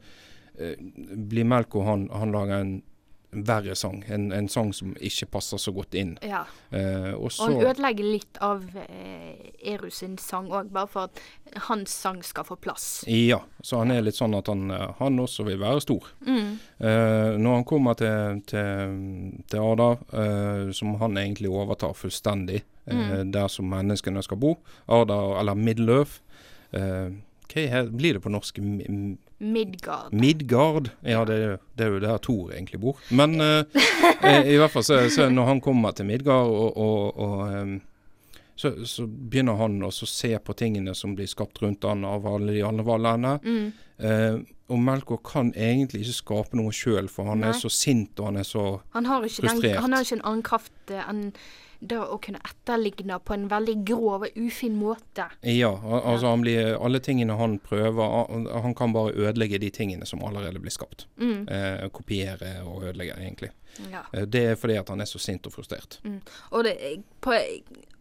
blir 1.17 1.45
Melko 1.45 1.83
han, 1.83 2.09
han 2.13 2.33
lager 2.33 2.61
en 2.61 2.83
verre 3.33 3.75
sang. 3.75 4.03
En, 4.13 4.31
en 4.33 4.49
sang 4.49 4.73
som 4.77 4.93
ikke 5.01 5.27
passer 5.33 5.61
så 5.61 5.73
godt 5.73 5.95
inn. 5.97 6.15
Ja. 6.23 6.43
Eh, 6.71 7.13
og 7.15 7.25
Og 7.25 7.33
så 7.33 7.49
han 7.49 7.63
ødelegger 7.65 8.05
litt 8.05 8.41
av 8.45 8.67
eh, 8.85 9.53
Erus 9.73 10.03
sin 10.03 10.19
sang 10.21 10.51
òg, 10.53 10.69
bare 10.73 10.91
for 10.93 11.09
at 11.09 11.23
hans 11.69 11.95
sang 12.05 12.21
skal 12.27 12.45
få 12.45 12.59
plass. 12.61 13.05
Ja, 13.09 13.41
så 13.65 13.81
han 13.81 13.95
er 13.95 14.05
litt 14.05 14.19
sånn 14.21 14.37
at 14.37 14.51
han, 14.53 14.69
eh, 14.71 14.93
han 14.99 15.19
også 15.23 15.47
vil 15.49 15.61
være 15.63 15.81
stor. 15.85 16.13
Mm. 16.27 16.53
Eh, 16.79 17.31
når 17.41 17.59
han 17.61 17.65
kommer 17.69 17.97
til, 17.99 18.43
til, 18.53 19.43
til 19.49 19.65
Ada, 19.65 19.91
eh, 20.13 20.71
som 20.77 20.95
han 21.01 21.17
egentlig 21.17 21.49
overtar 21.53 21.97
fullstendig, 21.97 22.63
eh, 22.87 23.19
der 23.33 23.49
som 23.49 23.69
menneskene 23.73 24.23
skal 24.23 24.41
bo, 24.45 24.57
Ada, 24.89 25.21
eller 25.41 25.57
Middle-Earth 25.57 26.21
eh, 26.77 27.13
Hva 27.53 27.67
her, 27.69 27.91
blir 27.93 28.17
det 28.17 28.23
på 28.25 28.33
norsk? 28.33 28.59
Midgard. 29.43 30.13
Midgard? 30.15 30.91
Ja, 31.05 31.25
det, 31.29 31.39
det 31.77 31.87
er 31.87 31.97
jo 31.97 32.03
der 32.03 32.21
Thor 32.23 32.53
egentlig 32.55 32.81
bor. 32.81 33.01
Men 33.11 33.39
eh, 33.41 33.65
eh, 34.23 34.53
i 34.55 34.59
hvert 34.61 34.73
fall 34.73 34.87
så, 34.87 35.01
så 35.13 35.29
når 35.33 35.51
han 35.51 35.63
kommer 35.65 35.95
til 35.97 36.09
Midgard, 36.09 36.49
og, 36.49 36.77
og, 36.77 37.19
og 37.19 37.57
em, 37.59 37.75
så, 38.57 38.75
så 38.87 39.07
begynner 39.07 39.59
han 39.59 39.81
å 39.83 39.91
se 39.91 40.33
på 40.39 40.55
tingene 40.59 40.95
som 40.95 41.17
blir 41.19 41.31
skapt 41.31 41.63
rundt 41.63 41.85
han 41.89 42.05
av 42.07 42.27
alle 42.29 42.55
de 42.55 42.63
andre 42.67 42.87
valgene. 42.87 43.37
Mm. 43.43 43.73
Eh, 44.03 44.37
og 44.73 44.81
Melkor 44.81 45.21
kan 45.27 45.51
egentlig 45.53 46.05
ikke 46.05 46.17
skape 46.21 46.59
noe 46.61 46.73
sjøl, 46.75 47.11
for 47.13 47.29
han 47.29 47.43
Nei. 47.43 47.51
er 47.51 47.59
så 47.59 47.71
sint 47.73 48.21
og 48.21 48.31
han 48.31 48.41
er 48.41 48.47
så 48.49 48.65
Han 48.95 49.09
frustrert. 49.27 49.63
den, 49.65 49.83
han 49.85 49.93
har 49.97 50.07
ikke 50.07 50.21
en 50.21 50.27
annen 50.31 50.47
kraft 50.47 50.95
eh, 50.95 51.11
enn 51.11 51.27
det 51.83 51.99
å 51.99 52.19
kunne 52.23 52.39
etterligne 52.47 53.17
på 53.27 53.35
en 53.35 53.49
veldig 53.51 53.75
grov 53.89 54.23
og 54.29 54.37
ufin 54.39 54.77
måte. 54.79 55.25
Ja, 55.43 55.73
altså 55.83 56.31
han 56.31 56.45
blir 56.45 56.77
Alle 56.79 57.01
tingene 57.03 57.35
han 57.39 57.59
prøver 57.59 58.29
han- 58.63 58.75
kan 58.75 58.93
bare 58.93 59.13
ødelegge 59.13 59.59
de 59.61 59.71
tingene 59.71 60.07
som 60.07 60.23
allerede 60.23 60.61
blir 60.63 60.71
skapt. 60.71 61.07
Mm. 61.19 61.49
Eh, 61.49 61.89
kopiere 61.91 62.63
og 62.65 62.85
ødelegge, 62.85 63.17
egentlig. 63.19 63.51
Ja. 63.91 64.03
Eh, 64.13 64.25
det 64.27 64.45
er 64.51 64.55
fordi 64.57 64.77
at 64.79 64.89
han 64.89 65.01
er 65.01 65.05
så 65.11 65.19
sint 65.19 65.47
og 65.47 65.53
frustrert. 65.53 65.99
Og, 66.53 66.65
det, 66.65 67.03
på, 67.21 67.33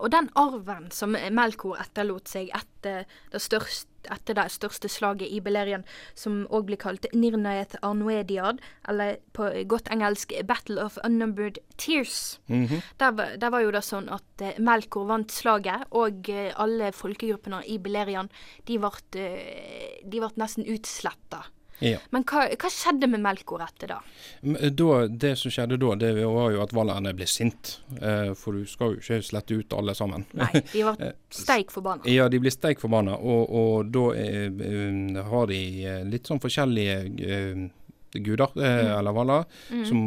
og 0.01 0.11
den 0.11 0.29
arven 0.35 0.89
som 0.91 1.13
Melkor 1.31 1.77
etterlot 1.81 2.27
seg 2.27 2.49
etter 2.57 3.05
det 3.31 3.41
største, 3.41 3.87
etter 4.09 4.33
det 4.33 4.47
største 4.49 4.89
slaget 4.89 5.29
i 5.29 5.39
Belerian, 5.45 5.83
som 6.17 6.39
òg 6.49 6.65
blir 6.65 6.79
kalt 6.81 7.05
Nirnaeth 7.13 7.77
Arnoediad, 7.85 8.57
eller 8.89 9.19
på 9.37 9.45
godt 9.69 9.91
engelsk 9.93 10.33
Battle 10.49 10.81
of 10.81 10.97
Unnumbered 11.05 11.59
Tears. 11.77 12.39
Mhm. 12.49 12.81
der, 12.97 13.11
var- 13.11 13.37
der 13.37 13.49
var 13.53 13.61
jo 13.61 13.71
det 13.71 13.83
sånn 13.85 14.09
at 14.09 14.41
eh, 14.41 14.57
Melkor 14.59 15.05
vant 15.07 15.29
slaget, 15.31 15.85
og 15.91 16.29
eh, 16.29 16.51
alle 16.57 16.91
folkegruppene 16.91 17.61
i 17.69 17.77
Belerian 17.77 18.29
de 18.65 18.77
ble, 18.81 18.91
eh, 19.21 20.01
de 20.03 20.19
ble 20.19 20.31
nesten 20.35 20.65
utsletta. 20.65 21.43
Ja. 21.81 21.97
Men 22.13 22.23
hva, 22.29 22.43
hva 22.53 22.69
skjedde 22.71 23.07
med 23.09 23.23
Melkor 23.23 23.63
etter 23.65 23.95
da? 23.95 23.99
Eh, 24.43 24.69
Da, 24.69 25.07
det 25.07 25.33
som 25.41 25.51
skjedde 25.53 25.79
da, 25.81 25.95
det 25.97 26.11
var 26.21 26.51
jo 26.53 26.61
at 26.63 26.73
valerne 26.77 27.13
ble 27.17 27.25
sint. 27.29 27.75
Eh, 27.99 28.31
for 28.37 28.53
du 28.57 28.65
skal 28.69 28.93
jo 28.95 29.01
ikke 29.01 29.19
slette 29.25 29.57
ut 29.57 29.73
alle 29.77 29.95
sammen. 29.97 30.25
Nei, 30.37 30.51
de 30.71 30.85
ble 30.87 31.11
steik 31.41 31.73
forbanna. 31.73 32.05
Ja, 32.11 32.29
de 32.29 32.39
blir 32.43 32.53
steik 32.53 32.79
forbanna, 32.83 33.17
og, 33.17 33.49
og 33.49 33.91
da 33.93 34.07
eh, 34.21 34.47
eh, 34.47 35.21
har 35.33 35.47
de 35.51 35.61
eh, 35.85 36.01
litt 36.09 36.29
sånn 36.29 36.41
forskjellige 36.43 36.97
eh, 37.25 37.63
guder, 38.11 38.51
eh, 38.59 38.91
eller 38.97 39.15
valler, 39.15 39.45
som 39.87 40.01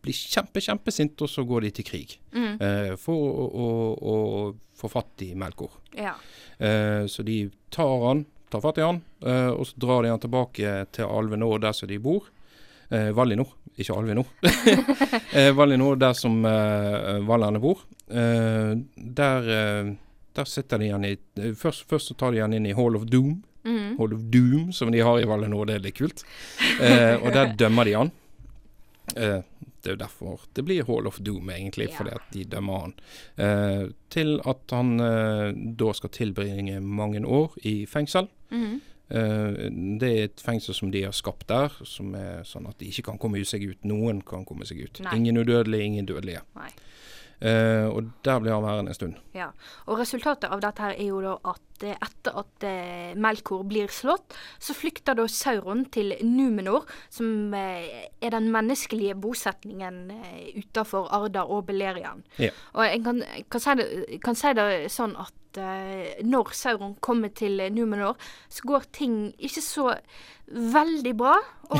blir 0.00 0.16
kjempe, 0.16 0.62
kjempesinte, 0.64 1.26
og 1.26 1.28
så 1.28 1.44
går 1.44 1.66
de 1.66 1.70
til 1.76 1.84
krig. 1.90 2.14
Eh, 2.32 2.94
for 2.96 3.20
å, 3.20 3.46
å, 3.52 3.66
å 4.00 4.14
få 4.80 4.88
fatt 4.88 5.26
i 5.26 5.34
Melkor. 5.36 5.74
Ja. 5.92 6.14
Eh, 6.56 7.04
så 7.12 7.22
de 7.26 7.42
tar 7.74 8.06
han, 8.06 8.24
tar 8.50 8.62
fatt 8.64 8.78
i 8.80 8.84
han, 8.84 9.00
eh, 9.24 9.50
og 9.50 9.66
så 9.68 9.80
drar 9.80 10.04
de 10.04 10.12
han 10.12 10.20
tilbake 10.22 10.74
til 10.96 11.08
Alvenor, 11.08 11.58
der 11.62 11.76
som 11.76 11.88
de 11.90 11.98
bor. 12.02 12.28
Eh, 12.90 13.10
Valinor, 13.14 13.52
ikke 13.78 13.94
Alvinor. 13.94 14.26
eh, 15.38 15.50
Valinor, 15.54 15.98
der 16.00 16.16
som 16.18 16.40
eh, 16.44 17.20
valerne 17.26 17.60
bor. 17.62 17.84
Eh, 18.10 18.72
der, 18.96 19.50
eh, 19.54 19.92
der 20.34 20.50
sitter 20.50 20.82
de 20.82 20.90
han 20.90 21.06
i 21.06 21.14
eh, 21.14 21.54
først, 21.54 21.86
først 21.90 22.10
så 22.10 22.18
tar 22.18 22.34
de 22.34 22.42
han 22.42 22.56
inn 22.56 22.66
i 22.66 22.74
Hall 22.74 22.98
of 22.98 23.06
Doom. 23.10 23.38
Mm. 23.62 23.94
Hall 23.98 24.16
of 24.16 24.26
Doom, 24.32 24.72
som 24.72 24.90
de 24.90 25.04
har 25.06 25.20
i 25.20 25.28
Valinor, 25.28 25.68
det 25.70 25.78
er 25.78 25.86
litt 25.86 25.98
kult. 26.00 26.24
Eh, 26.80 27.14
og 27.20 27.30
der 27.36 27.54
dømmer 27.60 27.86
de 27.86 27.96
han. 27.98 28.12
Det 29.82 29.90
er 29.90 29.96
jo 29.96 30.04
derfor 30.04 30.40
det 30.54 30.64
blir 30.64 30.84
Hall 30.86 31.06
of 31.06 31.18
Doom, 31.24 31.48
egentlig, 31.50 31.88
Ja. 31.90 31.96
fordi 31.96 32.10
at 32.10 32.22
de 32.34 32.44
dømmer 32.44 32.80
han. 32.80 32.94
Eh, 33.38 33.88
til 34.10 34.40
at 34.46 34.70
han 34.70 35.00
eh, 35.00 35.52
da 35.76 35.92
skal 35.92 36.10
tilbringe 36.10 36.80
mange 36.80 37.24
år 37.26 37.56
i 37.64 37.86
fengsel. 37.86 38.28
Mhm. 38.50 38.80
Eh, 39.10 39.70
det 39.98 40.08
er 40.10 40.24
et 40.24 40.40
fengsel 40.44 40.74
som 40.74 40.90
de 40.92 41.02
har 41.02 41.12
skapt 41.12 41.48
der, 41.48 41.68
som 41.84 42.14
er 42.14 42.44
sånn 42.44 42.68
at 42.68 42.78
de 42.78 42.86
ikke 42.86 43.02
kan 43.08 43.18
komme 43.18 43.42
seg 43.44 43.64
ut. 43.68 43.82
Noen 43.84 44.22
kan 44.22 44.44
komme 44.44 44.64
seg 44.66 44.84
ut. 44.84 45.00
Nei. 45.00 45.16
Ingen 45.16 45.36
udødelige, 45.42 45.82
ingen 45.84 46.06
dødelige. 46.06 46.42
Nei. 46.54 46.70
Eh, 47.40 47.86
og 47.88 48.10
der 48.24 48.40
blir 48.42 48.52
han 48.52 48.64
værende 48.64 48.92
en 48.92 48.96
stund. 48.96 49.14
Ja. 49.32 49.48
Og 49.88 49.98
resultatet 50.00 50.50
av 50.52 50.60
dette 50.60 50.84
her 50.84 50.92
er 50.92 51.08
jo 51.08 51.22
da 51.24 51.36
at 51.48 51.84
eh, 51.88 51.96
etter 51.96 52.36
at 52.42 52.66
eh, 52.68 53.14
Melkor 53.16 53.64
blir 53.68 53.88
slått, 53.94 54.36
så 54.60 54.76
flykter 54.76 55.16
da 55.16 55.24
Sauron 55.30 55.86
til 55.94 56.12
Numenor, 56.26 56.84
som 57.08 57.54
eh, 57.56 58.10
er 58.20 58.36
den 58.36 58.50
menneskelige 58.52 59.16
bosetningen 59.20 60.02
eh, 60.18 60.60
utafor 60.60 61.08
Arda 61.16 61.46
og 61.48 61.64
Belerian. 61.70 62.24
Ja. 62.38 62.52
Og 62.74 62.84
jeg 62.84 63.04
kan, 63.08 63.24
kan, 63.50 63.64
si 63.64 63.76
det, 63.80 63.90
kan 64.24 64.36
si 64.36 64.52
det 64.60 64.70
sånn 64.92 65.16
at 65.16 65.36
eh, 65.58 66.20
når 66.22 66.52
Sauron 66.54 66.94
kommer 67.00 67.32
til 67.34 67.62
Numenor, 67.72 68.16
så 68.48 68.62
går 68.68 68.86
ting 68.92 69.34
ikke 69.38 69.62
så 69.64 69.94
veldig 70.50 71.16
bra. 71.16 71.36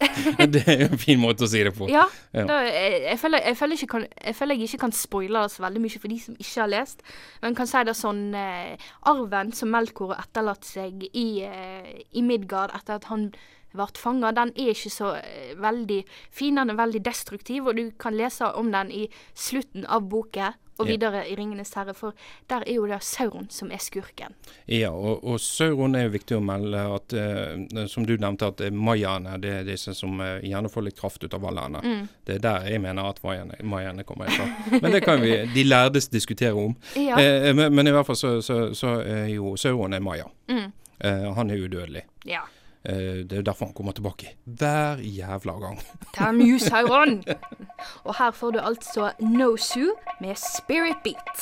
Det 0.52 0.62
er 0.66 0.84
jo 0.84 0.88
en 0.88 1.00
fin 1.00 1.20
måte 1.20 1.44
å 1.44 1.50
si 1.50 1.60
det 1.64 1.72
på. 1.76 1.88
ja. 1.92 2.06
Da, 2.32 2.60
jeg, 2.64 3.02
jeg, 3.04 3.18
føler, 3.20 3.44
jeg, 3.44 3.58
føler 3.60 3.86
kan, 3.92 4.06
jeg 4.24 4.36
føler 4.38 4.56
jeg 4.56 4.70
ikke 4.70 4.82
kan 4.86 4.96
spoile 4.96 5.44
det 5.44 5.54
så 5.54 5.64
veldig 5.66 5.84
mye 5.84 6.02
for 6.02 6.12
de 6.12 6.18
som 6.22 6.36
ikke 6.38 6.62
har 6.62 6.72
lest. 6.72 7.04
Men 7.44 7.56
kan 7.58 7.68
si 7.70 7.84
det 7.86 7.96
sånn 7.98 8.26
eh, 8.36 8.90
Arven 9.10 9.52
som 9.56 9.72
Melkor 9.72 10.14
har 10.14 10.24
etterlatt 10.24 10.68
seg 10.68 11.04
i, 11.12 11.28
eh, 11.44 12.04
i 12.16 12.24
Midgard 12.24 12.74
etter 12.76 12.96
at 13.00 13.10
han 13.12 13.30
ble 13.70 13.86
fanga, 13.94 14.32
den 14.34 14.50
er 14.58 14.72
ikke 14.72 14.90
så 14.90 15.12
eh, 15.20 15.52
veldig 15.60 16.00
fin. 16.34 16.56
Den 16.58 16.72
er 16.72 16.80
veldig 16.80 17.04
destruktiv, 17.06 17.68
og 17.68 17.78
du 17.78 17.90
kan 18.00 18.16
lese 18.18 18.48
om 18.58 18.72
den 18.72 18.90
i 18.90 19.06
slutten 19.34 19.86
av 19.86 20.08
boka 20.10 20.54
og 20.80 20.88
videre 20.88 21.22
i 21.28 21.34
'Ringenes 21.36 21.74
herre', 21.74 21.94
for 21.94 22.14
der 22.50 22.64
er 22.66 22.74
jo 22.74 22.86
det 22.86 23.02
Sauron 23.04 23.46
som 23.50 23.70
er 23.70 23.78
skurken. 23.78 24.34
Ja, 24.66 24.90
og, 24.90 25.24
og 25.24 25.40
Sauron 25.40 25.94
er 25.94 26.08
jo 26.08 26.14
viktig 26.16 26.36
å 26.36 26.42
melde 26.44 26.82
at, 26.96 27.12
eh, 27.12 27.86
som 27.88 28.06
du 28.06 28.16
nevnte, 28.16 28.50
at 28.50 28.60
eh, 28.60 28.72
mayaene 28.72 29.38
det 29.42 29.54
er 29.60 29.68
disse 29.68 29.94
som 29.94 30.20
eh, 30.20 30.40
gjerne 30.46 30.72
får 30.72 30.86
litt 30.88 31.00
kraft 31.00 31.24
ut 31.24 31.34
av 31.34 31.44
valerne. 31.44 31.82
Mm. 31.84 32.08
Det 32.26 32.38
er 32.38 32.44
der 32.44 32.68
jeg 32.70 32.80
mener 32.80 33.10
at 33.10 33.22
mayaene, 33.22 34.04
kommer 34.04 34.30
fra. 34.30 34.46
Men 34.80 34.92
det 34.92 35.02
kan 35.04 35.20
vi 35.20 35.34
de 35.54 35.64
lærdes 35.64 36.08
diskutere 36.08 36.52
om. 36.52 36.74
Ja. 36.96 37.20
Eh, 37.20 37.54
men, 37.54 37.74
men 37.74 37.86
i 37.86 37.94
hvert 37.94 38.06
fall 38.06 38.16
så, 38.16 38.36
så, 38.42 38.74
så 38.74 39.00
er 39.04 39.26
jo 39.34 39.56
Sauron 39.56 39.94
er 39.94 40.00
maya. 40.04 40.28
Mm. 40.48 40.70
Eh, 41.00 41.34
han 41.34 41.50
er 41.50 41.56
udødelig. 41.64 42.02
Ja. 42.24 42.40
Eh, 42.84 42.94
det 43.28 43.32
er 43.32 43.36
jo 43.36 43.42
derfor 43.42 43.66
han 43.66 43.74
kommer 43.74 43.92
tilbake 43.92 44.36
hver 44.44 44.96
jævla 44.96 45.52
gang. 45.52 45.80
Damn 46.18 46.40
you, 46.40 46.58
Sauron! 46.58 47.24
Og 48.08 48.14
her 48.18 48.30
får 48.30 48.50
du 48.50 48.58
altså 48.58 49.12
No 49.20 49.56
Sue 49.56 49.92
med 50.20 50.34
Spirit 50.34 50.96
Beat. 51.04 51.36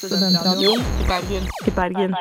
Studentradioen 0.00 0.80
i 0.80 1.04
Bergen. 1.08 1.44
I 1.66 1.70
Bergen. 1.70 2.14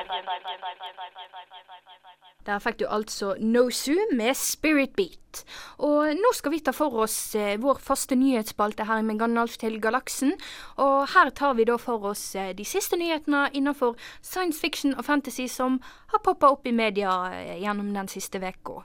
Der 2.49 2.57
fikk 2.63 2.79
du 2.79 2.87
altså 2.89 3.35
No 3.37 3.67
Sue 3.69 4.07
med 4.17 4.33
Spirit 4.33 4.95
Beat. 4.97 5.43
Og 5.85 6.15
nå 6.17 6.31
skal 6.33 6.55
vi 6.55 6.61
ta 6.65 6.73
for 6.73 6.95
oss 7.03 7.35
eh, 7.37 7.59
vår 7.61 7.77
faste 7.85 8.17
nyhetsspalte 8.17 8.87
her 8.89 9.03
med 9.05 9.19
Gandalf 9.21 9.59
til 9.61 9.77
galaksen. 9.81 10.33
Og 10.81 11.05
her 11.13 11.29
tar 11.37 11.53
vi 11.59 11.67
da 11.69 11.77
for 11.77 12.09
oss 12.09 12.23
eh, 12.33 12.49
de 12.57 12.65
siste 12.65 12.97
nyhetene 12.97 13.43
innenfor 13.53 13.93
science 14.25 14.57
fiction 14.57 14.97
og 14.97 15.05
fantasy 15.05 15.45
som 15.45 15.77
har 16.09 16.25
poppa 16.25 16.49
opp 16.55 16.65
i 16.65 16.73
media 16.73 17.13
eh, 17.37 17.59
gjennom 17.61 17.93
den 17.93 18.09
siste 18.09 18.41
uka. 18.41 18.81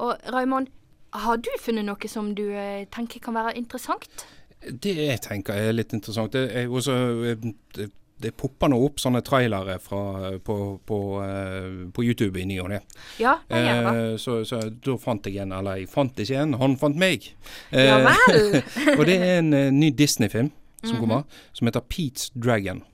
Og 0.00 0.32
Raymond, 0.32 0.72
har 1.12 1.36
du 1.36 1.52
funnet 1.60 1.84
noe 1.84 2.08
som 2.08 2.32
du 2.36 2.46
tenker 2.92 3.20
kan 3.20 3.36
være 3.36 3.56
interessant? 3.60 4.24
Det 4.58 4.94
jeg 4.96 5.20
tenker 5.22 5.54
er 5.54 5.76
litt 5.76 5.92
interessant. 5.94 6.32
Det 6.32 6.48
er 6.56 6.72
også 6.72 6.96
eh, 7.30 7.90
det, 8.20 8.32
popper 8.36 8.68
nå 8.72 8.78
opp 8.84 8.98
sånne 9.02 9.20
trailere 9.26 9.78
fra, 9.82 10.00
på, 10.44 10.56
på, 10.86 10.98
eh, 11.24 11.86
på 11.94 12.04
YouTube 12.04 12.40
i 12.40 12.44
ny 12.50 12.58
og 12.62 12.70
ne. 12.72 12.80
Ja, 13.20 13.36
det 13.48 13.62
gjør 13.64 13.82
det. 13.88 13.92
Eh, 14.12 14.16
så, 14.22 14.38
så 14.48 14.60
da 14.70 14.96
fant 15.02 15.26
jeg 15.30 15.36
en, 15.44 15.52
eller 15.52 15.80
jeg 15.82 15.88
fant 15.92 16.18
ikke 16.24 16.40
en, 16.42 16.54
han 16.60 16.76
fant 16.80 16.98
meg. 16.98 17.30
Eh, 17.70 17.86
Ja 17.88 17.98
vel. 18.04 18.62
og 18.98 19.04
det 19.08 19.18
er 19.22 19.38
en 19.40 19.52
eh, 19.54 19.70
ny 19.74 19.90
Disney-film 19.98 20.50
som 20.84 20.94
Mhm. 20.94 21.00
kommer, 21.02 21.24
som 21.52 21.66
heter 21.66 21.82
Pete's 21.90 22.28
Dragon. 22.38 22.84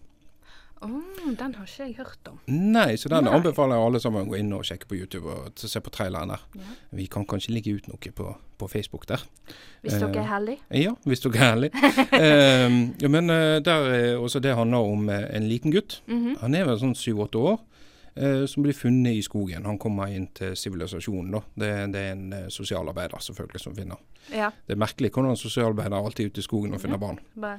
Oh, 0.85 1.31
den 1.39 1.55
har 1.57 1.65
ikke 1.67 1.87
jeg 1.87 1.95
hørt 1.97 2.29
om. 2.29 2.39
Nei, 2.53 2.97
så 3.01 3.09
den 3.09 3.25
Nei. 3.25 3.33
anbefaler 3.39 3.79
jeg 3.79 3.87
alle 3.89 4.01
sammen 4.05 4.27
å 4.27 4.31
gå 4.31 4.37
inn 4.41 4.53
og 4.53 4.65
sjekke 4.69 4.87
på 4.91 4.99
YouTube 4.99 5.33
og 5.33 5.57
se 5.57 5.81
på 5.81 5.93
traileren 5.95 6.35
der. 6.35 6.43
Vi 6.93 7.07
kan 7.11 7.25
kanskje 7.27 7.55
legge 7.57 7.73
ut 7.79 7.89
noe 7.89 8.13
på, 8.13 8.27
på 8.61 8.69
Facebook 8.69 9.07
der. 9.09 9.25
Hvis 9.83 9.97
dere 9.97 10.21
er 10.23 10.29
heldige. 10.29 10.61
Ja, 10.85 10.93
hvis 11.09 11.25
dere 11.25 11.41
er 11.41 11.55
heldige. 11.55 11.93
Ehm, 12.21 12.81
ja, 13.01 13.09
men 13.09 13.31
eh, 13.33 13.59
der, 13.65 13.89
eh, 13.97 14.21
også 14.21 14.41
det 14.45 14.55
handler 14.57 14.79
om 14.95 15.09
eh, 15.09 15.25
en 15.37 15.49
liten 15.49 15.73
gutt. 15.73 16.03
Mhm. 16.07 16.37
Han 16.43 16.55
er 16.55 16.69
vel 16.69 16.79
sånn 16.83 16.95
syv-åtte 16.99 17.41
år. 17.41 17.59
eh, 18.17 18.45
som 18.47 18.63
blir 18.63 18.73
funnet 18.79 19.17
i 19.19 19.23
skogen. 19.27 19.65
Han 19.67 19.79
kommer 19.83 20.07
inn 20.15 20.29
til 20.39 20.53
sivilisasjonen, 20.55 21.33
da. 21.35 21.41
Det, 21.59 21.71
det 21.93 22.01
er 22.05 22.13
en 22.13 22.29
eh, 22.33 22.45
sosialarbeider 22.49 23.19
selvfølgelig 23.25 23.61
som 23.65 23.75
finner. 23.75 23.99
Ja. 24.31 24.53
Det 24.67 24.77
er 24.77 24.79
merkelig 24.79 25.11
hvordan 25.17 25.35
sosialarbeider 25.37 25.97
er 25.99 26.05
alltid 26.07 26.31
ute 26.31 26.39
i 26.39 26.47
skogen 26.47 26.77
og 26.77 26.81
finner 26.85 27.01
barn. 27.03 27.19
Bare, 27.35 27.59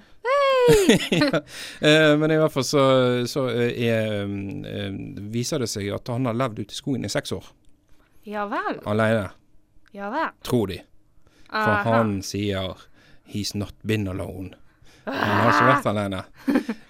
Eh, 1.82 2.18
men 2.18 2.32
i 2.32 2.38
hvert 2.40 2.52
fall 2.54 2.64
så, 2.66 2.84
så 3.30 3.46
eh, 3.52 3.72
er, 3.86 4.24
eh, 4.70 4.92
viser 5.34 5.62
det 5.62 5.70
seg 5.70 5.92
at 5.94 6.08
han 6.14 6.26
har 6.30 6.38
levd 6.38 6.64
ute 6.64 6.74
i 6.74 6.80
skogen 6.80 7.06
i 7.06 7.12
seks 7.12 7.32
år 7.36 7.46
ja 8.26 8.48
vel. 8.50 8.80
alene, 8.90 9.28
Ja 9.94 10.10
vel. 10.10 10.32
tror 10.44 10.68
de. 10.72 10.80
For 11.52 11.72
Aha. 11.76 11.92
han 12.00 12.22
sier 12.26 12.74
'he's 13.30 13.54
not 13.58 13.76
been 13.86 14.08
alone'. 14.08 14.56
Han 15.06 15.38
har 15.38 15.52
ikke 15.52 15.68
vært 15.70 15.86
alene. 15.92 16.24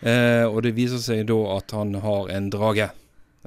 Eh, 0.05 0.45
og 0.47 0.61
det 0.63 0.71
viser 0.77 1.01
seg 1.03 1.25
da 1.27 1.57
at 1.57 1.71
han 1.75 1.93
har 1.99 2.29
en 2.31 2.49
drage. 2.49 2.89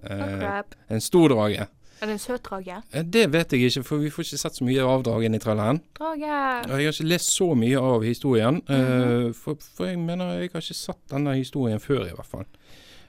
Eh, 0.03 0.62
en 0.88 1.01
stor 1.01 1.29
drage. 1.33 1.67
Er 1.99 2.07
det 2.07 2.15
en 2.15 2.23
søt 2.23 2.45
drage? 2.47 2.81
Eh, 2.93 3.05
det 3.05 3.25
vet 3.33 3.53
jeg 3.53 3.69
ikke, 3.69 3.83
for 3.87 4.03
vi 4.03 4.11
får 4.15 4.27
ikke 4.27 4.41
sett 4.45 4.59
så 4.59 4.67
mye 4.67 4.85
av 4.87 5.05
dragen 5.07 5.35
i 5.35 5.41
traileren. 5.43 5.81
Drage. 5.99 6.29
Jeg 6.29 6.71
har 6.71 6.85
ikke 6.93 7.09
lest 7.11 7.33
så 7.35 7.49
mye 7.59 7.79
av 7.79 8.05
historien, 8.07 8.63
mm 8.69 8.85
-hmm. 8.85 9.33
for, 9.35 9.57
for 9.77 9.87
jeg 9.87 9.99
mener 9.99 10.25
jeg 10.25 10.51
har 10.53 10.61
ikke 10.61 10.75
sett 10.75 11.03
denne 11.11 11.35
historien 11.35 11.81
før, 11.81 12.07
i 12.07 12.15
hvert 12.15 12.27
fall. 12.27 12.47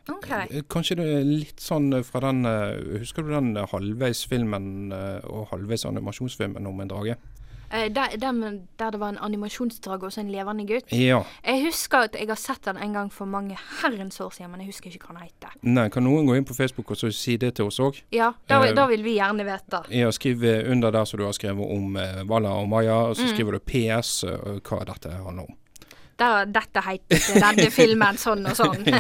OK. 0.10 0.30
Eh, 0.32 0.64
Kanskje 0.70 0.96
det 0.96 1.06
er 1.06 1.24
litt 1.24 1.62
sånn 1.62 2.04
fra 2.04 2.20
den 2.20 2.46
Husker 3.00 3.22
du 3.22 3.30
den 3.30 3.56
halvveisfilmen 3.56 4.92
og 5.24 5.48
halvveis 5.52 5.86
animasjonsfilmen 5.86 6.66
om 6.66 6.82
en 6.82 6.88
drage? 6.88 7.16
Eh, 7.72 7.88
der, 7.94 8.16
der, 8.18 8.60
der 8.80 8.90
det 8.92 9.00
var 9.00 9.10
en 9.14 9.18
animasjonsdrage 9.22 10.06
og 10.08 10.12
så 10.14 10.22
en 10.24 10.32
levende 10.34 10.66
gutt. 10.68 10.92
Ja. 10.92 11.20
Jeg 11.46 11.64
husker 11.68 12.08
at 12.10 12.16
jeg 12.18 12.28
har 12.28 12.36
sett 12.42 12.64
den 12.66 12.78
en 12.82 12.94
gang 12.94 13.12
for 13.14 13.26
mange 13.30 13.58
herrens 13.82 14.20
år 14.22 14.30
siden, 14.34 14.52
men 14.52 14.62
jeg 14.62 14.72
husker 14.74 14.90
ikke 14.90 15.06
hva 15.12 15.20
den 15.20 15.28
heter. 15.30 15.54
Nei, 15.62 15.88
kan 15.94 16.04
noen 16.04 16.26
gå 16.26 16.36
inn 16.40 16.46
på 16.50 16.56
Facebook 16.58 16.90
og 16.92 16.98
så 16.98 17.12
si 17.14 17.38
det 17.38 17.54
til 17.60 17.66
oss 17.70 17.80
òg? 17.80 18.02
Ja, 18.16 18.32
da, 18.50 18.64
Eh, 18.66 18.74
da 18.74 18.88
vil 18.88 19.04
vi 19.06 19.18
gjerne 19.20 19.46
vite. 19.46 19.84
Ja, 19.94 20.10
skriv 20.12 20.44
eh, 20.44 20.66
under 20.72 20.92
der 20.92 21.06
som 21.06 21.20
du 21.20 21.26
har 21.26 21.34
skrevet 21.38 21.70
om 21.78 21.96
eh, 21.98 22.24
Walla 22.26 22.50
og 22.60 22.70
Maja, 22.70 22.96
og 23.10 23.16
Mm. 23.16 23.22
så 23.22 23.28
skriver 23.36 23.52
du 23.52 23.60
PS 23.60 24.24
eh, 24.24 24.60
hva 24.66 24.84
dette 24.86 25.10
handler 25.12 25.44
om. 25.50 25.56
Der, 26.20 26.46
dette 26.52 26.82
heter 26.84 27.40
denne 27.40 27.70
filmen 27.72 28.18
sånn 28.20 28.46
og 28.52 28.58
sånn. 28.60 28.84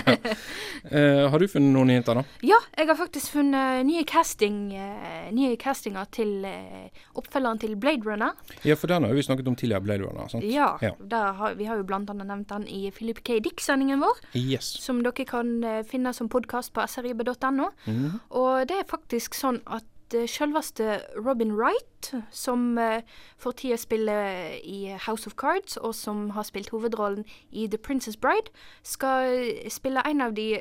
Eh, 0.90 1.26
har 1.30 1.42
du 1.42 1.44
funnet 1.52 1.74
noen 1.76 1.90
nyheter, 1.92 2.16
da? 2.16 2.22
Ja, 2.48 2.56
jeg 2.78 2.88
har 2.88 2.96
faktisk 2.96 3.34
funnet 3.34 3.84
nye, 3.86 4.06
casting, 4.08 4.72
eh, 4.72 5.26
nye 5.36 5.58
castinger 5.60 6.08
til 6.16 6.46
eh, 6.48 6.88
oppfølgeren 7.20 7.60
til 7.60 7.74
Blade 7.76 8.08
Runner. 8.08 8.32
Ja, 8.64 8.78
for 8.80 8.88
den 8.88 9.04
har 9.04 9.12
vi 9.14 9.26
snakket 9.28 9.50
om 9.52 9.58
tidligere, 9.60 9.84
Blade 9.84 10.08
Runner. 10.08 10.30
sant? 10.32 10.48
Ja, 10.48 10.70
Ja. 10.82 10.94
Har, 11.36 11.56
Vi 11.60 11.68
har 11.68 11.76
jo 11.78 11.84
blant 11.84 12.10
annet 12.10 12.30
nevnt 12.32 12.48
den 12.54 12.66
i 12.72 12.90
Philip 12.96 13.20
K. 13.28 13.42
Dick-sendingen 13.44 14.00
vår, 14.00 14.24
Yes. 14.40 14.72
som 14.82 15.04
dere 15.04 15.26
kan 15.28 15.52
eh, 15.68 15.84
finne 15.84 16.14
som 16.16 16.30
podkast 16.32 16.72
på 16.74 16.88
srib.no. 16.88 17.70
Mm. 17.86 18.20
Og 18.32 18.66
det 18.72 18.80
er 18.80 18.88
faktisk 18.90 19.36
sånn 19.36 19.60
at 19.68 19.84
uh, 20.16 20.26
selveste 20.30 21.02
Robin 21.18 21.54
Wright, 21.56 22.12
som 22.32 22.78
uh, 22.78 23.02
for 23.38 23.52
tida 23.52 23.78
spiller 23.78 24.58
i 24.64 24.96
House 25.06 25.28
of 25.28 25.36
Cards, 25.38 25.78
og 25.78 25.96
som 25.96 26.30
har 26.38 26.48
spilt 26.48 26.70
hovedrollen 26.70 27.26
i 27.52 27.68
The 27.68 27.78
Princess 27.78 28.18
Bride, 28.18 28.52
skal 28.84 29.54
spille 29.70 30.04
en 30.06 30.22
av 30.22 30.34
de, 30.34 30.52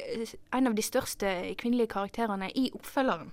en 0.52 0.66
av 0.66 0.74
de 0.74 0.82
største 0.82 1.54
kvinnelige 1.58 1.94
karakterene 1.96 2.50
i 2.54 2.70
oppfølgeren. 2.74 3.32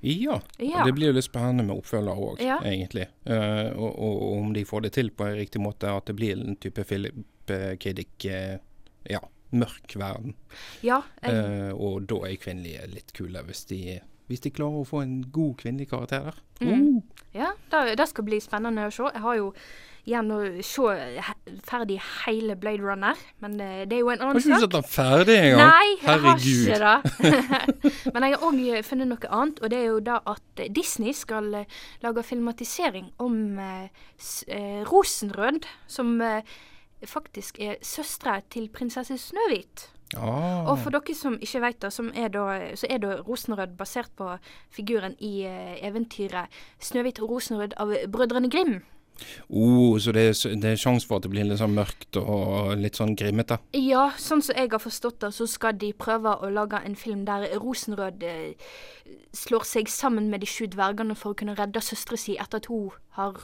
Ja. 0.00 0.40
Ja. 0.58 0.84
Det 0.84 0.92
blir 0.92 1.10
jo 1.10 1.16
litt 1.16 1.26
spennende 1.26 1.64
med 1.66 1.80
oppfølger 1.80 2.18
òg, 2.20 2.42
Ja. 2.42 2.58
egentlig. 2.64 3.08
Uh, 3.28 3.72
og, 3.76 3.92
og, 3.98 4.24
om 4.38 4.52
de 4.54 4.64
får 4.64 4.86
det 4.86 4.92
til 4.98 5.10
på 5.10 5.26
en 5.26 5.38
riktig 5.38 5.62
måte, 5.62 5.90
at 5.90 6.06
det 6.06 6.16
blir 6.16 6.36
en 6.36 6.56
type 6.56 6.84
Philip 6.84 7.50
eh, 7.50 7.76
K. 7.80 7.92
Dick 7.96 8.24
eh, 8.24 8.58
ja, 9.10 9.20
mørk 9.50 9.96
verden. 9.96 10.36
Ja, 10.82 11.02
en... 11.22 11.70
uh, 11.70 11.72
og 11.74 12.06
da 12.10 12.22
er 12.28 12.38
kvinnelige 12.42 12.86
litt 12.92 13.14
kule, 13.16 13.42
hvis 13.46 13.64
de, 13.70 14.00
hvis 14.26 14.42
de 14.44 14.50
klarer 14.54 14.82
å 14.82 14.86
få 14.88 15.02
en 15.04 15.18
god 15.32 15.56
kvinnelig 15.62 15.90
karakter 15.92 16.30
der. 16.30 16.40
Mm. 16.60 17.02
ja 17.36 17.52
det, 17.70 17.98
det 18.00 18.08
skal 18.10 18.26
bli 18.26 18.40
spennende 18.42 18.88
å 18.88 18.94
se. 18.94 19.10
Jeg 19.12 19.22
har 19.22 19.36
jo 19.38 19.52
igjen 20.06 20.28
å 20.30 20.38
se 20.62 20.82
ferdig 21.66 21.96
hele 22.24 22.54
Blade 22.58 22.82
Runner, 22.84 23.18
men 23.42 23.56
eh, 23.60 23.80
det 23.90 23.98
er 23.98 24.04
jo 24.04 24.12
en 24.12 24.22
Har 24.22 24.30
annen 24.30 24.38
ikke 24.38 24.46
du 24.46 24.54
ikke 24.54 24.62
sett 24.62 24.76
den 24.76 24.86
ferdig 24.92 25.38
engang? 25.40 25.72
Nei, 25.72 25.88
jeg 25.88 26.06
har 26.06 26.22
Herregud. 26.22 26.68
ikke 26.68 26.78
det. 26.84 27.96
Men 28.14 28.26
jeg 28.28 28.36
har 28.36 28.46
òg 28.46 28.60
funnet 28.86 29.10
noe 29.10 29.32
annet, 29.40 29.58
og 29.62 29.72
det 29.72 29.80
er 29.80 29.88
jo 29.88 29.98
da 30.06 30.20
at 30.30 30.62
eh, 30.62 30.70
Disney 30.78 31.16
skal 31.16 31.50
eh, 31.62 31.76
lage 32.06 32.24
filmatisering 32.26 33.10
om 33.26 33.36
eh, 33.58 34.06
eh, 34.46 34.80
Rosenrød, 34.86 35.66
som 35.90 36.14
eh, 36.22 36.56
faktisk 37.06 37.58
er 37.60 37.82
søstera 37.84 38.38
til 38.50 38.70
prinsesse 38.72 39.18
Snøhvit. 39.20 39.88
Ah. 40.14 40.62
Og 40.70 40.78
for 40.78 40.94
dere 40.94 41.14
som 41.18 41.34
ikke 41.42 41.60
vet 41.64 41.80
det, 41.82 41.90
så 41.92 42.04
er 42.14 42.28
da 43.02 43.16
Rosenrød 43.26 43.74
basert 43.78 44.12
på 44.16 44.36
figuren 44.70 45.16
i 45.18 45.42
eh, 45.48 45.82
eventyret 45.82 46.46
'Snøhvit 46.78 47.18
og 47.22 47.30
Rosenrød' 47.30 47.74
av 47.76 47.90
Brødrene 48.12 48.50
Grim. 48.50 48.82
Oh, 49.48 49.96
så 50.02 50.12
det 50.14 50.24
er, 50.30 50.56
det 50.60 50.72
er 50.72 50.80
sjanse 50.80 51.08
for 51.08 51.18
at 51.18 51.26
det 51.26 51.32
blir 51.32 51.46
litt 51.48 51.60
sånn 51.60 51.76
mørkt 51.76 52.18
og 52.20 52.74
litt 52.80 52.98
sånn 52.98 53.16
grimmete? 53.18 53.58
Ja, 53.76 54.08
sånn 54.20 54.44
som 54.44 54.56
jeg 54.58 54.72
har 54.72 54.82
forstått 54.82 55.20
det, 55.24 55.32
så 55.36 55.48
skal 55.50 55.78
de 55.80 55.92
prøve 55.96 56.34
å 56.40 56.50
lage 56.52 56.80
en 56.84 56.96
film 56.98 57.24
der 57.28 57.48
Rosenrød 57.62 58.26
eh, 58.26 58.76
slår 59.36 59.66
seg 59.68 59.90
sammen 59.92 60.30
med 60.32 60.44
de 60.44 60.50
sju 60.50 60.66
dvergene 60.72 61.16
for 61.18 61.34
å 61.34 61.38
kunne 61.38 61.56
redde 61.58 61.82
søstera 61.84 62.20
si 62.20 62.36
etter 62.40 62.62
at 62.62 62.70
hun 62.70 62.94
har 63.16 63.40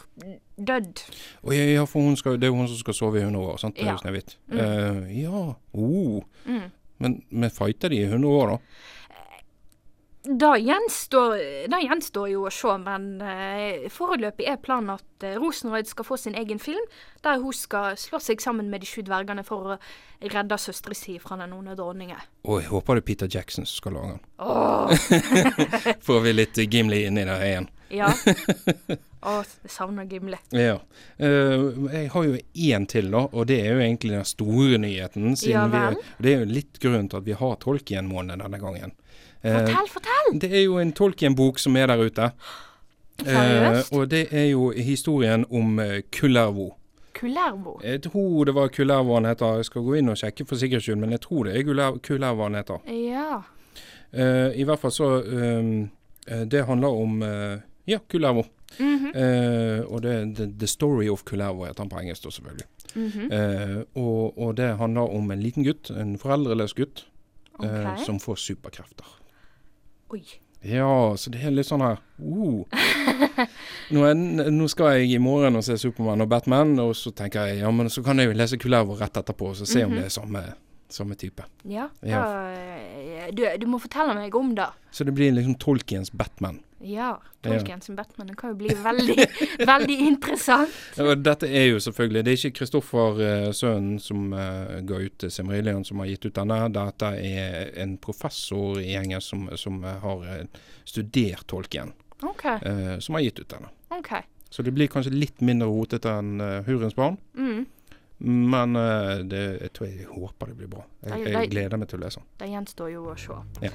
dødd. 0.56 1.04
Oh, 1.42 1.54
ja, 1.54 1.64
ja, 1.70 1.88
for 1.88 2.16
skal, 2.18 2.38
det 2.40 2.48
er 2.48 2.52
jo 2.52 2.60
hun 2.60 2.70
som 2.70 2.80
skal 2.80 2.98
sove 2.98 3.20
i 3.20 3.26
100 3.26 3.42
år, 3.42 3.58
sant? 3.62 3.80
Ja. 3.80 3.96
jo 3.96 4.22
Mm. 4.52 4.58
Uh, 4.58 5.12
ja. 5.16 5.44
Oh. 5.72 6.22
Mm. 6.46 6.70
Men, 7.02 7.22
men 7.30 7.50
fighter 7.50 7.90
de 7.90 8.02
i 8.02 8.08
100 8.08 8.28
år, 8.28 8.54
da? 8.54 8.58
Det 10.24 10.58
gjenstår, 10.58 11.32
det 11.66 11.78
gjenstår 11.82 12.28
jo 12.30 12.44
å 12.46 12.50
se, 12.54 12.76
men 12.78 13.06
eh, 13.26 13.88
foreløpig 13.90 14.46
er 14.52 14.60
planen 14.62 14.94
at 14.94 15.26
eh, 15.26 15.34
Rosenrød 15.34 15.88
skal 15.90 16.06
få 16.06 16.18
sin 16.20 16.36
egen 16.38 16.60
film, 16.62 16.84
der 17.26 17.40
hun 17.42 17.56
skal 17.56 17.96
slå 17.98 18.20
seg 18.22 18.44
sammen 18.44 18.70
med 18.70 18.84
de 18.84 18.86
sju 18.86 19.02
dvergene 19.02 19.42
for 19.42 19.74
å 19.74 19.78
redde 20.22 20.58
søstera 20.62 20.94
si 20.94 21.16
fra 21.18 21.40
den 21.40 21.56
onde 21.56 21.74
dronningen. 21.74 22.22
Og 22.46 22.60
jeg 22.62 22.70
håper 22.70 23.00
det 23.00 23.02
er 23.02 23.08
Peter 23.10 23.32
Jackson 23.34 23.66
som 23.66 23.80
skal 23.80 23.98
lage 23.98 24.12
den. 24.14 24.22
Åh, 24.46 24.94
Får 26.06 26.22
vi 26.28 26.36
litt 26.36 26.62
Gimli 26.70 27.02
inni 27.08 27.26
der 27.26 27.48
igjen. 27.48 27.72
ja. 27.90 28.12
Å, 29.22 29.36
jeg 29.62 29.70
savner 29.70 30.06
Gimli. 30.10 30.38
Ja. 30.50 30.80
Uh, 31.22 31.86
jeg 31.92 32.08
har 32.10 32.24
jo 32.26 32.38
én 32.58 32.86
til, 32.90 33.10
da, 33.14 33.20
og 33.30 33.46
det 33.46 33.60
er 33.62 33.76
jo 33.76 33.84
egentlig 33.84 34.16
den 34.16 34.26
store 34.26 34.80
nyheten. 34.82 35.36
Ja 35.46 35.68
vi, 35.70 35.78
vel. 35.78 35.98
det 36.18 36.32
er 36.32 36.42
jo 36.42 36.48
litt 36.50 36.80
grunnen 36.82 37.06
til 37.10 37.20
at 37.20 37.28
vi 37.28 37.36
har 37.38 37.54
Tolkien-måned 37.62 38.42
denne 38.42 38.58
gangen. 38.58 38.96
Eh, 39.42 39.58
Fortell, 39.58 39.88
fortell! 39.90 40.40
det 40.40 40.52
er 40.52 40.62
jo 40.64 40.78
en 40.78 40.92
Tolkien-bok 40.92 41.58
som 41.58 41.76
er 41.76 41.86
der 41.86 41.98
ute. 41.98 42.30
Eh, 43.26 43.26
Seriøst? 43.26 43.92
og 43.92 44.10
det 44.10 44.26
er 44.30 44.46
jo 44.50 44.70
historien 44.70 45.44
om 45.50 45.78
uh, 45.78 45.98
Kullervo. 46.12 46.72
Kullervo. 47.14 47.80
Jeg 47.84 48.02
tror 48.02 48.44
det 48.44 48.54
var 48.54 48.68
Kullervo 48.68 49.14
han 49.14 49.24
heter. 49.24 49.56
Jeg 49.56 49.64
skal 49.64 49.82
gå 49.82 49.94
inn 49.98 50.08
og 50.08 50.16
sjekke 50.16 50.46
for 50.46 50.56
sikkerhets 50.56 50.86
skyld, 50.86 50.98
men 51.02 51.10
jeg 51.10 51.20
tror 51.20 51.44
det 51.44 51.56
er 51.58 51.98
Kullervo 52.02 52.42
han 52.42 52.54
heter. 52.54 52.78
Ja. 52.88 53.42
Eh, 54.12 54.60
I 54.60 54.64
hvert 54.68 54.78
fall 54.78 54.92
så 54.92 55.06
um, 55.24 55.90
eh, 56.26 56.40
Det 56.44 56.66
handler 56.66 56.88
om 56.88 57.22
eh, 57.22 57.60
ja, 57.86 57.98
Kullervo. 58.08 58.44
Mhm, 58.78 59.12
Eh, 59.14 59.80
og 59.84 60.02
det 60.02 60.36
the, 60.36 60.46
the 60.58 60.66
Story 60.66 61.08
of 61.08 61.24
Kullervo 61.24 61.66
heter 61.66 61.82
han 61.82 61.88
på 61.88 61.98
engelsk, 62.00 62.22
selvfølgelig. 62.22 62.64
selvfølgelig. 62.88 63.30
-hmm. 63.30 63.78
Eh, 63.78 63.84
og, 63.94 64.38
og 64.38 64.56
det 64.56 64.76
handler 64.76 65.00
om 65.00 65.30
en 65.30 65.42
liten 65.42 65.64
gutt, 65.64 65.90
en 65.90 66.18
foreldreløs 66.18 66.74
gutt, 66.74 67.06
eh, 67.62 67.92
Ok. 67.92 68.04
som 68.06 68.20
får 68.20 68.34
superkrefter. 68.34 69.21
Oi. 70.12 70.22
Ja, 70.62 71.16
så 71.18 71.30
det 71.34 71.40
er 71.42 71.50
litt 71.50 71.66
sånn 71.66 71.82
her 71.82 71.96
uh. 72.22 72.62
nå, 73.90 74.02
er, 74.06 74.14
nå 74.54 74.68
skal 74.70 75.00
jeg 75.00 75.16
i 75.16 75.18
morgen 75.22 75.58
og 75.58 75.64
se 75.66 75.74
Supermann 75.80 76.22
og 76.22 76.28
Batman, 76.30 76.76
og 76.82 76.92
så 76.98 77.10
tenker 77.16 77.48
jeg 77.50 77.62
ja, 77.64 77.70
men 77.74 77.90
så 77.90 78.04
kan 78.06 78.20
jeg 78.22 78.30
jo 78.30 78.36
lese 78.38 78.58
Kullervo 78.62 78.94
rett 79.00 79.16
etterpå 79.18 79.50
og 79.50 79.56
så 79.58 79.66
se 79.66 79.82
om 79.84 79.90
Mhm. 79.90 79.98
det 79.98 80.04
er 80.06 80.14
samme, 80.14 80.42
samme 80.92 81.16
type. 81.18 81.42
Ja. 81.66 81.88
Ja. 82.06 82.22
Eh, 82.52 83.32
du, 83.34 83.42
du 83.58 83.66
må 83.66 83.80
fortelle 83.82 84.14
meg 84.14 84.34
om 84.38 84.54
det. 84.54 84.68
Så 84.94 85.04
det 85.08 85.14
blir 85.18 85.32
liksom 85.34 85.56
Tolkiens 85.58 86.12
Batman. 86.14 86.60
Ja. 86.82 87.20
Ja. 87.42 87.50
Tolkien 87.50 87.80
som 87.80 87.96
Batman. 87.96 88.26
Det 88.26 88.36
kan 88.38 88.52
jo 88.52 88.56
bli 88.60 88.74
veldig, 88.74 89.26
veldig 89.72 89.96
interessant. 90.06 90.70
Ja, 90.96 91.14
dette 91.14 91.48
er 91.50 91.66
jo 91.72 91.80
selvfølgelig 91.82 92.22
Det 92.24 92.32
er 92.32 92.38
ikke 92.38 92.58
Kristoffer 92.60 93.18
uh, 93.18 93.48
Sønnen 93.56 93.98
som 94.02 94.30
uh, 94.34 94.78
ga 94.86 95.00
ut 95.02 95.26
Simrillion 95.28 95.84
som 95.84 96.02
har 96.02 96.10
gitt 96.12 96.28
ut 96.28 96.36
denne. 96.38 96.60
Dette 96.74 97.12
er 97.18 97.72
en 97.82 97.96
professor 98.02 98.80
i 98.82 98.94
engelsk 99.00 99.34
som, 99.34 99.48
som 99.58 99.82
uh, 99.84 99.96
har 100.02 100.26
eh, 100.30 100.62
studert 100.84 101.46
Tolkien, 101.50 101.92
okay. 102.22 102.58
uh, 102.62 102.98
som 103.02 103.18
har 103.18 103.26
gitt 103.26 103.42
ut 103.42 103.50
denne. 103.50 103.70
Okay. 103.98 104.26
Så 104.52 104.62
det 104.62 104.74
blir 104.76 104.90
kanskje 104.92 105.14
litt 105.14 105.40
mindre 105.40 105.70
rotete 105.70 106.12
enn 106.20 106.42
Hurens 106.66 106.94
barn. 106.94 107.16
Mm. 107.38 107.64
Men 108.24 108.76
eh, 108.76 109.16
det, 109.26 109.42
jeg 109.60 109.72
tror 109.74 109.88
jeg 109.88 110.06
håper 110.06 110.52
det 110.52 110.56
blir 110.60 110.70
bra. 110.70 110.84
Jeg, 111.02 111.26
jeg 111.32 111.50
gleder 111.50 111.80
meg 111.80 111.90
til 111.90 111.98
å 111.98 112.04
lese 112.04 112.20
den. 112.20 112.28
Det 112.38 112.50
gjenstår 112.52 112.92
jo 112.92 113.06
å 113.10 113.16
se. 113.18 113.38
Ja. 113.64 113.72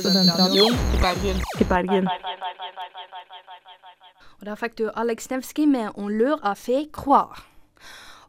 Studentradioen 0.00 0.74
i 0.94 0.98
Bergen. 1.00 1.36
I 1.60 1.64
Bergen. 1.64 2.08
Og 4.40 4.46
der 4.46 4.54
fikk 4.54 4.78
du 4.78 4.90
Alex 4.96 5.30
Nevski, 5.30 5.66
med 5.66 5.88
'On 5.94 6.08
leur 6.08 6.38
a 6.42 6.54
fait 6.54 6.86
croire'. 6.92 7.53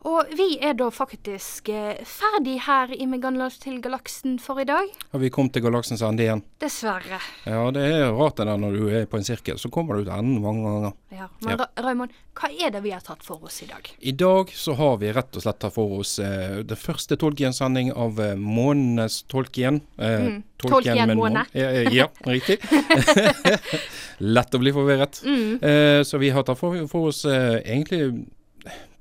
Og 0.06 0.30
vi 0.38 0.46
er 0.62 0.76
da 0.78 0.92
faktisk 0.94 1.70
eh, 1.74 1.98
ferdig 2.06 2.60
her 2.68 2.92
i 2.94 3.08
Meganlas 3.10 3.56
til 3.64 3.80
galaksen 3.82 4.36
for 4.40 4.62
i 4.62 4.66
dag. 4.70 4.92
Har 5.12 5.22
vi 5.24 5.32
kommet 5.34 5.56
til 5.56 5.64
galaksens 5.66 6.04
ende 6.06 6.22
igjen? 6.28 6.44
Dessverre. 6.62 7.18
Ja, 7.50 7.64
det 7.74 7.88
er 7.90 8.12
rart 8.14 8.38
det 8.38 8.46
der 8.46 8.60
når 8.62 8.78
du 8.78 8.84
er 9.00 9.08
på 9.10 9.18
en 9.18 9.26
sirkel. 9.26 9.58
Så 9.58 9.72
kommer 9.74 9.98
du 9.98 10.04
til 10.06 10.14
enden 10.14 10.44
mange 10.46 10.62
ganger. 10.68 10.94
Ja. 11.16 11.26
Men 11.42 11.58
Ja. 11.58 11.68
Raymond, 11.82 12.14
hva 12.38 12.52
er 12.54 12.70
det 12.76 12.84
vi 12.86 12.92
har 12.94 13.02
tatt 13.02 13.24
for 13.26 13.42
oss 13.50 13.58
i 13.66 13.70
dag? 13.72 13.90
I 14.00 14.14
dag 14.14 14.54
så 14.54 14.76
har 14.78 14.98
vi 15.02 15.10
rett 15.16 15.40
og 15.40 15.42
slett 15.48 15.60
tatt 15.64 15.74
for 15.74 15.98
oss 15.98 16.20
eh, 16.22 16.62
det 16.68 16.78
første 16.78 17.18
Tolkien-sending 17.18 17.90
av 17.96 18.20
eh, 18.22 18.36
månenes 18.38 19.24
Tolkien. 19.32 19.82
Eh, 19.98 20.16
Mm. 20.26 20.44
Tolkien 20.56 20.96
Tolkien 20.96 21.18
måne. 21.20 21.42
måne. 21.42 21.46
Ja, 21.52 21.68
eh, 21.68 21.90
ja, 21.94 22.06
riktig. 22.26 22.56
Lett 24.18 24.56
å 24.56 24.62
bli 24.62 24.72
forvirret. 24.74 25.20
Mm. 25.26 25.58
Eh, 25.62 26.02
så 26.08 26.18
vi 26.22 26.30
har 26.34 26.46
tatt 26.48 26.60
for, 26.60 26.78
for 26.92 27.10
oss 27.12 27.26
eh, 27.28 27.58
egentlig 27.66 28.08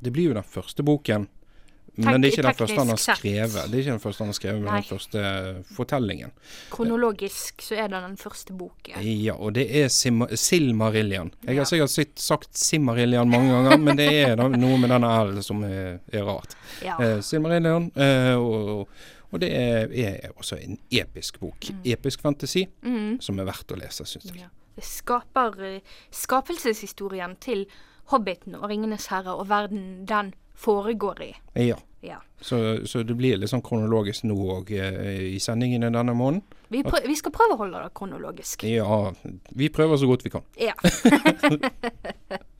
Det 0.00 0.12
blir 0.12 0.30
jo 0.30 0.34
den 0.34 0.42
første 0.46 0.82
boken. 0.86 1.28
Men 1.96 2.18
det 2.20 2.26
er 2.26 2.32
ikke 2.34 2.42
den 2.48 2.56
første 2.58 2.76
han 2.80 2.88
har 2.90 2.98
skrevet. 2.98 3.52
Det 3.70 3.76
er 3.76 3.82
ikke 3.84 3.92
den 3.92 4.00
første 4.02 4.24
han 4.24 4.30
har 4.32 4.34
skrevet, 4.34 4.62
men 4.64 4.72
Nei. 4.72 4.80
den 4.82 4.88
første 4.88 5.74
fortellingen. 5.76 6.32
Kronologisk 6.72 7.62
så 7.62 7.76
er 7.84 7.92
det 7.92 8.00
den 8.02 8.16
første 8.18 8.52
boken. 8.58 8.96
Ja, 9.22 9.36
og 9.38 9.52
det 9.54 9.68
er 9.78 9.86
Sim 9.94 10.24
Silmarillion. 10.34 11.30
Jeg 11.46 11.60
har 11.60 11.68
sikkert 11.70 11.92
sitt, 11.94 12.16
sagt 12.18 12.58
Simmarillion 12.58 13.30
mange 13.30 13.52
ganger, 13.54 13.78
men 13.78 14.00
det 14.00 14.08
er 14.24 14.34
da 14.40 14.48
noe 14.50 14.80
med 14.82 14.90
denne 14.90 15.12
L 15.28 15.38
som 15.46 15.62
er, 15.68 16.00
er 16.10 16.26
rart. 16.26 16.56
Ja. 16.82 16.96
Eh, 16.98 17.20
Silmarillion, 17.22 17.86
eh, 17.94 18.34
og, 18.42 18.88
og 19.30 19.40
det 19.44 19.52
er, 19.54 19.94
er 19.94 20.34
også 20.34 20.58
en 20.64 20.74
episk 20.90 21.38
bok. 21.46 21.70
Episk 21.86 22.26
fantasi, 22.26 22.66
Mm. 22.82 23.20
som 23.22 23.38
er 23.38 23.46
verdt 23.46 23.70
å 23.70 23.78
lese, 23.78 24.02
syns 24.02 24.32
jeg. 24.32 24.42
Ja. 24.48 24.50
Det 24.74 24.82
skaper 24.82 25.60
eh, 25.62 25.80
skapelseshistorien 26.10 27.36
til 27.38 27.68
Hobbiten 28.12 28.56
og 28.58 28.68
Ringenes 28.70 29.08
herre 29.12 29.36
og 29.38 29.48
verden 29.48 30.04
den 30.08 30.34
foregår 30.54 31.22
i. 31.22 31.32
Ja. 31.66 31.76
Ja. 32.04 32.18
Så, 32.40 32.86
så 32.86 33.00
det 33.02 33.14
blir 33.16 33.38
litt 33.40 33.48
sånn 33.48 33.64
kronologisk 33.64 34.26
nå 34.28 34.36
òg 34.58 34.74
eh, 34.76 35.22
i 35.32 35.38
sendingene 35.40 35.88
denne 35.88 36.12
måneden. 36.12 36.42
Vi, 36.68 36.82
prø 36.84 37.00
vi 37.06 37.16
skal 37.16 37.32
prøve 37.32 37.56
å 37.56 37.60
holde 37.62 37.80
det 37.80 37.94
kronologisk. 37.96 38.66
Ja, 38.68 38.98
vi 39.56 39.70
prøver 39.72 40.00
så 40.00 40.08
godt 40.10 40.26
vi 40.26 40.34
kan. 40.34 40.44
Ja. 40.60 40.76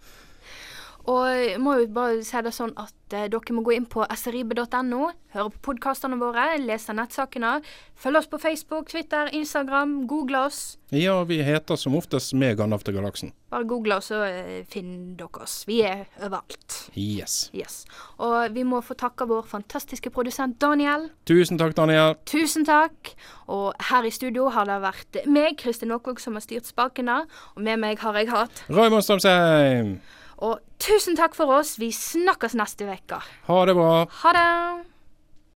Og 1.05 1.25
jeg 1.29 1.61
må 1.61 1.75
jo 1.83 1.89
bare 1.93 2.23
si 2.25 2.41
det 2.45 2.53
sånn 2.57 2.73
at 2.81 3.13
eh, 3.13 3.27
dere 3.29 3.55
må 3.57 3.61
gå 3.67 3.75
inn 3.77 3.85
på 3.91 4.07
srib.no, 4.17 5.11
høre 5.35 5.51
på 5.53 5.61
podkastene 5.69 6.17
våre, 6.17 6.55
lese 6.63 6.95
nettsakene. 6.97 7.59
Følg 8.01 8.23
oss 8.23 8.31
på 8.33 8.41
Facebook, 8.41 8.89
Twitter, 8.89 9.29
Instagram. 9.37 10.07
Google 10.09 10.47
oss. 10.49 10.79
Ja, 10.95 11.19
vi 11.29 11.43
heter 11.45 11.77
som 11.77 11.97
oftest 11.99 12.33
Megan 12.39 12.73
After 12.73 12.95
Galaksen. 12.97 13.35
Bare 13.53 13.69
google 13.69 13.99
oss, 14.01 14.09
så 14.13 14.23
eh, 14.25 14.65
finner 14.71 15.13
dere 15.21 15.45
oss. 15.45 15.59
Vi 15.69 15.83
er 15.85 16.07
overalt. 16.23 16.79
Yes. 16.97 17.51
Yes. 17.53 17.83
Og 18.25 18.57
vi 18.57 18.65
må 18.65 18.81
få 18.85 18.97
takke 18.97 19.29
vår 19.29 19.45
fantastiske 19.53 20.09
produsent 20.15 20.57
Daniel. 20.63 21.11
Tusen 21.29 21.61
takk, 21.61 21.77
Daniel. 21.77 22.17
Tusen 22.31 22.65
takk. 22.65 23.13
Og 23.53 23.75
her 23.91 24.09
i 24.09 24.15
studio 24.15 24.49
har 24.57 24.73
det 24.73 24.81
vært 24.89 25.23
meg, 25.29 25.61
Kristin 25.61 25.93
Aakvåg, 25.93 26.25
som 26.25 26.41
har 26.41 26.49
styrt 26.49 26.73
spakene. 26.73 27.25
Og 27.59 27.65
med 27.69 27.85
meg 27.85 28.01
har 28.01 28.17
jeg 28.17 28.33
hatt. 28.33 28.65
Raymond 28.73 29.05
Strømsheim. 29.05 29.99
Og 30.39 30.59
tusen 30.83 31.17
takk 31.19 31.37
for 31.37 31.53
oss. 31.55 31.77
Vi 31.79 31.93
snakkes 31.95 32.57
neste 32.59 32.89
uke. 32.89 33.21
Ha 33.49 33.61
det 33.69 33.77
bra. 33.79 33.93
Ha 34.23 34.35
det. 34.37 34.94